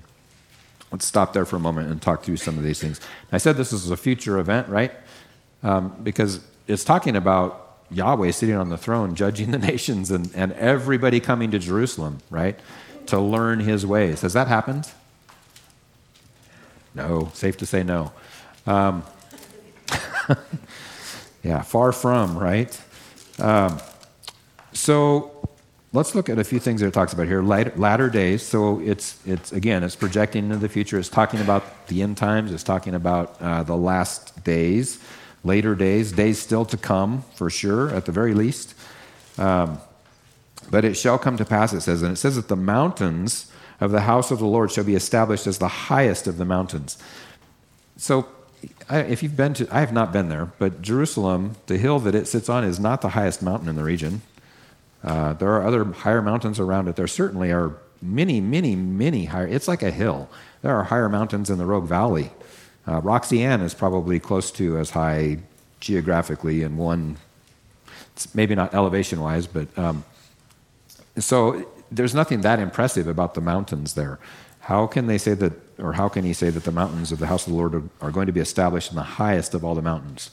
Let's 0.92 1.06
stop 1.06 1.32
there 1.32 1.46
for 1.46 1.56
a 1.56 1.60
moment 1.60 1.90
and 1.90 2.02
talk 2.02 2.24
through 2.24 2.36
some 2.36 2.58
of 2.58 2.66
these 2.66 2.82
things. 2.82 3.00
I 3.32 3.38
said 3.38 3.56
this 3.56 3.72
is 3.72 3.90
a 3.92 3.98
future 3.98 4.40
event, 4.40 4.68
right? 4.68 4.92
Um, 5.64 5.96
because 6.04 6.42
it's 6.68 6.84
talking 6.84 7.16
about 7.16 7.78
Yahweh 7.90 8.32
sitting 8.32 8.56
on 8.56 8.68
the 8.68 8.78
throne, 8.78 9.16
judging 9.16 9.52
the 9.52 9.58
nations, 9.58 10.12
and, 10.12 10.30
and 10.36 10.52
everybody 10.54 11.22
coming 11.22 11.52
to 11.52 11.60
Jerusalem, 11.60 12.18
right? 12.30 12.60
To 13.06 13.20
learn 13.22 13.62
his 13.62 13.86
ways. 13.86 14.22
Has 14.22 14.34
that 14.34 14.50
happened? 14.50 14.92
No. 16.94 17.32
Safe 17.34 17.56
to 17.58 17.66
say 17.66 17.84
no. 17.84 18.12
Um, 18.68 19.04
yeah, 21.44 21.62
far 21.62 21.92
from, 21.92 22.38
right? 22.38 22.80
Um, 23.40 23.80
so 24.74 25.48
let's 25.94 26.14
look 26.16 26.30
at 26.30 26.38
a 26.38 26.44
few 26.44 26.60
things 26.60 26.82
that 26.82 26.88
it 26.88 26.94
talks 26.94 27.14
about 27.14 27.28
here. 27.28 27.42
Latter, 27.42 28.10
days. 28.10 28.46
So 28.46 28.80
it's 28.80 29.20
it's 29.26 29.52
again, 29.52 29.84
it's 29.84 29.96
projecting 29.96 30.46
into 30.46 30.58
the 30.58 30.70
future. 30.70 31.00
It's 31.00 31.10
talking 31.10 31.40
about 31.42 31.88
the 31.88 32.02
end 32.02 32.18
times. 32.18 32.52
It's 32.52 32.64
talking 32.64 32.96
about 32.96 33.42
uh, 33.42 33.64
the 33.64 33.76
last 33.78 34.44
days, 34.44 35.00
later 35.44 35.76
days, 35.76 36.12
days 36.12 36.40
still 36.40 36.66
to 36.66 36.78
come 36.78 37.24
for 37.36 37.50
sure, 37.50 37.90
at 37.90 38.06
the 38.06 38.12
very 38.12 38.34
least. 38.34 38.76
Um, 39.38 39.80
but 40.70 40.86
it 40.86 40.96
shall 40.96 41.18
come 41.18 41.38
to 41.38 41.46
pass. 41.46 41.74
It 41.74 41.82
says, 41.82 42.04
and 42.04 42.14
it 42.14 42.18
says 42.18 42.36
that 42.36 42.48
the 42.48 42.56
mountains 42.56 43.52
of 43.80 43.92
the 43.92 44.02
house 44.02 44.30
of 44.30 44.40
the 44.40 44.46
Lord 44.46 44.72
shall 44.72 44.84
be 44.84 44.94
established 44.94 45.48
as 45.48 45.58
the 45.58 45.68
highest 45.68 46.28
of 46.28 46.38
the 46.38 46.46
mountains. 46.46 46.98
So. 47.98 48.28
I, 48.90 49.00
if 49.00 49.22
you've 49.24 49.38
been 49.38 49.54
to, 49.56 49.68
I 49.72 49.80
have 49.82 49.94
not 49.94 50.12
been 50.12 50.30
there, 50.30 50.52
but 50.58 50.82
Jerusalem, 50.82 51.56
the 51.68 51.78
hill 51.78 52.00
that 52.00 52.16
it 52.16 52.28
sits 52.28 52.50
on, 52.50 52.64
is 52.64 52.80
not 52.80 53.02
the 53.02 53.10
highest 53.10 53.42
mountain 53.42 53.70
in 53.70 53.76
the 53.76 53.84
region. 53.84 54.22
Uh, 55.04 55.34
there 55.34 55.52
are 55.52 55.66
other 55.66 55.86
higher 55.86 56.22
mountains 56.22 56.60
around 56.60 56.88
it. 56.88 56.96
There 56.96 57.08
certainly 57.08 57.52
are 57.52 57.74
many, 58.02 58.42
many, 58.42 58.76
many 58.76 59.26
higher. 59.26 59.48
It's 59.48 59.68
like 59.68 59.84
a 59.84 59.92
hill. 59.92 60.30
There 60.62 60.76
are 60.76 60.84
higher 60.84 61.10
mountains 61.10 61.50
in 61.50 61.58
the 61.58 61.66
Rogue 61.66 61.88
Valley. 61.88 62.32
Uh, 62.88 63.00
Roxy 63.02 63.44
Ann 63.44 63.62
is 63.62 63.74
probably 63.74 64.20
close 64.20 64.52
to 64.52 64.78
as 64.78 64.92
high 64.92 65.40
geographically 65.80 66.64
in 66.64 66.76
one, 66.76 67.18
maybe 68.34 68.56
not 68.56 68.74
elevation 68.74 69.22
wise, 69.22 69.48
but 69.48 69.68
um, 69.78 70.04
so 71.18 71.66
there's 71.92 72.14
nothing 72.14 72.42
that 72.42 72.60
impressive 72.60 73.08
about 73.08 73.34
the 73.34 73.42
mountains 73.42 73.94
there. 73.94 74.20
How 74.70 74.86
can 74.86 75.08
they 75.08 75.18
say 75.18 75.34
that, 75.34 75.54
or 75.80 75.94
how 75.94 76.10
can 76.10 76.24
he 76.24 76.32
say 76.32 76.52
that 76.52 76.64
the 76.64 76.72
mountains 76.72 77.12
of 77.12 77.18
the 77.18 77.26
house 77.26 77.48
of 77.48 77.54
the 77.54 77.58
Lord 77.58 77.90
are 78.02 78.12
going 78.12 78.28
to 78.28 78.32
be 78.32 78.40
established 78.40 78.92
in 78.92 78.96
the 78.98 79.02
highest 79.02 79.56
of 79.56 79.66
all 79.66 79.74
the 79.74 79.82
mountains? 79.82 80.30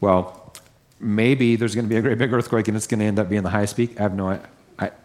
Well, 0.00 0.54
maybe 1.00 1.56
there's 1.56 1.74
going 1.74 1.84
to 1.84 1.88
be 1.88 1.96
a 1.96 2.00
great 2.00 2.16
big 2.16 2.32
earthquake 2.32 2.68
and 2.68 2.76
it's 2.76 2.86
going 2.86 3.00
to 3.00 3.06
end 3.06 3.18
up 3.18 3.28
being 3.28 3.42
the 3.42 3.50
highest 3.50 3.76
peak. 3.76 3.98
I 3.98 4.04
have 4.04 4.14
no 4.14 4.40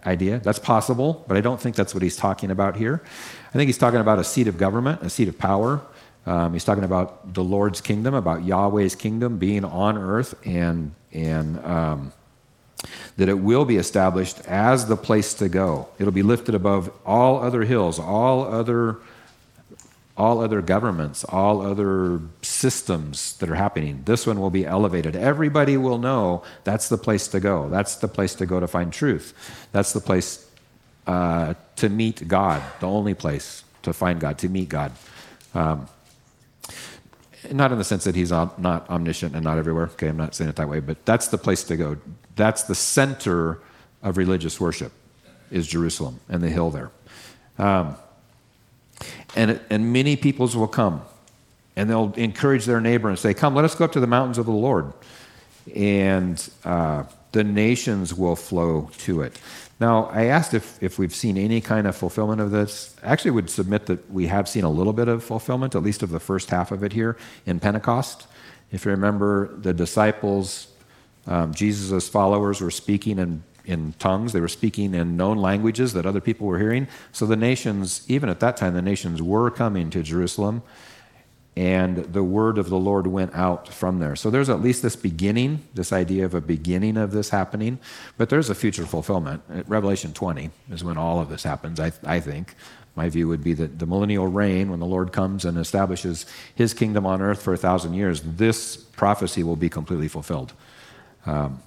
idea. 0.06 0.38
That's 0.38 0.60
possible, 0.60 1.26
but 1.28 1.38
I 1.38 1.42
don't 1.42 1.60
think 1.60 1.76
that's 1.76 1.96
what 1.96 2.04
he's 2.04 2.16
talking 2.16 2.52
about 2.52 2.76
here. 2.76 3.02
I 3.50 3.54
think 3.54 3.68
he's 3.68 3.80
talking 3.80 4.00
about 4.00 4.20
a 4.20 4.24
seat 4.24 4.48
of 4.48 4.60
government, 4.60 5.02
a 5.02 5.10
seat 5.10 5.28
of 5.28 5.40
power. 5.40 5.82
Um, 6.28 6.54
he's 6.54 6.64
talking 6.64 6.84
about 6.84 7.34
the 7.34 7.44
Lord's 7.44 7.82
kingdom, 7.82 8.14
about 8.14 8.46
Yahweh's 8.46 8.96
kingdom 8.96 9.40
being 9.40 9.66
on 9.66 9.98
earth, 9.98 10.36
and 10.46 10.94
and 11.12 11.58
um, 11.66 12.14
that 13.18 13.30
it 13.30 13.40
will 13.40 13.66
be 13.66 13.78
established 13.78 14.40
as 14.48 14.88
the 14.88 14.98
place 14.98 15.34
to 15.36 15.50
go. 15.50 15.88
It'll 16.00 16.14
be 16.14 16.24
lifted 16.24 16.56
above 16.56 16.92
all 17.06 17.40
other 17.40 17.64
hills, 17.64 18.00
all 18.00 18.44
other 18.44 19.00
all 20.16 20.42
other 20.42 20.62
governments, 20.62 21.24
all 21.24 21.62
other 21.62 22.20
systems 22.44 23.36
that 23.38 23.50
are 23.50 23.56
happening. 23.56 24.04
This 24.06 24.28
one 24.28 24.40
will 24.40 24.52
be 24.52 24.64
elevated. 24.64 25.16
Everybody 25.16 25.76
will 25.76 25.98
know 25.98 26.44
that's 26.64 26.88
the 26.88 27.00
place 27.00 27.28
to 27.30 27.40
go. 27.40 27.68
That's 27.70 27.96
the 27.96 28.08
place 28.08 28.36
to 28.36 28.46
go 28.46 28.60
to 28.60 28.68
find 28.68 28.94
truth. 28.94 29.34
That's 29.72 29.92
the 29.92 30.00
place 30.00 30.48
uh, 31.08 31.56
to 31.78 31.90
meet 31.90 32.28
God, 32.28 32.62
the 32.80 32.88
only 32.88 33.16
place 33.16 33.64
to 33.82 33.92
find 33.92 34.20
God, 34.20 34.38
to 34.40 34.50
meet 34.50 34.70
God. 34.70 34.92
Um, 35.56 35.88
not 37.52 37.72
in 37.72 37.78
the 37.78 37.84
sense 37.84 38.06
that 38.06 38.16
he's 38.16 38.32
not 38.32 38.90
omniscient 38.90 39.36
and 39.36 39.44
not 39.44 39.58
everywhere. 39.58 39.86
Okay, 39.86 40.08
I'm 40.08 40.18
not 40.18 40.36
saying 40.36 40.50
it 40.50 40.56
that 40.56 40.70
way, 40.70 40.80
but 40.80 41.06
that's 41.06 41.28
the 41.28 41.38
place 41.38 41.64
to 41.66 41.76
go. 41.76 41.98
That's 42.36 42.64
the 42.64 42.76
center 42.76 43.60
of 44.02 44.18
religious 44.18 44.60
worship, 44.60 44.92
is 45.52 45.68
Jerusalem 45.68 46.20
and 46.30 46.42
the 46.42 46.50
hill 46.50 46.72
there. 46.72 46.92
Um, 47.58 47.96
and, 49.36 49.60
and 49.70 49.94
many 49.94 50.16
peoples 50.16 50.56
will 50.56 50.68
come. 50.68 51.02
And 51.76 51.90
they'll 51.90 52.14
encourage 52.14 52.66
their 52.66 52.80
neighbor 52.80 53.10
and 53.10 53.18
say, 53.18 53.34
Come, 53.34 53.56
let 53.56 53.66
us 53.66 53.74
go 53.74 53.86
up 53.86 53.92
to 53.94 54.00
the 54.00 54.08
mountains 54.08 54.38
of 54.38 54.46
the 54.46 54.52
Lord. 54.52 54.94
And 55.76 56.50
uh, 56.64 57.06
the 57.32 57.44
nations 57.44 58.14
will 58.14 58.36
flow 58.36 58.90
to 59.00 59.22
it. 59.22 59.40
Now, 59.80 60.06
I 60.06 60.26
asked 60.26 60.54
if, 60.54 60.82
if 60.82 61.00
we've 61.00 61.14
seen 61.14 61.38
any 61.38 61.60
kind 61.60 61.88
of 61.88 61.96
fulfillment 61.96 62.40
of 62.42 62.52
this. 62.52 62.96
I 63.04 63.08
actually 63.08 63.32
would 63.32 63.50
submit 63.50 63.88
that 63.88 64.10
we 64.12 64.28
have 64.28 64.48
seen 64.48 64.64
a 64.64 64.70
little 64.70 64.94
bit 64.94 65.08
of 65.08 65.24
fulfillment, 65.24 65.74
at 65.74 65.82
least 65.82 66.04
of 66.04 66.10
the 66.10 66.20
first 66.20 66.52
half 66.52 66.72
of 66.72 66.84
it 66.84 66.94
here 66.94 67.18
in 67.46 67.60
Pentecost. 67.60 68.28
If 68.72 68.86
you 68.86 68.92
remember, 68.92 69.50
the 69.58 69.74
disciples, 69.74 70.68
um, 71.28 71.54
Jesus' 71.54 72.10
followers, 72.10 72.62
were 72.62 72.72
speaking 72.72 73.20
in 73.20 73.44
in 73.66 73.94
tongues. 73.98 74.34
They 74.34 74.42
were 74.42 74.48
speaking 74.50 74.94
in 74.94 75.16
known 75.16 75.38
languages 75.38 75.94
that 75.94 76.06
other 76.06 76.20
people 76.20 76.48
were 76.48 76.60
hearing. 76.60 76.88
So 77.14 77.26
the 77.26 77.38
nations, 77.38 78.04
even 78.10 78.30
at 78.30 78.42
that 78.42 78.58
time, 78.58 78.74
the 78.74 78.82
nations 78.82 79.22
were 79.22 79.50
coming 79.50 79.90
to 79.92 80.04
Jerusalem. 80.04 80.64
and 81.56 81.98
the 81.98 82.24
word 82.24 82.58
of 82.58 82.70
the 82.70 82.78
Lord 82.78 83.06
went 83.06 83.34
out 83.36 83.68
from 83.68 84.00
there. 84.00 84.16
So 84.16 84.32
there's 84.32 84.50
at 84.50 84.62
least 84.62 84.82
this 84.82 84.96
beginning, 84.96 85.62
this 85.76 85.94
idea 85.94 86.26
of 86.26 86.34
a 86.34 86.42
beginning 86.42 86.98
of 86.98 87.12
this 87.12 87.30
happening, 87.30 87.78
but 88.18 88.30
there's 88.30 88.50
a 88.50 88.56
future 88.56 88.86
fulfillment. 88.88 89.44
Revelation 89.68 90.14
20 90.14 90.50
is 90.72 90.84
when 90.84 90.98
all 90.98 91.20
of 91.20 91.30
this 91.30 91.44
happens, 91.44 91.80
I, 91.80 91.92
I 92.04 92.20
think. 92.20 92.56
My 92.96 93.10
view 93.10 93.28
would 93.28 93.44
be 93.44 93.54
that 93.54 93.80
the 93.80 93.86
millennial 93.86 94.28
reign, 94.28 94.70
when 94.70 94.80
the 94.80 94.86
Lord 94.86 95.12
comes 95.12 95.46
and 95.46 95.58
establishes 95.58 96.26
his 96.54 96.74
kingdom 96.74 97.06
on 97.06 97.22
earth 97.22 97.42
for 97.42 97.54
a 97.54 97.58
thousand 97.58 97.94
years, 97.94 98.22
this 98.22 98.76
prophecy 98.76 99.44
will 99.44 99.56
be 99.56 99.70
completely 99.70 100.08
fulfilled. 100.08 100.54
Um, 101.26 101.62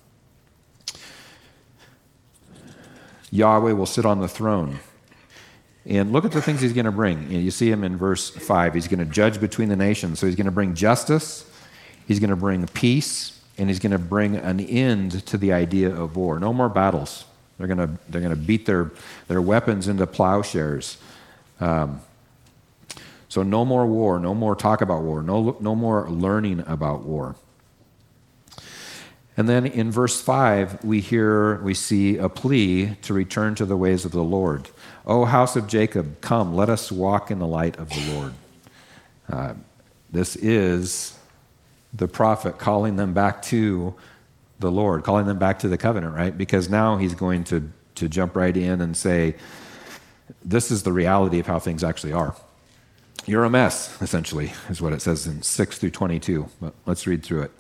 Yahweh 3.30 3.72
will 3.72 3.86
sit 3.86 4.04
on 4.04 4.20
the 4.20 4.28
throne. 4.28 4.78
And 5.84 6.12
look 6.12 6.24
at 6.24 6.32
the 6.32 6.42
things 6.42 6.61
he's 6.61 6.72
going 6.72 6.86
to 6.86 6.92
bring. 6.92 7.30
You, 7.30 7.50
see 7.50 7.70
him 7.70 7.84
in 7.84 7.96
verse 7.96 8.28
5. 8.30 8.74
He's 8.74 8.88
going 8.88 8.98
to 8.98 9.04
judge 9.04 9.40
between 9.40 9.68
the 9.68 9.76
nations. 9.76 10.18
So 10.18 10.26
he's 10.26 10.34
going 10.34 10.46
to 10.46 10.52
bring 10.52 10.74
justice, 10.74 11.48
he's 12.09 12.18
going 12.18 12.30
to 12.30 12.36
bring 12.36 12.66
peace, 12.68 13.40
and 13.57 13.68
he's 13.68 13.78
going 13.78 13.92
to 13.92 13.98
bring 13.98 14.36
an 14.36 14.61
end 14.61 15.24
to 15.26 15.38
the 15.38 15.52
idea 15.52 15.94
of 15.94 16.16
war. 16.16 16.40
No 16.40 16.52
more 16.52 16.68
battles. 16.68 17.24
They're 17.59 17.68
going 17.68 17.78
to, 17.78 17.98
they're 18.09 18.20
going 18.20 18.34
to 18.34 18.40
beat 18.40 18.66
their, 18.66 18.90
their 19.28 19.40
weapons 19.40 19.88
into 19.88 20.07
plowshares. 20.07 20.98
Um, 21.61 22.00
so 23.28 23.42
no 23.42 23.64
more 23.64 23.86
war, 23.86 24.18
no 24.18 24.34
more 24.34 24.54
talk 24.54 24.82
about 24.82 25.02
war, 25.02 25.22
no, 25.22 25.57
no 25.61 25.74
more 25.74 26.09
learning 26.11 26.64
about 26.66 27.02
war. 27.02 27.36
And 29.37 29.49
then 29.49 29.66
in 29.66 29.91
verse 29.91 30.20
5, 30.20 30.82
we 30.82 31.01
hear, 31.01 31.61
we 31.62 31.74
see 31.74 32.16
a 32.16 32.28
plea 32.28 32.97
to 33.03 33.12
return 33.12 33.55
to 33.57 33.66
the 33.66 33.76
ways 33.76 34.05
of 34.07 34.12
the 34.12 34.24
Lord. 34.24 34.70
O 35.07 35.26
house 35.26 35.57
of 35.57 35.66
Jacob, 35.66 36.20
come, 36.22 36.55
let 36.57 36.70
us 36.70 36.91
walk 36.91 37.30
in 37.30 37.39
the 37.39 37.47
light 37.47 37.76
of 37.78 37.91
the 37.91 38.14
Lord. 38.14 38.32
Uh, 39.30 39.55
this 40.11 40.37
is 40.37 41.18
the 41.93 42.09
prophet 42.09 42.59
calling 42.59 42.97
them 42.97 43.12
back 43.12 43.43
to 43.43 43.95
the 44.59 44.70
Lord, 44.70 45.03
calling 45.03 45.26
them 45.26 45.39
back 45.39 45.59
to 45.61 45.68
the 45.68 45.76
covenant, 45.76 46.14
right? 46.14 46.37
Because 46.37 46.70
now 46.70 46.97
he's 46.97 47.14
going 47.14 47.45
to, 47.45 47.70
to 47.97 48.09
jump 48.09 48.37
right 48.37 48.57
in 48.57 48.80
and 48.80 48.97
say, 48.97 49.34
This 50.43 50.70
is 50.70 50.82
the 50.82 50.93
reality 50.93 51.39
of 51.39 51.47
how 51.47 51.59
things 51.59 51.84
actually 51.84 52.12
are. 52.12 52.34
You're 53.26 53.45
a 53.45 53.51
mess, 53.51 54.01
essentially, 54.01 54.53
is 54.70 54.80
what 54.80 54.93
it 54.93 55.03
says 55.03 55.26
in 55.26 55.43
6 55.43 55.78
through 55.78 55.91
22. 55.91 56.49
But 56.61 56.74
let's 56.87 57.07
read 57.07 57.22
through 57.22 57.43
it. 57.43 57.51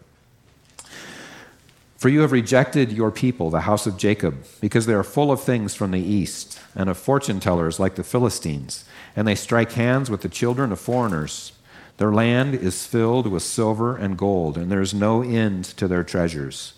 For 1.96 2.10
you 2.10 2.20
have 2.20 2.32
rejected 2.32 2.92
your 2.92 3.10
people, 3.10 3.48
the 3.48 3.62
house 3.62 3.86
of 3.86 3.96
Jacob, 3.96 4.44
because 4.60 4.84
they 4.84 4.92
are 4.92 5.02
full 5.02 5.32
of 5.32 5.42
things 5.42 5.74
from 5.74 5.92
the 5.92 6.00
east, 6.00 6.60
and 6.74 6.90
of 6.90 6.98
fortune 6.98 7.40
tellers 7.40 7.80
like 7.80 7.94
the 7.94 8.04
Philistines, 8.04 8.84
and 9.14 9.26
they 9.26 9.34
strike 9.34 9.72
hands 9.72 10.10
with 10.10 10.20
the 10.20 10.28
children 10.28 10.72
of 10.72 10.80
foreigners. 10.80 11.52
Their 11.96 12.12
land 12.12 12.54
is 12.54 12.86
filled 12.86 13.26
with 13.26 13.42
silver 13.42 13.96
and 13.96 14.18
gold, 14.18 14.58
and 14.58 14.70
there 14.70 14.82
is 14.82 14.92
no 14.92 15.22
end 15.22 15.64
to 15.64 15.88
their 15.88 16.04
treasures. 16.04 16.74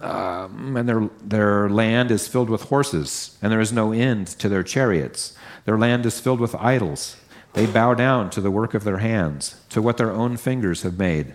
Um, 0.00 0.76
and 0.76 0.88
their, 0.88 1.08
their 1.22 1.68
land 1.68 2.10
is 2.10 2.26
filled 2.26 2.50
with 2.50 2.62
horses, 2.62 3.38
and 3.40 3.52
there 3.52 3.60
is 3.60 3.72
no 3.72 3.92
end 3.92 4.26
to 4.26 4.48
their 4.48 4.64
chariots. 4.64 5.36
Their 5.66 5.78
land 5.78 6.04
is 6.04 6.18
filled 6.18 6.40
with 6.40 6.56
idols. 6.56 7.16
They 7.52 7.66
bow 7.66 7.94
down 7.94 8.30
to 8.30 8.40
the 8.40 8.50
work 8.50 8.74
of 8.74 8.82
their 8.82 8.98
hands, 8.98 9.60
to 9.68 9.80
what 9.80 9.98
their 9.98 10.10
own 10.10 10.36
fingers 10.36 10.82
have 10.82 10.98
made. 10.98 11.34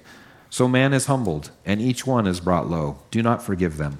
So 0.50 0.68
man 0.68 0.94
is 0.94 1.08
humbled, 1.08 1.52
and 1.66 1.82
each 1.82 2.06
one 2.06 2.28
is 2.28 2.40
brought 2.40 2.70
low. 2.70 3.00
Do 3.12 3.22
not 3.22 3.44
forgive 3.44 3.78
them. 3.78 3.98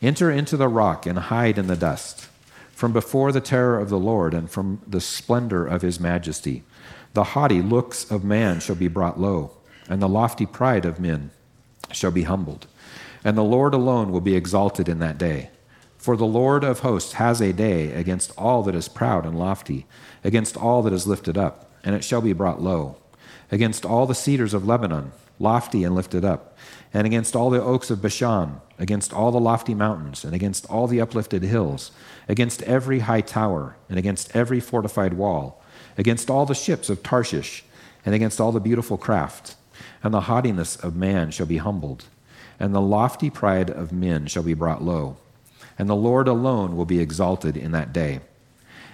Enter 0.00 0.30
into 0.30 0.56
the 0.56 0.68
rock 0.68 1.06
and 1.06 1.18
hide 1.18 1.58
in 1.58 1.66
the 1.66 1.76
dust, 1.76 2.28
from 2.72 2.92
before 2.92 3.32
the 3.32 3.40
terror 3.40 3.78
of 3.80 3.88
the 3.88 3.98
Lord 3.98 4.34
and 4.34 4.50
from 4.50 4.80
the 4.86 5.00
splendor 5.00 5.66
of 5.66 5.82
his 5.82 5.98
majesty. 5.98 6.62
The 7.14 7.24
haughty 7.24 7.60
looks 7.60 8.10
of 8.10 8.24
man 8.24 8.60
shall 8.60 8.76
be 8.76 8.88
brought 8.88 9.20
low, 9.20 9.56
and 9.88 10.00
the 10.00 10.08
lofty 10.08 10.46
pride 10.46 10.84
of 10.84 11.00
men 11.00 11.30
shall 11.90 12.12
be 12.12 12.22
humbled. 12.24 12.66
And 13.24 13.36
the 13.36 13.42
Lord 13.42 13.74
alone 13.74 14.12
will 14.12 14.20
be 14.20 14.36
exalted 14.36 14.88
in 14.88 15.00
that 15.00 15.18
day. 15.18 15.50
For 15.96 16.16
the 16.16 16.26
Lord 16.26 16.62
of 16.62 16.80
hosts 16.80 17.14
has 17.14 17.40
a 17.40 17.52
day 17.52 17.92
against 17.92 18.32
all 18.38 18.62
that 18.62 18.76
is 18.76 18.88
proud 18.88 19.26
and 19.26 19.36
lofty, 19.36 19.86
against 20.22 20.56
all 20.56 20.82
that 20.82 20.92
is 20.92 21.08
lifted 21.08 21.36
up, 21.36 21.72
and 21.82 21.96
it 21.96 22.04
shall 22.04 22.20
be 22.20 22.32
brought 22.32 22.62
low, 22.62 22.96
against 23.50 23.84
all 23.84 24.06
the 24.06 24.14
cedars 24.14 24.54
of 24.54 24.66
Lebanon 24.66 25.10
lofty 25.38 25.84
and 25.84 25.94
lifted 25.94 26.24
up, 26.24 26.56
and 26.92 27.06
against 27.06 27.36
all 27.36 27.50
the 27.50 27.62
oaks 27.62 27.90
of 27.90 28.02
Bashan, 28.02 28.60
against 28.78 29.12
all 29.12 29.30
the 29.30 29.40
lofty 29.40 29.74
mountains, 29.74 30.24
and 30.24 30.34
against 30.34 30.66
all 30.66 30.86
the 30.86 31.00
uplifted 31.00 31.42
hills, 31.42 31.90
against 32.28 32.62
every 32.62 33.00
high 33.00 33.20
tower, 33.20 33.76
and 33.88 33.98
against 33.98 34.34
every 34.34 34.60
fortified 34.60 35.14
wall, 35.14 35.62
against 35.96 36.30
all 36.30 36.46
the 36.46 36.54
ships 36.54 36.88
of 36.88 37.02
Tarshish, 37.02 37.64
and 38.04 38.14
against 38.14 38.40
all 38.40 38.52
the 38.52 38.60
beautiful 38.60 38.96
craft. 38.96 39.54
And 40.02 40.14
the 40.14 40.22
haughtiness 40.22 40.76
of 40.76 40.96
man 40.96 41.30
shall 41.30 41.46
be 41.46 41.58
humbled, 41.58 42.04
and 42.58 42.74
the 42.74 42.80
lofty 42.80 43.30
pride 43.30 43.70
of 43.70 43.92
men 43.92 44.26
shall 44.26 44.42
be 44.42 44.54
brought 44.54 44.82
low. 44.82 45.16
And 45.78 45.88
the 45.88 45.96
Lord 45.96 46.26
alone 46.26 46.76
will 46.76 46.84
be 46.84 47.00
exalted 47.00 47.56
in 47.56 47.72
that 47.72 47.92
day. 47.92 48.20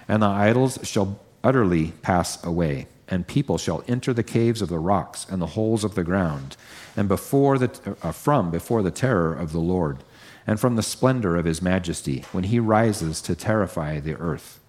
And 0.07 0.21
the 0.21 0.27
idols 0.27 0.77
shall 0.83 1.19
utterly 1.43 1.93
pass 2.03 2.43
away 2.43 2.87
and 3.07 3.27
people 3.27 3.57
shall 3.57 3.83
enter 3.87 4.13
the 4.13 4.23
caves 4.23 4.61
of 4.61 4.69
the 4.69 4.79
rocks 4.79 5.25
and 5.29 5.41
the 5.41 5.47
holes 5.47 5.83
of 5.83 5.95
the 5.95 6.03
ground, 6.03 6.57
and 6.97 7.07
before 7.07 7.57
the, 7.57 7.95
uh, 8.01 8.11
from 8.11 8.51
before 8.51 8.81
the 8.81 8.91
terror 8.91 9.33
of 9.33 9.51
the 9.51 9.59
Lord, 9.59 10.03
and 10.47 10.59
from 10.59 10.75
the 10.75 10.83
splendor 10.83 11.35
of 11.35 11.45
his 11.45 11.61
majesty, 11.61 12.23
when 12.31 12.45
he 12.45 12.59
rises 12.59 13.21
to 13.21 13.35
terrify 13.35 13.99
the 13.99 14.15
earth. 14.15 14.59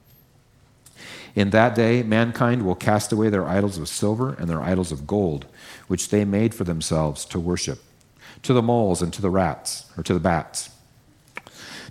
In 1.35 1.51
that 1.51 1.75
day, 1.75 2.03
mankind 2.03 2.65
will 2.65 2.75
cast 2.75 3.13
away 3.13 3.29
their 3.29 3.47
idols 3.47 3.77
of 3.77 3.89
silver 3.89 4.35
and 4.39 4.49
their 4.49 4.63
idols 4.63 4.91
of 4.91 5.07
gold, 5.07 5.45
which 5.87 6.09
they 6.09 6.25
made 6.25 6.55
for 6.55 6.65
themselves 6.65 7.27
to 7.27 7.39
worship, 7.39 7.79
to 8.43 8.55
the 8.55 8.63
moles 8.63 9.03
and 9.03 9.13
to 9.13 9.21
the 9.21 9.31
rats, 9.31 9.91
or 9.99 10.03
to 10.03 10.15
the 10.15 10.21
bats, 10.21 10.71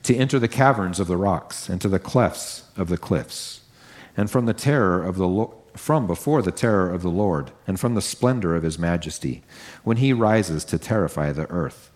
to 0.02 0.16
enter 0.16 0.39
the 0.39 0.48
caverns 0.48 1.00
of 1.00 1.08
the 1.08 1.18
rocks 1.18 1.70
and 1.70 1.80
to 1.82 1.88
the 1.88 2.00
clefts 2.00 2.64
of 2.76 2.89
the 2.89 2.98
cliffs. 2.98 3.62
And 4.18 4.32
from 4.32 4.46
the 4.48 4.54
terror 4.54 5.04
of 5.04 5.18
the 5.18 5.28
Lord, 5.28 5.52
from 5.76 6.07
before 6.07 6.41
the 6.41 6.51
terror 6.51 6.91
of 6.91 7.01
the 7.01 7.09
Lord 7.09 7.51
and 7.67 7.80
from 7.80 7.95
the 7.95 8.01
splendor 8.01 8.55
of 8.55 8.63
his 8.63 8.80
majesty, 8.80 9.43
when 9.84 9.97
he 9.97 10.13
rises 10.13 10.63
to 10.65 10.78
terrify 10.78 11.32
the 11.32 11.49
earth. 11.49 11.91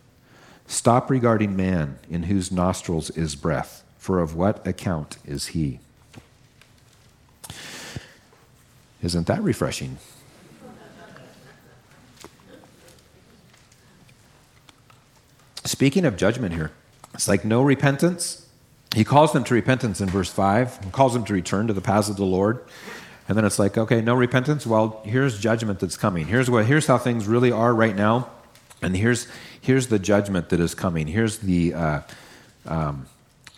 Stop 0.67 1.09
regarding 1.09 1.55
man, 1.55 1.97
in 2.09 2.23
whose 2.23 2.51
nostrils 2.51 3.09
is 3.11 3.35
breath, 3.35 3.83
for 3.97 4.19
of 4.19 4.35
what 4.35 4.65
account 4.67 5.17
is 5.25 5.47
he? 5.47 5.79
Isn't 9.01 9.27
that 9.27 9.41
refreshing? 9.41 9.97
Speaking 15.63 16.05
of 16.05 16.17
judgment 16.17 16.53
here, 16.53 16.71
it's 17.13 17.27
like 17.27 17.45
no 17.45 17.61
repentance. 17.61 18.45
He 18.95 19.03
calls 19.03 19.33
them 19.33 19.43
to 19.45 19.53
repentance 19.53 20.01
in 20.01 20.09
verse 20.09 20.29
5, 20.29 20.83
he 20.83 20.89
calls 20.91 21.13
them 21.13 21.23
to 21.25 21.33
return 21.33 21.67
to 21.67 21.73
the 21.73 21.81
paths 21.81 22.09
of 22.09 22.17
the 22.17 22.25
Lord. 22.25 22.63
And 23.29 23.37
then 23.37 23.45
it's 23.45 23.59
like, 23.59 23.77
okay, 23.77 24.01
no 24.01 24.15
repentance. 24.15 24.65
Well, 24.65 25.01
here's 25.05 25.39
judgment 25.39 25.79
that's 25.79 25.95
coming. 25.95 26.25
Here's 26.25 26.49
what. 26.49 26.65
Here's 26.65 26.87
how 26.87 26.97
things 26.97 27.27
really 27.27 27.51
are 27.51 27.75
right 27.75 27.95
now, 27.95 28.27
and 28.81 28.97
here's 28.97 29.27
here's 29.61 29.85
the 29.87 29.99
judgment 29.99 30.49
that 30.49 30.59
is 30.59 30.73
coming. 30.73 31.05
Here's 31.05 31.37
the 31.37 31.75
uh, 31.75 32.01
um, 32.65 33.05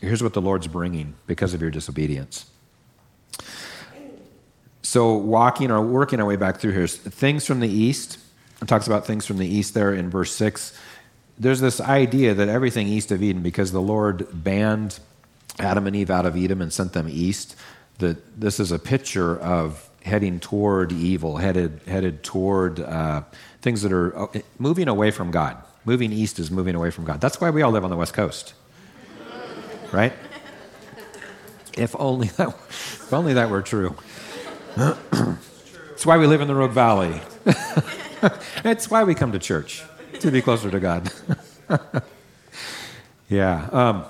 here's 0.01 0.21
what 0.21 0.33
the 0.33 0.41
Lord's 0.41 0.67
bringing 0.67 1.15
because 1.25 1.53
of 1.53 1.61
your 1.61 1.71
disobedience. 1.71 2.47
So 4.81 5.13
walking 5.13 5.71
or 5.71 5.81
working 5.81 6.19
our 6.19 6.25
way 6.25 6.35
back 6.35 6.57
through 6.57 6.73
here, 6.73 6.85
things 6.85 7.45
from 7.45 7.61
the 7.61 7.69
east. 7.69 8.17
It 8.61 8.67
talks 8.67 8.87
about 8.87 9.07
things 9.07 9.25
from 9.25 9.37
the 9.37 9.47
east 9.47 9.73
there 9.73 9.93
in 9.93 10.09
verse 10.09 10.33
six. 10.33 10.77
There's 11.39 11.61
this 11.61 11.79
idea 11.79 12.33
that 12.33 12.49
everything 12.49 12.87
east 12.87 13.09
of 13.09 13.23
Eden, 13.23 13.41
because 13.41 13.71
the 13.71 13.81
Lord 13.81 14.27
banned 14.33 14.99
Adam 15.59 15.87
and 15.87 15.95
Eve 15.95 16.11
out 16.11 16.25
of 16.25 16.35
Eden 16.35 16.61
and 16.61 16.73
sent 16.73 16.91
them 16.91 17.07
east 17.09 17.55
that 18.01 18.39
this 18.39 18.59
is 18.59 18.71
a 18.71 18.79
picture 18.79 19.39
of 19.39 19.89
heading 20.03 20.39
toward 20.39 20.91
evil, 20.91 21.37
headed, 21.37 21.79
headed 21.87 22.23
toward 22.23 22.79
uh, 22.79 23.21
things 23.61 23.81
that 23.81 23.91
are 23.91 24.17
uh, 24.17 24.27
moving 24.59 24.87
away 24.87 25.11
from 25.11 25.31
God. 25.31 25.57
Moving 25.85 26.11
east 26.11 26.37
is 26.37 26.51
moving 26.51 26.75
away 26.75 26.91
from 26.91 27.05
God. 27.05 27.21
That's 27.21 27.41
why 27.41 27.49
we 27.49 27.61
all 27.61 27.71
live 27.71 27.83
on 27.83 27.89
the 27.89 27.95
West 27.95 28.13
Coast, 28.13 28.53
right? 29.91 30.13
If 31.77 31.95
only 31.97 32.27
that, 32.27 32.49
if 32.49 33.13
only 33.13 33.33
that 33.33 33.49
were 33.49 33.61
true. 33.61 33.95
That's 34.75 36.05
why 36.05 36.17
we 36.17 36.27
live 36.27 36.41
in 36.41 36.47
the 36.47 36.55
Rogue 36.55 36.71
Valley. 36.71 37.21
it's 38.63 38.89
why 38.89 39.03
we 39.03 39.15
come 39.15 39.31
to 39.31 39.39
church 39.39 39.83
to 40.19 40.31
be 40.31 40.41
closer 40.41 40.69
to 40.69 40.79
God. 40.79 41.11
yeah. 43.29 43.67
Um, 43.71 44.05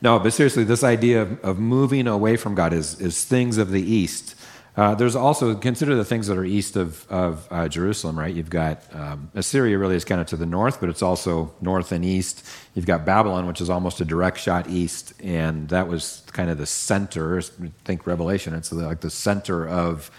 no, 0.00 0.18
but 0.18 0.32
seriously, 0.32 0.64
this 0.64 0.84
idea 0.84 1.22
of, 1.22 1.44
of 1.44 1.58
moving 1.58 2.06
away 2.06 2.36
from 2.36 2.54
God 2.54 2.72
is, 2.72 3.00
is 3.00 3.24
things 3.24 3.58
of 3.58 3.70
the 3.70 3.82
east. 3.82 4.36
Uh, 4.78 4.94
there's 4.94 5.16
also, 5.16 5.56
consider 5.56 5.96
the 5.96 6.04
things 6.04 6.28
that 6.28 6.38
are 6.38 6.44
east 6.44 6.76
of, 6.76 7.04
of 7.10 7.48
uh, 7.50 7.66
Jerusalem, 7.66 8.16
right? 8.16 8.32
You've 8.32 8.48
got 8.48 8.80
um, 8.94 9.28
Assyria, 9.34 9.76
really 9.76 9.96
is 9.96 10.04
kind 10.04 10.20
of 10.20 10.28
to 10.28 10.36
the 10.36 10.46
north, 10.46 10.78
but 10.78 10.88
it's 10.88 11.02
also 11.02 11.52
north 11.60 11.90
and 11.90 12.04
east. 12.04 12.46
You've 12.76 12.86
got 12.86 13.04
Babylon, 13.04 13.48
which 13.48 13.60
is 13.60 13.68
almost 13.68 14.00
a 14.00 14.04
direct 14.04 14.38
shot 14.38 14.68
east, 14.68 15.14
and 15.20 15.68
that 15.70 15.88
was 15.88 16.22
kind 16.28 16.48
of 16.48 16.58
the 16.58 16.66
center. 16.66 17.42
Think 17.42 18.06
Revelation, 18.06 18.54
it's 18.54 18.70
like 18.70 19.00
the 19.00 19.10
center 19.10 19.66
of 19.66 20.12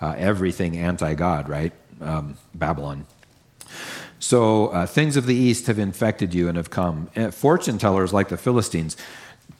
uh, 0.00 0.14
everything 0.16 0.76
anti 0.76 1.14
God, 1.14 1.48
right? 1.48 1.72
Um, 2.00 2.36
Babylon. 2.54 3.06
So 4.20 4.68
uh, 4.68 4.86
things 4.86 5.16
of 5.16 5.26
the 5.26 5.34
east 5.34 5.66
have 5.66 5.80
infected 5.80 6.32
you 6.32 6.46
and 6.46 6.56
have 6.56 6.70
come. 6.70 7.08
Fortune 7.32 7.78
tellers 7.78 8.12
like 8.12 8.28
the 8.28 8.36
Philistines. 8.36 8.96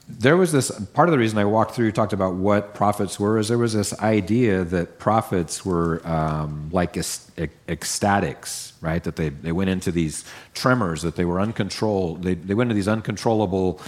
There 0.06 0.36
was 0.36 0.52
this 0.52 0.70
part 0.92 1.08
of 1.08 1.12
the 1.12 1.18
reason 1.18 1.38
I 1.38 1.46
walked 1.46 1.74
through, 1.74 1.90
talked 1.92 2.12
about 2.12 2.34
what 2.34 2.74
prophets 2.74 3.18
were, 3.18 3.38
is 3.38 3.48
there 3.48 3.56
was 3.56 3.72
this 3.72 3.98
idea 4.00 4.62
that 4.64 4.98
prophets 4.98 5.64
were 5.64 6.06
um, 6.06 6.68
like 6.72 6.92
ecstatics, 6.92 8.72
right? 8.82 9.02
That 9.02 9.16
they, 9.16 9.30
they 9.30 9.52
went 9.52 9.70
into 9.70 9.90
these 9.90 10.24
tremors, 10.52 11.00
that 11.02 11.16
they 11.16 11.24
were 11.24 11.40
uncontrolled, 11.40 12.22
they, 12.22 12.34
they 12.34 12.52
went 12.52 12.70
into 12.70 12.74
these 12.74 12.88
uncontrollable 12.88 13.80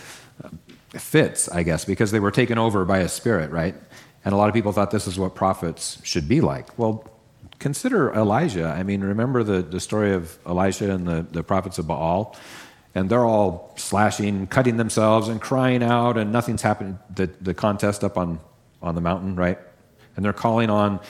uh, 0.43 0.49
fits, 0.99 1.51
I 1.51 1.63
guess, 1.63 1.85
because 1.85 2.13
they 2.13 2.21
were 2.21 2.31
taken 2.31 2.57
over 2.57 2.87
by 2.87 2.99
a 2.99 3.09
spirit, 3.09 3.51
right? 3.51 3.75
And 4.25 4.33
a 4.33 4.39
lot 4.39 4.49
of 4.49 4.55
people 4.55 4.73
thought 4.73 4.91
this 4.91 5.07
is 5.07 5.19
what 5.19 5.35
prophets 5.35 5.99
should 6.03 6.29
be 6.29 6.41
like. 6.41 6.79
Well, 6.79 7.09
consider 7.59 8.13
Elijah. 8.15 8.69
I 8.69 8.83
mean, 8.83 9.03
remember 9.03 9.43
the, 9.43 9.63
the 9.63 9.81
story 9.81 10.13
of 10.15 10.39
Elijah 10.47 10.93
and 10.93 11.07
the, 11.07 11.27
the 11.31 11.43
prophets 11.43 11.79
of 11.79 11.87
Baal? 11.87 12.37
And 12.97 13.11
they're 13.11 13.27
all 13.27 13.75
slashing, 13.77 14.47
cutting 14.47 14.79
themselves, 14.79 15.29
and 15.29 15.39
crying 15.39 15.83
out, 15.83 16.17
and 16.17 16.33
nothing's 16.33 16.63
happened. 16.63 16.99
The, 17.15 17.27
the 17.43 17.53
contest 17.53 18.03
up 18.03 18.17
on, 18.17 18.41
on 18.81 18.95
the 18.95 19.03
mountain, 19.03 19.37
right? 19.37 19.59
And 20.17 20.25
they're 20.25 20.33
calling 20.33 20.71
on 20.71 21.01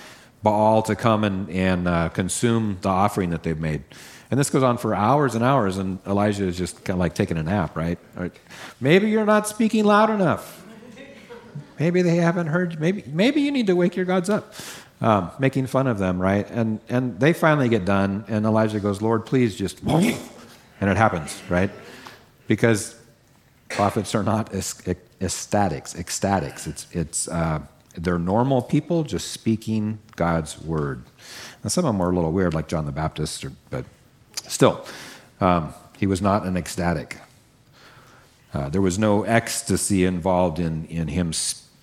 Baal 0.42 0.82
to 0.82 0.96
come 0.96 1.22
and, 1.22 1.48
and 1.48 1.86
uh, 1.86 2.08
consume 2.08 2.78
the 2.80 2.88
offering 2.88 3.30
that 3.30 3.44
they've 3.44 3.56
made. 3.56 3.84
And 4.32 4.40
this 4.40 4.50
goes 4.50 4.64
on 4.64 4.78
for 4.78 4.96
hours 4.96 5.36
and 5.36 5.44
hours, 5.44 5.78
and 5.78 6.00
Elijah 6.08 6.46
is 6.46 6.58
just 6.58 6.84
kind 6.84 6.96
of 6.96 6.98
like 6.98 7.14
taking 7.14 7.38
a 7.38 7.44
nap, 7.44 7.76
right? 7.76 8.00
maybe 8.80 9.08
you're 9.08 9.24
not 9.24 9.46
speaking 9.46 9.84
loud 9.84 10.10
enough. 10.10 10.66
Maybe 11.78 12.02
they 12.02 12.16
haven't 12.16 12.48
heard. 12.48 12.80
Maybe, 12.80 13.04
maybe 13.06 13.42
you 13.42 13.52
need 13.52 13.68
to 13.68 13.76
wake 13.76 13.94
your 13.94 14.06
gods 14.06 14.28
up. 14.28 14.52
Um, 15.00 15.30
making 15.38 15.68
fun 15.68 15.86
of 15.86 15.98
them, 15.98 16.20
right? 16.20 16.50
And, 16.50 16.80
and 16.88 17.20
they 17.20 17.32
finally 17.32 17.68
get 17.68 17.84
done, 17.84 18.24
and 18.26 18.44
Elijah 18.44 18.80
goes, 18.80 19.00
Lord, 19.00 19.24
please 19.24 19.54
just. 19.54 19.84
And 20.80 20.90
it 20.90 20.96
happens, 20.96 21.40
right? 21.48 21.70
Because 22.46 22.96
prophets 23.68 24.14
are 24.14 24.22
not 24.22 24.52
ecstatics, 24.52 25.96
ecstatics. 25.96 26.66
It's, 26.66 26.86
it's, 26.92 27.28
uh, 27.28 27.60
they're 27.96 28.18
normal 28.18 28.62
people 28.62 29.04
just 29.04 29.32
speaking 29.32 29.98
God's 30.16 30.60
word. 30.60 31.02
Now, 31.64 31.68
some 31.68 31.84
of 31.84 31.88
them 31.88 31.98
were 31.98 32.10
a 32.10 32.14
little 32.14 32.32
weird, 32.32 32.54
like 32.54 32.68
John 32.68 32.84
the 32.84 32.92
Baptist, 32.92 33.44
or, 33.44 33.52
but 33.70 33.84
still, 34.46 34.84
um, 35.40 35.72
he 35.96 36.06
was 36.06 36.20
not 36.20 36.44
an 36.44 36.56
ecstatic. 36.56 37.18
Uh, 38.52 38.68
there 38.68 38.82
was 38.82 38.98
no 38.98 39.24
ecstasy 39.24 40.04
involved 40.04 40.58
in, 40.58 40.86
in 40.86 41.08
him 41.08 41.32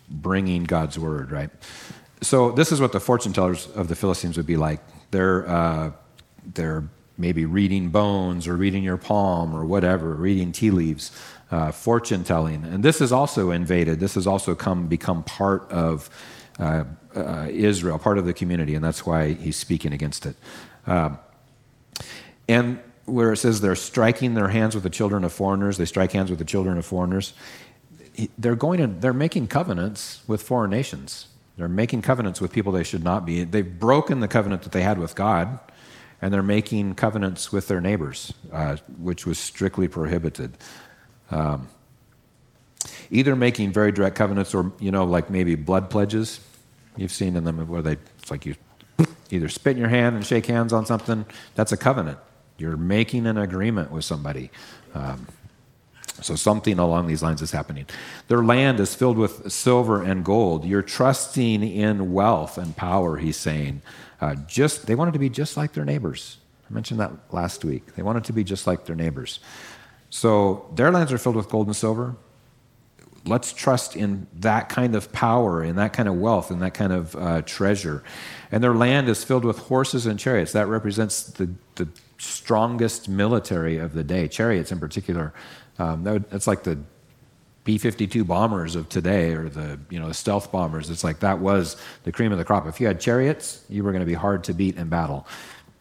bringing 0.09 0.63
God's 0.63 0.99
word, 0.99 1.31
right? 1.31 1.49
So, 2.21 2.51
this 2.51 2.71
is 2.71 2.79
what 2.79 2.91
the 2.91 2.99
fortune 2.99 3.33
tellers 3.33 3.67
of 3.67 3.87
the 3.87 3.95
Philistines 3.95 4.37
would 4.37 4.45
be 4.45 4.55
like. 4.55 4.79
They're, 5.11 5.47
uh, 5.47 5.91
they're 6.53 6.83
maybe 7.23 7.45
reading 7.45 7.87
bones 7.87 8.49
or 8.49 8.57
reading 8.57 8.83
your 8.83 8.97
palm 8.97 9.55
or 9.55 9.63
whatever, 9.63 10.13
reading 10.13 10.51
tea 10.51 10.71
leaves 10.71 11.09
uh, 11.51 11.71
fortune 11.71 12.21
telling. 12.25 12.65
And 12.65 12.83
this 12.83 12.99
has 12.99 13.13
also 13.13 13.51
invaded, 13.51 14.01
this 14.01 14.15
has 14.15 14.27
also 14.27 14.55
come 14.55 14.87
become 14.87 15.23
part 15.23 15.71
of 15.71 16.09
uh, 16.59 16.83
uh, 17.15 17.47
Israel, 17.49 17.97
part 17.97 18.17
of 18.17 18.25
the 18.25 18.33
community, 18.33 18.75
and 18.75 18.83
that's 18.83 19.05
why 19.05 19.33
he's 19.35 19.55
speaking 19.55 19.93
against 19.93 20.25
it. 20.25 20.35
Um, 20.85 21.17
and 22.49 22.79
where 23.05 23.31
it 23.31 23.37
says 23.37 23.61
they're 23.61 23.75
striking 23.75 24.33
their 24.33 24.49
hands 24.49 24.75
with 24.75 24.83
the 24.83 24.89
children 24.89 25.23
of 25.23 25.31
foreigners, 25.31 25.77
they 25.77 25.85
strike 25.85 26.11
hands 26.11 26.29
with 26.29 26.39
the 26.39 26.45
children 26.45 26.77
of 26.77 26.85
foreigners. 26.85 27.33
They're 28.37 28.57
going 28.67 28.79
to, 28.81 28.87
they're 28.87 29.13
making 29.13 29.47
covenants 29.47 30.23
with 30.27 30.41
foreign 30.41 30.71
nations. 30.71 31.27
They're 31.55 31.69
making 31.69 32.01
covenants 32.01 32.41
with 32.41 32.51
people 32.51 32.73
they 32.73 32.83
should 32.83 33.03
not 33.03 33.25
be. 33.25 33.45
They've 33.45 33.79
broken 33.79 34.19
the 34.19 34.27
covenant 34.27 34.63
that 34.63 34.73
they 34.73 34.81
had 34.81 34.97
with 34.97 35.15
God, 35.15 35.59
and 36.23 36.33
they're 36.33 36.41
making 36.41 36.95
covenants 36.95 37.51
with 37.51 37.67
their 37.67 37.81
neighbors, 37.81 38.33
uh, 38.53 38.77
which 38.97 39.25
was 39.25 39.37
strictly 39.37 39.89
prohibited. 39.89 40.57
Um, 41.31 41.67
either 43.11 43.35
making 43.35 43.73
very 43.73 43.91
direct 43.91 44.15
covenants 44.15 44.55
or, 44.55 44.71
you 44.79 44.89
know, 44.89 45.03
like 45.03 45.29
maybe 45.29 45.55
blood 45.55 45.89
pledges. 45.89 46.39
You've 46.95 47.11
seen 47.11 47.35
in 47.35 47.43
them 47.43 47.67
where 47.67 47.81
they, 47.81 47.97
it's 48.19 48.31
like 48.31 48.45
you 48.45 48.55
either 49.31 49.49
spit 49.49 49.73
in 49.73 49.79
your 49.79 49.89
hand 49.89 50.15
and 50.15 50.25
shake 50.25 50.45
hands 50.45 50.71
on 50.71 50.85
something. 50.85 51.25
That's 51.55 51.73
a 51.73 51.77
covenant. 51.77 52.19
You're 52.57 52.77
making 52.77 53.27
an 53.27 53.37
agreement 53.37 53.91
with 53.91 54.05
somebody. 54.05 54.49
Um, 54.93 55.27
so 56.21 56.35
something 56.35 56.79
along 56.79 57.07
these 57.07 57.21
lines 57.21 57.41
is 57.41 57.51
happening. 57.51 57.85
Their 58.29 58.45
land 58.45 58.79
is 58.79 58.95
filled 58.95 59.17
with 59.17 59.51
silver 59.51 60.01
and 60.01 60.23
gold. 60.23 60.63
You're 60.63 60.83
trusting 60.83 61.63
in 61.63 62.13
wealth 62.13 62.57
and 62.57 62.77
power, 62.77 63.17
he's 63.17 63.35
saying. 63.35 63.81
Uh, 64.23 64.35
just 64.47 64.85
they 64.87 64.95
wanted 64.95 65.11
to 65.11 65.19
be 65.19 65.29
just 65.29 65.57
like 65.57 65.73
their 65.73 65.83
neighbors. 65.83 66.37
I 66.69 66.73
mentioned 66.73 66.97
that 67.01 67.11
last 67.31 67.65
week. 67.65 67.95
They 67.95 68.03
wanted 68.03 68.23
to 68.25 68.33
be 68.33 68.41
just 68.45 68.65
like 68.65 68.85
their 68.85 68.95
neighbors. 68.95 69.41
So 70.09 70.71
their 70.75 70.91
lands 70.91 71.11
are 71.11 71.17
filled 71.17 71.35
with 71.35 71.49
gold 71.49 71.67
and 71.67 71.75
silver. 71.75 72.15
Let's 73.25 73.51
trust 73.51 73.97
in 73.97 74.27
that 74.35 74.69
kind 74.69 74.95
of 74.95 75.11
power, 75.11 75.61
in 75.61 75.75
that 75.75 75.91
kind 75.91 76.07
of 76.07 76.15
wealth, 76.15 76.51
in 76.51 76.59
that 76.59 76.73
kind 76.73 76.93
of 76.93 77.15
uh, 77.17 77.41
treasure. 77.41 78.01
And 78.49 78.63
their 78.63 78.73
land 78.73 79.09
is 79.09 79.25
filled 79.25 79.43
with 79.43 79.57
horses 79.59 80.05
and 80.05 80.17
chariots. 80.17 80.53
That 80.53 80.67
represents 80.67 81.23
the, 81.23 81.49
the 81.75 81.89
strongest 82.17 83.09
military 83.09 83.77
of 83.77 83.93
the 83.93 84.05
day, 84.05 84.29
chariots 84.29 84.71
in 84.71 84.79
particular. 84.79 85.33
Um, 85.79 86.05
that 86.05 86.13
would, 86.13 86.29
that's 86.29 86.47
like 86.47 86.63
the 86.63 86.77
B 87.63 87.77
52 87.77 88.25
bombers 88.25 88.75
of 88.75 88.89
today 88.89 89.33
or 89.33 89.47
the, 89.47 89.79
you 89.89 89.99
know, 89.99 90.09
the 90.09 90.13
stealth 90.13 90.51
bombers. 90.51 90.89
It's 90.89 91.03
like 91.03 91.19
that 91.19 91.39
was 91.39 91.77
the 92.03 92.11
cream 92.11 92.31
of 92.31 92.37
the 92.37 92.43
crop. 92.43 92.67
If 92.67 92.81
you 92.81 92.87
had 92.87 92.99
chariots, 92.99 93.63
you 93.69 93.83
were 93.83 93.91
going 93.91 94.01
to 94.01 94.05
be 94.05 94.15
hard 94.15 94.43
to 94.45 94.53
beat 94.53 94.75
in 94.75 94.89
battle. 94.89 95.25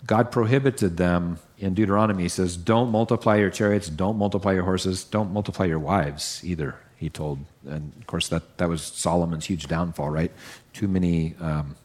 God 0.07 0.31
prohibited 0.31 0.97
them 0.97 1.39
in 1.59 1.75
Deuteronomy. 1.75 2.25
He 2.25 2.29
says, 2.29 2.57
Don't 2.57 2.91
multiply 2.91 3.37
your 3.37 3.51
chariots, 3.51 3.89
don't 3.89 4.17
multiply 4.17 4.53
your 4.53 4.65
horses, 4.65 5.05
don't 5.05 5.33
multiply 5.33 5.65
your 5.65 5.79
wives 5.79 6.41
either, 6.45 6.77
he 6.97 7.09
told. 7.09 7.39
And 7.69 7.93
of 7.99 8.07
course, 8.07 8.29
that, 8.29 8.59
that 8.59 8.69
was 8.69 8.83
Solomon's 8.83 9.47
huge 9.47 9.67
downfall, 9.67 10.11
right? 10.11 10.33
Too 10.73 10.89
many, 10.89 11.35
um, 11.41 11.77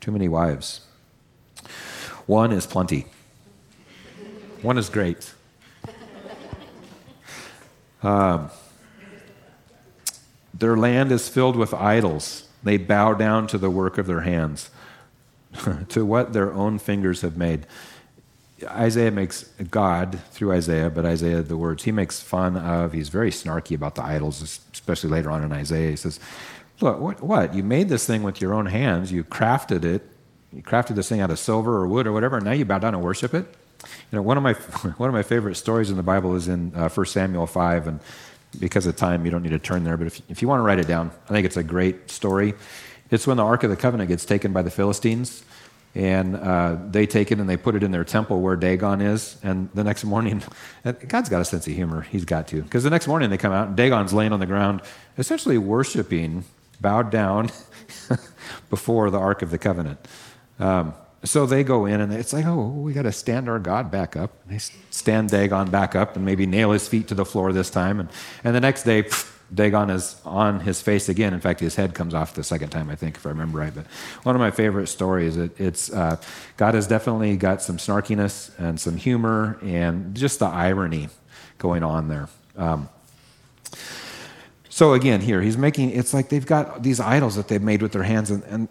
too 0.00 0.10
many 0.10 0.28
wives. 0.28 0.82
One 2.26 2.52
is 2.52 2.66
plenty, 2.66 3.06
one 4.62 4.76
is 4.76 4.88
great. 4.88 5.32
Um, 8.00 8.48
their 10.58 10.76
land 10.76 11.12
is 11.12 11.28
filled 11.28 11.56
with 11.56 11.72
idols. 11.74 12.48
They 12.62 12.76
bow 12.76 13.14
down 13.14 13.46
to 13.48 13.58
the 13.58 13.70
work 13.70 13.98
of 13.98 14.06
their 14.06 14.22
hands. 14.22 14.70
to 15.88 16.04
what 16.04 16.32
their 16.32 16.52
own 16.52 16.78
fingers 16.78 17.22
have 17.22 17.36
made. 17.36 17.66
Isaiah 18.64 19.10
makes 19.10 19.44
God 19.70 20.18
through 20.32 20.52
Isaiah, 20.52 20.90
but 20.90 21.04
Isaiah, 21.04 21.42
the 21.42 21.56
words 21.56 21.84
he 21.84 21.92
makes 21.92 22.20
fun 22.20 22.56
of, 22.56 22.92
he's 22.92 23.08
very 23.08 23.30
snarky 23.30 23.76
about 23.76 23.94
the 23.94 24.02
idols, 24.02 24.42
especially 24.72 25.10
later 25.10 25.30
on 25.30 25.44
in 25.44 25.52
Isaiah. 25.52 25.90
He 25.90 25.96
says, 25.96 26.18
Look, 26.80 27.00
what, 27.00 27.22
what? 27.22 27.54
You 27.54 27.64
made 27.64 27.88
this 27.88 28.06
thing 28.06 28.22
with 28.22 28.40
your 28.40 28.54
own 28.54 28.66
hands, 28.66 29.10
you 29.10 29.24
crafted 29.24 29.84
it, 29.84 30.08
you 30.52 30.62
crafted 30.62 30.94
this 30.94 31.08
thing 31.08 31.20
out 31.20 31.30
of 31.30 31.38
silver 31.38 31.76
or 31.76 31.88
wood 31.88 32.06
or 32.06 32.12
whatever, 32.12 32.36
and 32.36 32.44
now 32.44 32.52
you 32.52 32.64
bow 32.64 32.78
down 32.78 32.94
and 32.94 33.02
worship 33.02 33.34
it? 33.34 33.46
You 34.10 34.16
know, 34.16 34.22
one 34.22 34.36
of 34.36 34.42
my, 34.42 34.52
one 34.96 35.08
of 35.08 35.14
my 35.14 35.22
favorite 35.22 35.56
stories 35.56 35.90
in 35.90 35.96
the 35.96 36.02
Bible 36.02 36.34
is 36.34 36.48
in 36.48 36.72
uh, 36.74 36.88
1 36.88 37.06
Samuel 37.06 37.46
5, 37.46 37.86
and 37.86 38.00
because 38.58 38.86
of 38.86 38.96
time, 38.96 39.24
you 39.24 39.30
don't 39.30 39.42
need 39.42 39.50
to 39.50 39.58
turn 39.58 39.84
there, 39.84 39.96
but 39.96 40.06
if, 40.06 40.22
if 40.30 40.42
you 40.42 40.48
want 40.48 40.60
to 40.60 40.62
write 40.62 40.78
it 40.78 40.86
down, 40.86 41.10
I 41.28 41.32
think 41.32 41.46
it's 41.46 41.56
a 41.56 41.62
great 41.62 42.10
story. 42.10 42.54
It's 43.10 43.26
when 43.26 43.36
the 43.36 43.44
Ark 43.44 43.62
of 43.62 43.70
the 43.70 43.76
Covenant 43.76 44.08
gets 44.08 44.24
taken 44.24 44.52
by 44.52 44.62
the 44.62 44.70
Philistines, 44.70 45.42
and 45.94 46.36
uh, 46.36 46.76
they 46.90 47.06
take 47.06 47.32
it 47.32 47.40
and 47.40 47.48
they 47.48 47.56
put 47.56 47.74
it 47.74 47.82
in 47.82 47.90
their 47.90 48.04
temple 48.04 48.40
where 48.40 48.56
Dagon 48.56 49.00
is. 49.00 49.36
And 49.42 49.70
the 49.74 49.82
next 49.82 50.04
morning, 50.04 50.42
God's 51.08 51.28
got 51.28 51.40
a 51.40 51.44
sense 51.44 51.66
of 51.66 51.74
humor. 51.74 52.02
He's 52.02 52.24
got 52.24 52.46
to. 52.48 52.62
Because 52.62 52.84
the 52.84 52.90
next 52.90 53.08
morning 53.08 53.30
they 53.30 53.38
come 53.38 53.52
out, 53.52 53.68
and 53.68 53.76
Dagon's 53.76 54.12
laying 54.12 54.32
on 54.32 54.40
the 54.40 54.46
ground, 54.46 54.82
essentially 55.16 55.58
worshiping, 55.58 56.44
bowed 56.80 57.10
down 57.10 57.50
before 58.70 59.10
the 59.10 59.18
Ark 59.18 59.42
of 59.42 59.50
the 59.50 59.58
Covenant. 59.58 59.98
Um, 60.58 60.94
so 61.24 61.46
they 61.46 61.64
go 61.64 61.86
in 61.86 62.00
and 62.00 62.12
it's 62.12 62.32
like, 62.32 62.46
oh, 62.46 62.68
we 62.68 62.92
got 62.92 63.02
to 63.02 63.12
stand 63.12 63.48
our 63.48 63.58
God 63.58 63.90
back 63.90 64.16
up. 64.16 64.32
And 64.44 64.58
they 64.58 64.64
stand 64.90 65.30
Dagon 65.30 65.70
back 65.70 65.94
up 65.94 66.16
and 66.16 66.24
maybe 66.24 66.46
nail 66.46 66.72
his 66.72 66.86
feet 66.86 67.08
to 67.08 67.14
the 67.14 67.24
floor 67.24 67.52
this 67.52 67.70
time. 67.70 68.00
And, 68.00 68.08
and 68.44 68.54
the 68.54 68.60
next 68.60 68.84
day, 68.84 69.02
pff, 69.02 69.34
Dagon 69.52 69.88
is 69.90 70.20
on 70.24 70.60
his 70.60 70.82
face 70.82 71.08
again. 71.08 71.32
In 71.32 71.40
fact, 71.40 71.60
his 71.60 71.74
head 71.74 71.94
comes 71.94 72.12
off 72.14 72.34
the 72.34 72.44
second 72.44 72.68
time, 72.68 72.90
I 72.90 72.94
think, 72.94 73.16
if 73.16 73.26
I 73.26 73.30
remember 73.30 73.58
right. 73.58 73.74
But 73.74 73.86
one 74.22 74.34
of 74.34 74.40
my 74.40 74.50
favorite 74.50 74.88
stories, 74.88 75.36
it, 75.36 75.58
it's 75.58 75.90
uh, 75.90 76.16
God 76.56 76.74
has 76.74 76.86
definitely 76.86 77.36
got 77.36 77.62
some 77.62 77.78
snarkiness 77.78 78.56
and 78.58 78.78
some 78.78 78.96
humor 78.96 79.58
and 79.62 80.14
just 80.14 80.38
the 80.38 80.46
irony 80.46 81.08
going 81.56 81.82
on 81.82 82.08
there. 82.08 82.28
Um, 82.56 82.88
so 84.68 84.92
again, 84.92 85.22
here 85.22 85.40
he's 85.40 85.56
making 85.56 85.90
it's 85.90 86.14
like 86.14 86.28
they've 86.28 86.46
got 86.46 86.82
these 86.82 87.00
idols 87.00 87.34
that 87.36 87.48
they've 87.48 87.62
made 87.62 87.82
with 87.82 87.92
their 87.92 88.04
hands, 88.04 88.30
and, 88.30 88.44
and 88.44 88.68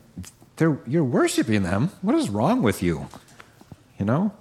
they're, 0.57 0.79
you're 0.85 1.03
worshiping 1.03 1.63
them. 1.63 1.91
What 2.01 2.15
is 2.15 2.29
wrong 2.29 2.61
with 2.61 2.83
you? 2.83 3.07
You 3.99 4.05
know, 4.05 4.33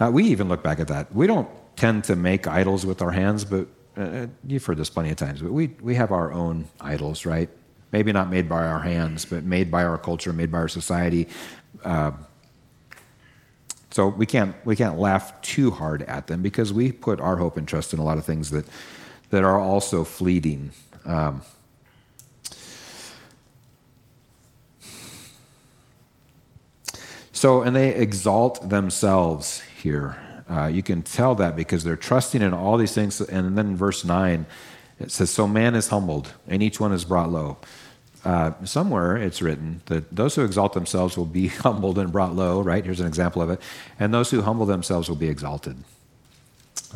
uh, 0.00 0.10
we 0.12 0.24
even 0.24 0.48
look 0.48 0.62
back 0.62 0.80
at 0.80 0.88
that. 0.88 1.14
We 1.14 1.26
don't 1.26 1.48
tend 1.76 2.04
to 2.04 2.16
make 2.16 2.46
idols 2.46 2.84
with 2.84 3.02
our 3.02 3.12
hands, 3.12 3.44
but 3.44 3.68
uh, 3.96 4.26
you've 4.46 4.64
heard 4.64 4.78
this 4.78 4.90
plenty 4.90 5.10
of 5.10 5.16
times, 5.16 5.42
but 5.42 5.52
we, 5.52 5.68
we 5.80 5.94
have 5.94 6.10
our 6.10 6.32
own 6.32 6.66
idols, 6.80 7.26
right? 7.26 7.48
maybe 7.92 8.10
not 8.10 8.30
made 8.30 8.48
by 8.48 8.66
our 8.66 8.80
hands, 8.80 9.24
but 9.24 9.44
made 9.44 9.70
by 9.70 9.84
our 9.84 9.98
culture, 9.98 10.32
made 10.32 10.50
by 10.50 10.58
our 10.58 10.68
society. 10.68 11.28
Uh, 11.84 12.12
so 13.90 14.08
we 14.08 14.24
can't 14.24 14.56
we 14.64 14.74
can't 14.74 14.98
laugh 14.98 15.38
too 15.42 15.70
hard 15.70 16.02
at 16.02 16.26
them 16.26 16.40
because 16.40 16.72
we 16.72 16.90
put 16.90 17.20
our 17.20 17.36
hope 17.36 17.58
and 17.58 17.68
trust 17.68 17.92
in 17.92 17.98
a 17.98 18.04
lot 18.04 18.16
of 18.16 18.24
things 18.24 18.50
that 18.50 18.64
that 19.28 19.44
are 19.44 19.60
also 19.60 20.02
fleeting. 20.02 20.72
Um, 21.04 21.42
so 27.32 27.62
and 27.62 27.74
they 27.74 27.94
exalt 27.94 28.68
themselves 28.68 29.62
here. 29.82 30.16
Uh, 30.48 30.66
you 30.66 30.82
can 30.82 31.02
tell 31.02 31.34
that 31.36 31.56
because 31.56 31.82
they're 31.84 31.96
trusting 31.96 32.42
in 32.42 32.52
all 32.52 32.76
these 32.76 32.94
things. 32.94 33.20
And 33.20 33.56
then 33.56 33.76
verse 33.76 34.04
nine, 34.04 34.46
it 35.00 35.10
says, 35.10 35.30
"So 35.30 35.48
man 35.48 35.74
is 35.74 35.88
humbled, 35.88 36.32
and 36.46 36.62
each 36.62 36.78
one 36.78 36.92
is 36.92 37.04
brought 37.04 37.30
low." 37.30 37.58
Uh, 38.24 38.52
somewhere 38.64 39.16
it's 39.16 39.42
written 39.42 39.82
that 39.86 40.14
those 40.14 40.36
who 40.36 40.44
exalt 40.44 40.74
themselves 40.74 41.16
will 41.16 41.26
be 41.26 41.48
humbled 41.66 41.98
and 41.98 42.12
brought 42.12 42.34
low, 42.36 42.60
right? 42.60 42.84
Here's 42.84 43.00
an 43.00 43.06
example 43.06 43.42
of 43.42 43.50
it. 43.50 43.60
And 43.98 44.14
those 44.14 44.30
who 44.30 44.42
humble 44.42 44.66
themselves 44.66 45.08
will 45.08 45.16
be 45.16 45.28
exalted. 45.28 45.76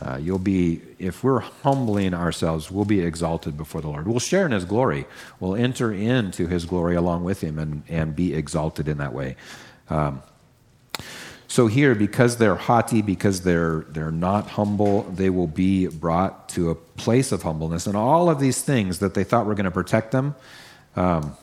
Uh, 0.01 0.19
you'll 0.19 0.39
be, 0.39 0.83
if 0.99 1.25
we're 1.25 1.41
humbling 1.41 2.13
ourselves, 2.13 2.71
we'll 2.71 2.85
be 2.85 3.01
exalted 3.01 3.57
before 3.57 3.81
the 3.81 3.89
Lord. 3.89 4.07
We'll 4.07 4.21
share 4.21 4.45
in 4.45 4.53
His 4.53 4.65
glory. 4.65 5.07
We'll 5.41 5.57
enter 5.57 5.91
into 5.93 6.47
His 6.47 6.67
glory 6.67 6.95
along 6.95 7.25
with 7.25 7.43
Him 7.43 7.59
and, 7.59 7.83
and 7.89 8.15
be 8.15 8.35
exalted 8.35 8.89
in 8.89 8.99
that 8.99 9.15
way. 9.15 9.37
Um, 9.89 10.23
so 11.49 11.69
here, 11.69 11.95
because 11.95 12.37
they're 12.39 12.57
haughty, 12.57 13.03
because 13.03 13.43
they're 13.43 13.87
they're 13.89 14.11
not 14.11 14.51
humble, 14.51 15.03
they 15.05 15.31
will 15.31 15.47
be 15.47 15.87
brought 15.87 16.49
to 16.51 16.71
a 16.71 16.75
place 16.75 17.33
of 17.33 17.43
humbleness, 17.43 17.87
and 17.87 17.97
all 17.97 18.29
of 18.29 18.41
these 18.41 18.63
things 18.63 18.99
that 18.99 19.15
they 19.15 19.25
thought 19.25 19.47
were 19.47 19.55
going 19.55 19.65
to 19.65 19.71
protect 19.71 20.11
them 20.11 20.35
um, 20.97 21.37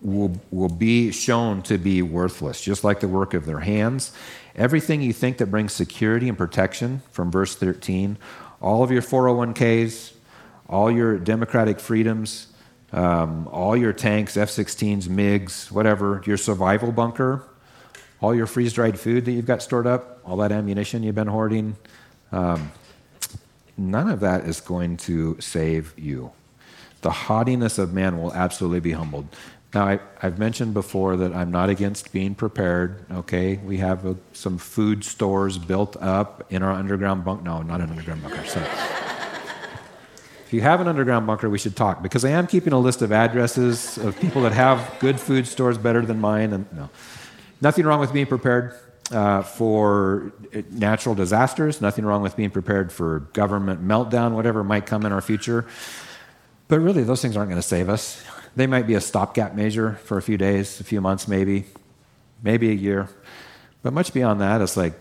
will, 0.00 0.40
will 0.50 0.68
be 0.68 1.10
shown 1.10 1.62
to 1.62 1.78
be 1.78 2.02
worthless, 2.02 2.60
just 2.60 2.84
like 2.84 3.00
the 3.00 3.08
work 3.08 3.34
of 3.34 3.46
their 3.46 3.60
hands. 3.60 4.12
Everything 4.54 5.02
you 5.02 5.12
think 5.12 5.38
that 5.38 5.46
brings 5.46 5.72
security 5.72 6.28
and 6.28 6.38
protection 6.38 7.02
from 7.10 7.30
verse 7.30 7.54
13, 7.54 8.16
all 8.60 8.82
of 8.82 8.90
your 8.90 9.02
401ks, 9.02 10.12
all 10.68 10.90
your 10.90 11.18
democratic 11.18 11.80
freedoms, 11.80 12.46
um, 12.92 13.48
all 13.48 13.76
your 13.76 13.92
tanks, 13.92 14.36
F 14.36 14.48
16s, 14.48 15.08
MiGs, 15.08 15.70
whatever, 15.70 16.22
your 16.26 16.36
survival 16.36 16.92
bunker, 16.92 17.44
all 18.20 18.34
your 18.34 18.46
freeze 18.46 18.72
dried 18.72 18.98
food 18.98 19.24
that 19.24 19.32
you've 19.32 19.46
got 19.46 19.62
stored 19.62 19.86
up, 19.86 20.20
all 20.24 20.36
that 20.38 20.52
ammunition 20.52 21.02
you've 21.02 21.14
been 21.14 21.28
hoarding, 21.28 21.76
um, 22.32 22.72
none 23.76 24.08
of 24.08 24.20
that 24.20 24.44
is 24.44 24.60
going 24.60 24.96
to 24.96 25.36
save 25.40 25.94
you 25.98 26.32
the 27.02 27.10
haughtiness 27.10 27.78
of 27.78 27.92
man 27.92 28.20
will 28.20 28.32
absolutely 28.34 28.80
be 28.80 28.92
humbled. 28.92 29.26
Now, 29.72 29.86
I, 29.86 30.00
have 30.18 30.38
mentioned 30.38 30.74
before 30.74 31.16
that 31.18 31.32
I'm 31.32 31.50
not 31.50 31.70
against 31.70 32.12
being 32.12 32.34
prepared. 32.34 33.04
Okay, 33.10 33.56
we 33.58 33.78
have 33.78 34.04
a, 34.04 34.16
some 34.32 34.58
food 34.58 35.04
stores 35.04 35.58
built 35.58 35.96
up 36.00 36.44
in 36.50 36.62
our 36.62 36.72
underground 36.72 37.24
bunker. 37.24 37.44
No, 37.44 37.62
not 37.62 37.80
an 37.80 37.90
underground 37.90 38.22
bunker. 38.22 38.44
So, 38.46 38.60
if 40.50 40.54
you 40.54 40.62
have 40.62 40.80
an 40.80 40.88
underground 40.88 41.28
bunker, 41.28 41.48
we 41.48 41.58
should 41.58 41.76
talk 41.76 42.02
because 42.02 42.24
I 42.24 42.30
am 42.30 42.48
keeping 42.48 42.72
a 42.72 42.78
list 42.80 43.02
of 43.02 43.12
addresses 43.12 43.96
of 43.98 44.18
people 44.18 44.42
that 44.42 44.50
have 44.50 44.96
good 44.98 45.20
food 45.20 45.46
stores 45.46 45.78
better 45.78 46.04
than 46.04 46.18
mine. 46.18 46.52
And 46.52 46.66
no, 46.72 46.90
nothing 47.60 47.86
wrong 47.86 48.00
with 48.00 48.12
being 48.12 48.26
prepared 48.26 48.74
uh, 49.12 49.42
for 49.42 50.32
natural 50.72 51.14
disasters. 51.14 51.80
Nothing 51.80 52.04
wrong 52.04 52.20
with 52.20 52.34
being 52.34 52.50
prepared 52.50 52.90
for 52.90 53.20
government 53.32 53.86
meltdown, 53.86 54.32
whatever 54.32 54.64
might 54.64 54.86
come 54.86 55.06
in 55.06 55.12
our 55.12 55.20
future. 55.20 55.66
But 56.66 56.80
really, 56.80 57.04
those 57.04 57.22
things 57.22 57.36
aren't 57.36 57.50
going 57.50 57.62
to 57.62 57.68
save 57.68 57.88
us. 57.88 58.20
They 58.56 58.66
might 58.66 58.88
be 58.88 58.94
a 58.94 59.00
stopgap 59.00 59.54
measure 59.54 60.00
for 60.02 60.18
a 60.18 60.22
few 60.22 60.36
days, 60.36 60.80
a 60.80 60.84
few 60.84 61.00
months, 61.00 61.28
maybe, 61.28 61.66
maybe 62.42 62.70
a 62.70 62.74
year. 62.74 63.08
But 63.84 63.92
much 63.92 64.12
beyond 64.12 64.40
that, 64.40 64.60
it's 64.62 64.76
like, 64.76 64.94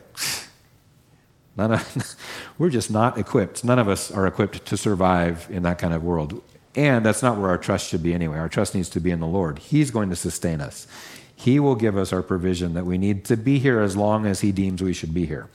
none 1.60 1.74
of, 1.74 2.16
we're 2.58 2.70
just 2.70 2.90
not 2.90 3.18
equipped. 3.18 3.64
None 3.64 3.78
of 3.78 3.88
us 3.88 4.12
are 4.12 4.26
equipped 4.26 4.66
to 4.66 4.78
survive 4.78 5.48
in 5.52 5.64
that 5.64 5.78
kind 5.78 5.94
of 5.94 6.04
world. 6.04 6.42
And 6.76 7.06
that's 7.06 7.22
not 7.22 7.38
where 7.38 7.50
our 7.50 7.58
trust 7.58 7.90
should 7.90 8.02
be 8.02 8.14
anyway. 8.14 8.38
Our 8.38 8.50
trust 8.50 8.74
needs 8.74 8.90
to 8.90 9.00
be 9.00 9.12
in 9.12 9.20
the 9.20 9.28
Lord. 9.28 9.60
He's 9.60 9.92
going 9.92 10.10
to 10.10 10.16
sustain 10.16 10.62
us. 10.62 10.88
He 11.36 11.60
will 11.60 11.76
give 11.76 11.98
us 11.98 12.12
our 12.12 12.22
provision 12.22 12.74
that 12.74 12.86
we 12.86 12.98
need 12.98 13.26
to 13.26 13.38
be 13.38 13.60
here 13.60 13.80
as 13.80 13.96
long 13.96 14.26
as 14.26 14.42
He 14.42 14.52
deems 14.52 14.82
we 14.82 14.94
should 14.94 15.14
be 15.14 15.26
here. 15.26 15.50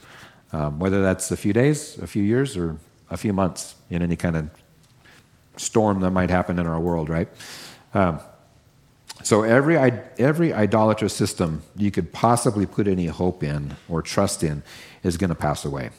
Um, 0.51 0.79
whether 0.79 1.01
that's 1.01 1.31
a 1.31 1.37
few 1.37 1.53
days, 1.53 1.97
a 1.99 2.07
few 2.07 2.23
years, 2.23 2.55
or 2.55 2.77
a 3.09 3.17
few 3.17 3.33
months 3.33 3.75
in 3.89 4.01
any 4.01 4.15
kind 4.15 4.35
of 4.35 4.49
storm 5.57 5.99
that 6.01 6.11
might 6.11 6.29
happen 6.29 6.59
in 6.59 6.67
our 6.67 6.79
world, 6.79 7.09
right? 7.09 7.27
Um, 7.93 8.19
so 9.23 9.43
every, 9.43 9.77
every 9.77 10.53
idolatrous 10.53 11.13
system 11.13 11.63
you 11.75 11.89
could 11.89 12.11
possibly 12.13 12.65
put 12.65 12.87
any 12.87 13.07
hope 13.07 13.43
in 13.43 13.75
or 13.89 14.01
trust 14.01 14.43
in 14.43 14.61
is 15.05 15.17
going 15.17 15.29
to 15.29 15.35
pass 15.35 15.63
away. 15.65 15.91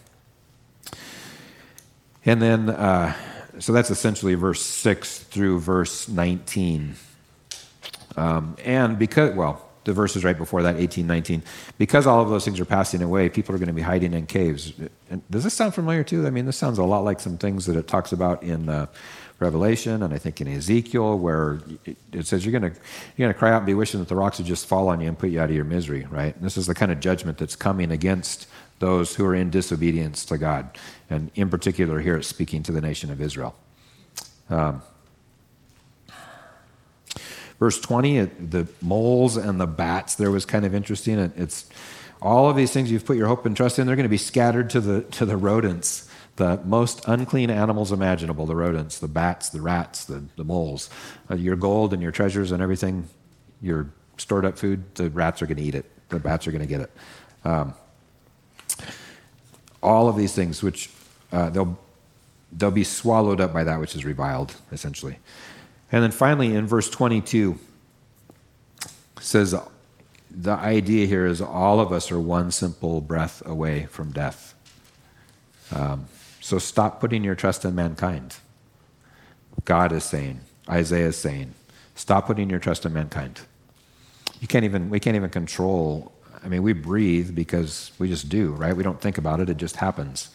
And 2.25 2.43
then, 2.43 2.71
uh, 2.71 3.15
so 3.61 3.73
that's 3.73 3.91
essentially 3.91 4.35
verse 4.35 4.61
6 4.61 5.21
through 5.21 5.61
verse 5.61 6.09
19. 6.09 6.97
Um, 8.17 8.57
and 8.65 8.99
because, 8.99 9.35
well, 9.37 9.63
the 9.85 9.93
verses 9.93 10.25
right 10.25 10.37
before 10.37 10.65
that, 10.65 10.77
18, 10.77 11.07
19, 11.07 11.45
because 11.79 12.09
all 12.09 12.21
of 12.21 12.29
those 12.29 12.45
things 12.45 12.59
are 12.59 12.65
passing 12.65 13.01
away, 13.01 13.29
people 13.29 13.55
are 13.55 13.59
going 13.59 13.69
to 13.69 13.73
be 13.73 13.83
hiding 13.83 14.13
in 14.13 14.27
caves. 14.27 14.73
And 15.09 15.23
does 15.31 15.45
this 15.45 15.55
sound 15.55 15.75
familiar 15.75 16.03
too? 16.03 16.27
I 16.27 16.31
mean, 16.31 16.45
this 16.45 16.57
sounds 16.57 16.79
a 16.79 16.85
lot 16.85 17.05
like 17.05 17.21
some 17.21 17.39
things 17.39 17.67
that 17.67 17.77
it 17.77 17.87
talks 17.87 18.13
about 18.13 18.43
in. 18.43 18.69
Uh, 18.69 18.87
Revelation 19.39 20.03
and 20.03 20.15
I 20.15 20.19
think 20.19 20.41
in 20.41 20.49
Ezekiel, 20.49 21.19
where 21.19 21.61
it, 21.85 22.27
says 22.27 22.47
you're 22.47 22.59
going 22.59 22.73
to 22.73 22.81
you're 23.17 23.27
going 23.27 23.35
to 23.35 23.39
cry 23.39 23.51
out 23.51 23.59
and 23.59 23.67
be 23.67 23.75
wishing 23.75 24.01
that 24.01 24.09
the 24.09 24.17
rocks 24.17 24.39
would 24.39 24.47
just 24.47 24.67
fall 24.67 24.89
on 24.89 25.01
you 25.01 25.09
and 25.09 25.19
put 25.19 25.29
you 25.29 25.41
out 25.41 25.51
of 25.51 25.55
your 25.55 25.65
misery, 25.65 26.07
right? 26.11 26.35
And 26.35 26.43
this 26.43 26.57
is 26.57 26.67
the 26.67 26.75
kind 26.75 26.91
of 26.91 27.01
judgment 27.01 27.37
that's 27.37 27.55
coming 27.55 27.93
against 27.93 28.47
those 28.79 29.14
who 29.14 29.24
are 29.24 29.35
in 29.35 29.51
disobedience 29.51 30.24
to 30.27 30.39
God, 30.39 30.79
and 31.09 31.31
in 31.35 31.49
particular 31.49 32.01
here, 32.01 32.16
it's 32.16 32.29
speaking 32.29 32.62
to 32.64 32.72
the 32.72 32.81
nation 32.81 33.11
of 33.11 33.20
Israel. 33.20 33.55
Um, 34.51 34.83
verse 37.59 37.81
20, 37.81 38.18
it, 38.18 38.51
the 38.51 38.68
moles 38.81 39.37
and 39.37 39.61
the 39.61 39.66
bats 39.66 40.14
there 40.14 40.31
was 40.31 40.45
kind 40.45 40.64
of 40.64 40.74
interesting. 40.74 41.18
It, 41.18 41.33
it's 41.37 41.66
all 42.22 42.49
of 42.49 42.57
these 42.57 42.72
things 42.72 42.91
you've 42.91 43.05
put 43.05 43.16
your 43.16 43.29
hope 43.29 43.47
and 43.47 43.57
trust 43.57 43.79
in, 43.79 43.87
they're 43.87 43.97
going 43.97 44.05
to 44.05 44.09
be 44.09 44.16
scattered 44.16 44.70
to 44.70 44.81
the 44.81 45.03
to 45.03 45.27
the 45.27 45.37
rodents 45.37 46.09
the 46.37 46.61
most 46.64 47.03
unclean 47.07 47.51
animals 47.51 47.93
imaginable 47.93 48.47
the 48.47 48.55
rodents, 48.55 48.99
the 48.99 49.09
bats, 49.09 49.49
the 49.49 49.61
rats, 49.61 50.05
the, 50.05 50.22
the 50.37 50.45
moles. 50.45 50.91
Uh, 51.31 51.35
your 51.35 51.57
gold 51.57 51.93
and 51.93 52.03
your 52.03 52.12
treasures 52.12 52.53
and 52.53 52.62
everything, 52.62 53.09
your 53.61 53.91
stored 54.18 54.45
up 54.45 54.59
food, 54.59 54.95
the 54.95 55.11
rats 55.11 55.43
are 55.43 55.47
going 55.47 55.57
to 55.57 55.62
eat 55.62 55.74
it. 55.74 55.91
The 56.11 56.18
bats 56.18 56.47
are 56.47 56.53
going 56.53 56.62
to 56.62 56.68
get 56.68 56.83
it. 56.83 56.91
Um, 57.45 57.74
all 59.83 60.09
of 60.09 60.16
these 60.16 60.35
things, 60.35 60.62
which 60.62 60.91
uh, 61.33 61.51
they'll, 61.51 61.79
they'll 62.53 62.70
be 62.70 62.85
swallowed 62.85 63.41
up 63.41 63.53
by 63.53 63.64
that 63.64 63.81
which 63.81 63.95
is 63.95 64.05
reviled, 64.05 64.55
essentially. 64.72 65.18
And 65.93 66.03
then 66.03 66.11
finally, 66.11 66.55
in 66.55 66.66
verse 66.66 66.91
22, 66.91 67.59
says 69.20 69.55
the 70.31 70.53
idea 70.53 71.07
here 71.07 71.27
is 71.27 71.41
all 71.41 71.81
of 71.81 71.93
us 71.93 72.12
are 72.12 72.20
one 72.20 72.51
simple 72.51 73.01
breath 73.01 73.45
away 73.47 73.87
from 73.87 74.12
death. 74.12 74.55
Um, 75.72 76.07
so 76.41 76.59
stop 76.59 77.01
putting 77.01 77.24
your 77.24 77.35
trust 77.35 77.64
in 77.64 77.74
mankind. 77.74 78.37
God 79.64 79.93
is 79.93 80.05
saying, 80.05 80.41
Isaiah 80.68 81.09
is 81.09 81.16
saying, 81.16 81.55
stop 81.95 82.27
putting 82.27 82.51
your 82.51 82.59
trust 82.59 82.85
in 82.85 82.93
mankind. 82.93 83.41
You 84.41 84.47
can't 84.47 84.64
even, 84.64 84.91
we 84.91 85.01
can't 85.01 85.16
even 85.16 85.31
control. 85.31 86.12
I 86.47 86.49
mean, 86.49 86.62
we 86.62 86.72
breathe 86.72 87.34
because 87.34 87.90
we 87.99 88.09
just 88.09 88.28
do, 88.28 88.53
right? 88.53 88.74
We 88.74 88.82
don't 88.82 89.01
think 89.01 89.18
about 89.18 89.40
it, 89.40 89.51
it 89.51 89.59
just 89.59 89.76
happens. 89.76 90.30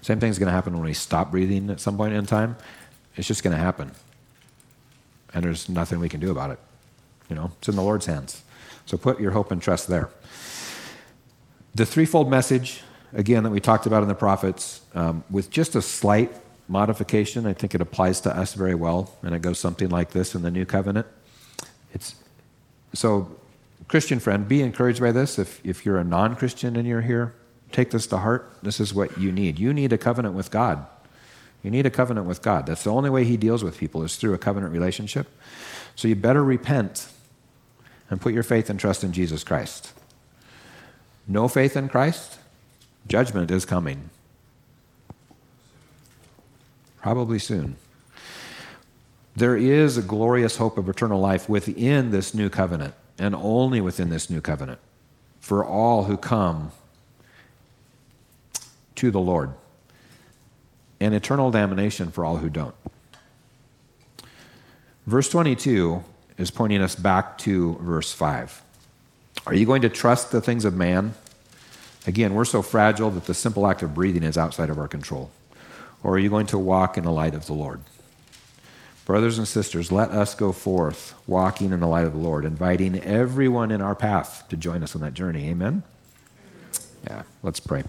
Same 0.00 0.20
thing's 0.20 0.38
going 0.38 0.46
to 0.46 0.52
happen 0.52 0.72
when 0.72 0.84
we 0.84 0.94
stop 0.94 1.30
breathing 1.30 1.68
at 1.68 1.80
some 1.80 1.96
point 1.96 2.14
in 2.14 2.24
time. 2.24 2.56
It's 3.16 3.26
just 3.26 3.42
going 3.42 3.54
to 3.54 3.62
happen. 3.62 3.90
And 5.34 5.44
there's 5.44 5.68
nothing 5.68 5.98
we 5.98 6.08
can 6.08 6.20
do 6.20 6.30
about 6.30 6.50
it. 6.50 6.58
You 7.28 7.36
know, 7.36 7.50
it's 7.58 7.68
in 7.68 7.76
the 7.76 7.82
Lord's 7.82 8.06
hands. 8.06 8.42
So 8.86 8.96
put 8.96 9.20
your 9.20 9.32
hope 9.32 9.50
and 9.50 9.60
trust 9.60 9.88
there. 9.88 10.08
The 11.74 11.84
threefold 11.84 12.30
message 12.30 12.82
again, 13.12 13.42
that 13.44 13.50
we 13.50 13.60
talked 13.60 13.86
about 13.86 14.02
in 14.02 14.08
the 14.08 14.14
prophets, 14.14 14.82
um, 14.94 15.24
with 15.30 15.50
just 15.50 15.74
a 15.74 15.82
slight 15.82 16.32
modification. 16.68 17.46
I 17.46 17.54
think 17.54 17.74
it 17.74 17.80
applies 17.80 18.20
to 18.22 18.36
us 18.36 18.54
very 18.54 18.74
well, 18.74 19.10
and 19.22 19.34
it 19.34 19.42
goes 19.42 19.58
something 19.58 19.88
like 19.88 20.10
this 20.10 20.34
in 20.34 20.42
the 20.42 20.50
New 20.50 20.66
Covenant. 20.66 21.06
It's 21.92 22.14
so, 22.92 23.36
Christian 23.88 24.18
friend, 24.18 24.48
be 24.48 24.62
encouraged 24.62 25.00
by 25.00 25.12
this. 25.12 25.38
If 25.38 25.64
if 25.64 25.86
you're 25.86 25.98
a 25.98 26.04
non-Christian 26.04 26.76
and 26.76 26.86
you're 26.86 27.02
here, 27.02 27.34
take 27.72 27.90
this 27.90 28.06
to 28.08 28.18
heart. 28.18 28.50
This 28.62 28.80
is 28.80 28.92
what 28.92 29.16
you 29.18 29.30
need. 29.30 29.58
You 29.58 29.72
need 29.72 29.92
a 29.92 29.98
covenant 29.98 30.34
with 30.34 30.50
God. 30.50 30.86
You 31.62 31.70
need 31.70 31.86
a 31.86 31.90
covenant 31.90 32.26
with 32.26 32.42
God. 32.42 32.66
That's 32.66 32.84
the 32.84 32.92
only 32.92 33.10
way 33.10 33.24
He 33.24 33.36
deals 33.36 33.62
with 33.62 33.78
people 33.78 34.02
is 34.02 34.16
through 34.16 34.34
a 34.34 34.38
covenant 34.38 34.72
relationship. 34.72 35.28
So 35.94 36.08
you 36.08 36.14
better 36.14 36.44
repent 36.44 37.08
and 38.10 38.20
put 38.20 38.34
your 38.34 38.42
faith 38.42 38.70
and 38.70 38.78
trust 38.78 39.02
in 39.02 39.12
Jesus 39.12 39.42
Christ. 39.42 39.92
No 41.26 41.48
faith 41.48 41.76
in 41.76 41.88
Christ, 41.88 42.38
Judgment 43.08 43.50
is 43.50 43.64
coming. 43.64 44.10
Probably 47.00 47.38
soon. 47.38 47.76
There 49.36 49.56
is 49.56 49.96
a 49.96 50.02
glorious 50.02 50.56
hope 50.56 50.78
of 50.78 50.88
eternal 50.88 51.20
life 51.20 51.48
within 51.48 52.10
this 52.10 52.34
new 52.34 52.48
covenant, 52.48 52.94
and 53.18 53.34
only 53.34 53.80
within 53.80 54.10
this 54.10 54.28
new 54.28 54.40
covenant, 54.40 54.78
for 55.40 55.64
all 55.64 56.04
who 56.04 56.16
come 56.16 56.72
to 58.96 59.10
the 59.10 59.20
Lord, 59.20 59.50
and 61.00 61.14
eternal 61.14 61.50
damnation 61.50 62.10
for 62.10 62.24
all 62.24 62.38
who 62.38 62.48
don't. 62.48 62.74
Verse 65.06 65.28
22 65.28 66.02
is 66.38 66.50
pointing 66.50 66.82
us 66.82 66.94
back 66.94 67.38
to 67.38 67.76
verse 67.80 68.12
5. 68.12 68.62
Are 69.46 69.54
you 69.54 69.66
going 69.66 69.82
to 69.82 69.88
trust 69.88 70.32
the 70.32 70.40
things 70.40 70.64
of 70.64 70.74
man? 70.74 71.14
Again, 72.06 72.34
we're 72.34 72.44
so 72.44 72.62
fragile 72.62 73.10
that 73.10 73.26
the 73.26 73.34
simple 73.34 73.66
act 73.66 73.82
of 73.82 73.94
breathing 73.94 74.22
is 74.22 74.36
outside 74.36 74.70
of 74.70 74.78
our 74.78 74.88
control. 74.88 75.30
Or 76.02 76.14
are 76.14 76.18
you 76.18 76.30
going 76.30 76.46
to 76.46 76.58
walk 76.58 76.98
in 76.98 77.04
the 77.04 77.12
light 77.12 77.34
of 77.34 77.46
the 77.46 77.52
Lord? 77.52 77.80
Brothers 79.06 79.38
and 79.38 79.46
sisters, 79.46 79.92
let 79.92 80.10
us 80.10 80.34
go 80.34 80.50
forth 80.50 81.14
walking 81.28 81.72
in 81.72 81.78
the 81.78 81.86
light 81.86 82.06
of 82.06 82.12
the 82.12 82.18
Lord, 82.18 82.44
inviting 82.44 83.00
everyone 83.00 83.70
in 83.70 83.80
our 83.80 83.94
path 83.94 84.44
to 84.48 84.56
join 84.56 84.82
us 84.82 84.96
on 84.96 85.00
that 85.02 85.14
journey. 85.14 85.48
Amen? 85.48 85.84
Yeah, 87.06 87.22
let's 87.44 87.60
pray. 87.60 87.84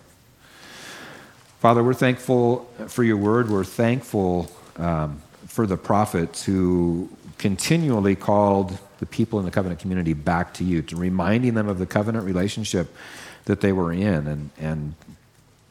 Father, 1.59 1.83
we're 1.83 1.95
thankful 1.95 2.71
for 2.87 3.03
your 3.03 3.17
word. 3.17 3.49
We're 3.49 3.63
thankful 3.63 4.51
um, 4.77 5.19
for 5.47 5.65
the 5.65 5.75
prophets 5.75 6.45
who 6.45 7.09
continually 7.39 8.15
called 8.15 8.77
the 8.99 9.07
people 9.07 9.39
in 9.39 9.45
the 9.45 9.51
covenant 9.51 9.79
community 9.79 10.13
back 10.13 10.53
to 10.55 10.63
you, 10.63 10.83
to 10.83 10.95
reminding 10.95 11.55
them 11.55 11.67
of 11.67 11.79
the 11.79 11.87
covenant 11.87 12.25
relationship 12.25 12.95
that 13.45 13.61
they 13.61 13.71
were 13.71 13.91
in, 13.91 14.27
and, 14.27 14.51
and 14.59 14.93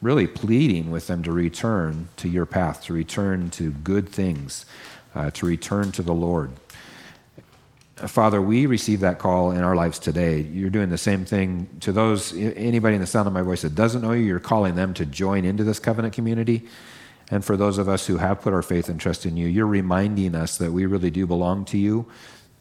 really 0.01 0.27
pleading 0.27 0.91
with 0.91 1.07
them 1.07 1.23
to 1.23 1.31
return 1.31 2.09
to 2.17 2.27
your 2.27 2.45
path, 2.45 2.83
to 2.83 2.91
return 2.91 3.49
to 3.51 3.71
good 3.71 4.09
things, 4.09 4.65
uh, 5.17 5.31
to 5.31 5.45
return 5.47 5.91
to 5.93 6.03
the 6.03 6.13
Lord. 6.13 6.51
Father, 7.95 8.39
we 8.39 8.67
receive 8.67 8.99
that 8.99 9.17
call 9.17 9.51
in 9.51 9.63
our 9.63 9.75
lives 9.75 9.97
today. 9.97 10.41
You're 10.41 10.69
doing 10.69 10.89
the 10.89 10.99
same 10.99 11.25
thing 11.25 11.67
to 11.79 11.91
those, 11.91 12.31
anybody 12.37 12.93
in 12.93 13.01
the 13.01 13.07
sound 13.07 13.27
of 13.27 13.33
my 13.33 13.41
voice 13.41 13.63
that 13.63 13.73
doesn't 13.73 14.03
know 14.03 14.11
you, 14.11 14.23
you're 14.23 14.39
calling 14.39 14.75
them 14.75 14.93
to 14.93 15.05
join 15.05 15.45
into 15.45 15.63
this 15.63 15.79
covenant 15.79 16.13
community. 16.13 16.67
And 17.31 17.43
for 17.43 17.57
those 17.57 17.79
of 17.79 17.89
us 17.89 18.05
who 18.05 18.17
have 18.17 18.41
put 18.41 18.53
our 18.53 18.61
faith 18.61 18.87
and 18.87 18.99
trust 18.99 19.25
in 19.25 19.35
you, 19.35 19.47
you're 19.47 19.65
reminding 19.65 20.35
us 20.35 20.59
that 20.59 20.71
we 20.71 20.85
really 20.85 21.09
do 21.09 21.25
belong 21.25 21.65
to 21.65 21.77
you, 21.79 22.05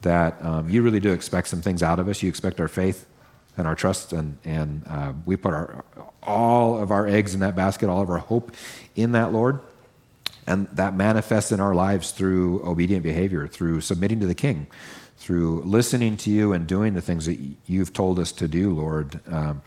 that 0.01 0.43
um, 0.43 0.71
you 0.71 0.81
really 0.81 1.01
do 1.01 1.13
expect 1.13 1.49
some 1.49 1.61
things 1.61 1.83
out 1.83 1.99
of 1.99 2.09
us. 2.09 2.23
You 2.23 2.31
expect 2.31 2.59
our 2.59 2.69
faith 2.69 3.07
and 3.59 3.67
our 3.67 3.75
trust, 3.75 4.15
and, 4.15 4.39
and 4.45 4.83
uh, 4.89 5.13
we 5.27 5.37
put 5.37 5.53
our, 5.53 5.85
all 6.23 6.83
of 6.83 6.91
our 6.91 7.07
eggs 7.07 7.35
in 7.35 7.41
that 7.41 7.55
basket, 7.55 7.91
all 7.91 8.01
of 8.01 8.09
our 8.09 8.19
hope 8.19 8.53
in 8.95 9.13
that, 9.13 9.35
Lord. 9.35 9.61
And 10.47 10.69
that 10.73 10.95
manifests 10.95 11.51
in 11.53 11.61
our 11.61 11.75
lives 11.75 12.13
through 12.13 12.65
obedient 12.65 13.03
behavior, 13.03 13.49
through 13.49 13.81
submitting 13.81 14.21
to 14.21 14.27
the 14.27 14.35
King, 14.35 14.69
through 15.17 15.63
listening 15.63 16.17
to 16.19 16.31
you 16.31 16.53
and 16.53 16.67
doing 16.67 16.95
the 16.95 17.01
things 17.01 17.27
that 17.27 17.39
you've 17.67 17.93
told 17.93 18.19
us 18.19 18.33
to 18.33 18.47
do, 18.47 18.73
Lord. 18.73 19.21
Um, 19.29 19.63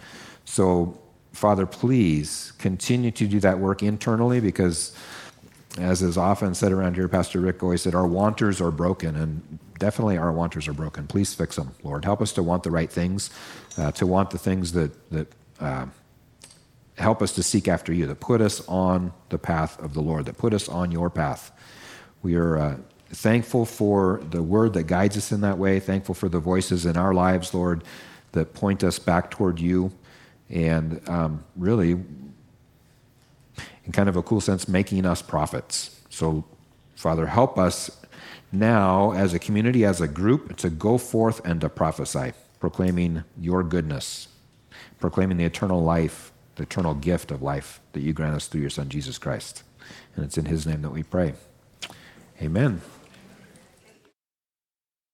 so, 0.46 1.00
Father, 1.34 1.66
please 1.66 2.54
continue 2.58 3.12
to 3.12 3.28
do 3.28 3.40
that 3.42 3.60
work 3.60 3.84
internally 3.84 4.40
because, 4.40 4.96
as 5.78 6.02
is 6.02 6.18
often 6.18 6.56
said 6.56 6.72
around 6.72 6.96
here, 6.96 7.08
Pastor 7.08 7.40
Rick 7.40 7.62
always 7.62 7.82
said, 7.82 7.94
our 7.94 8.08
wanters 8.08 8.62
are 8.62 8.72
broken, 8.72 9.16
and 9.16 9.60
definitely 9.80 10.18
our 10.18 10.32
wanters 10.32 10.68
are 10.68 10.74
broken. 10.74 11.08
Please 11.08 11.34
fix 11.34 11.56
them, 11.56 11.76
Lord. 11.84 12.06
Help 12.06 12.22
us 12.22 12.32
to 12.34 12.44
want 12.44 12.64
the 12.64 12.72
right 12.72 12.92
things, 12.92 13.30
uh, 13.78 13.92
to 13.94 14.08
want 14.08 14.32
the 14.32 14.38
things 14.38 14.72
that, 14.74 15.10
that 15.12 15.28
uh, 15.60 15.86
help 17.00 17.22
us 17.22 17.32
to 17.34 17.44
seek 17.44 17.68
after 17.68 17.94
you, 17.94 18.06
that 18.08 18.20
put 18.20 18.42
us 18.42 18.66
on 18.68 19.14
the 19.30 19.38
path 19.38 19.80
of 19.80 19.94
the 19.94 20.02
Lord, 20.02 20.26
that 20.26 20.38
put 20.38 20.54
us 20.54 20.68
on 20.68 20.92
your 20.92 21.10
path. 21.10 21.52
We 22.22 22.36
are 22.36 22.58
uh, 22.58 22.78
thankful 23.10 23.66
for 23.66 24.22
the 24.30 24.44
word 24.44 24.74
that 24.74 24.84
guides 24.84 25.18
us 25.18 25.32
in 25.32 25.42
that 25.42 25.58
way, 25.58 25.80
thankful 25.80 26.14
for 26.14 26.28
the 26.28 26.40
voices 26.40 26.86
in 26.86 26.98
our 26.98 27.14
lives, 27.14 27.54
Lord, 27.54 27.84
that 28.34 28.54
point 28.54 28.84
us 28.84 29.00
back 29.00 29.32
toward 29.32 29.60
you, 29.60 29.92
and 30.50 31.02
um, 31.08 31.44
really, 31.56 31.92
in 31.92 32.34
kind 33.94 34.10
of 34.10 34.16
a 34.16 34.22
cool 34.22 34.42
sense, 34.42 34.68
making 34.68 35.06
us 35.06 35.22
prophets. 35.22 36.02
So, 36.10 36.44
Father, 36.96 37.28
help 37.28 37.58
us 37.58 37.90
now 38.52 39.14
as 39.14 39.34
a 39.34 39.40
community, 39.40 39.86
as 39.86 40.02
a 40.02 40.08
group, 40.08 40.58
to 40.58 40.70
go 40.70 40.98
forth 40.98 41.40
and 41.46 41.62
to 41.62 41.70
prophesy, 41.70 42.34
proclaiming 42.60 43.24
your 43.40 43.64
goodness, 43.64 44.28
proclaiming 45.00 45.38
the 45.38 45.46
eternal 45.46 45.82
life 45.82 46.29
the 46.60 46.64
eternal 46.64 46.94
gift 46.94 47.32
of 47.32 47.42
life 47.42 47.80
that 47.94 48.02
you 48.02 48.12
grant 48.12 48.36
us 48.36 48.48
through 48.48 48.62
your 48.62 48.70
Son, 48.70 48.90
Jesus 48.90 49.18
Christ. 49.18 49.64
And 50.16 50.26
it's 50.26 50.38
in 50.38 50.46
his 50.46 50.68
name 50.68 50.82
that 50.82 50.92
we 50.92 51.04
pray. 51.04 51.34
Amen. 52.42 52.82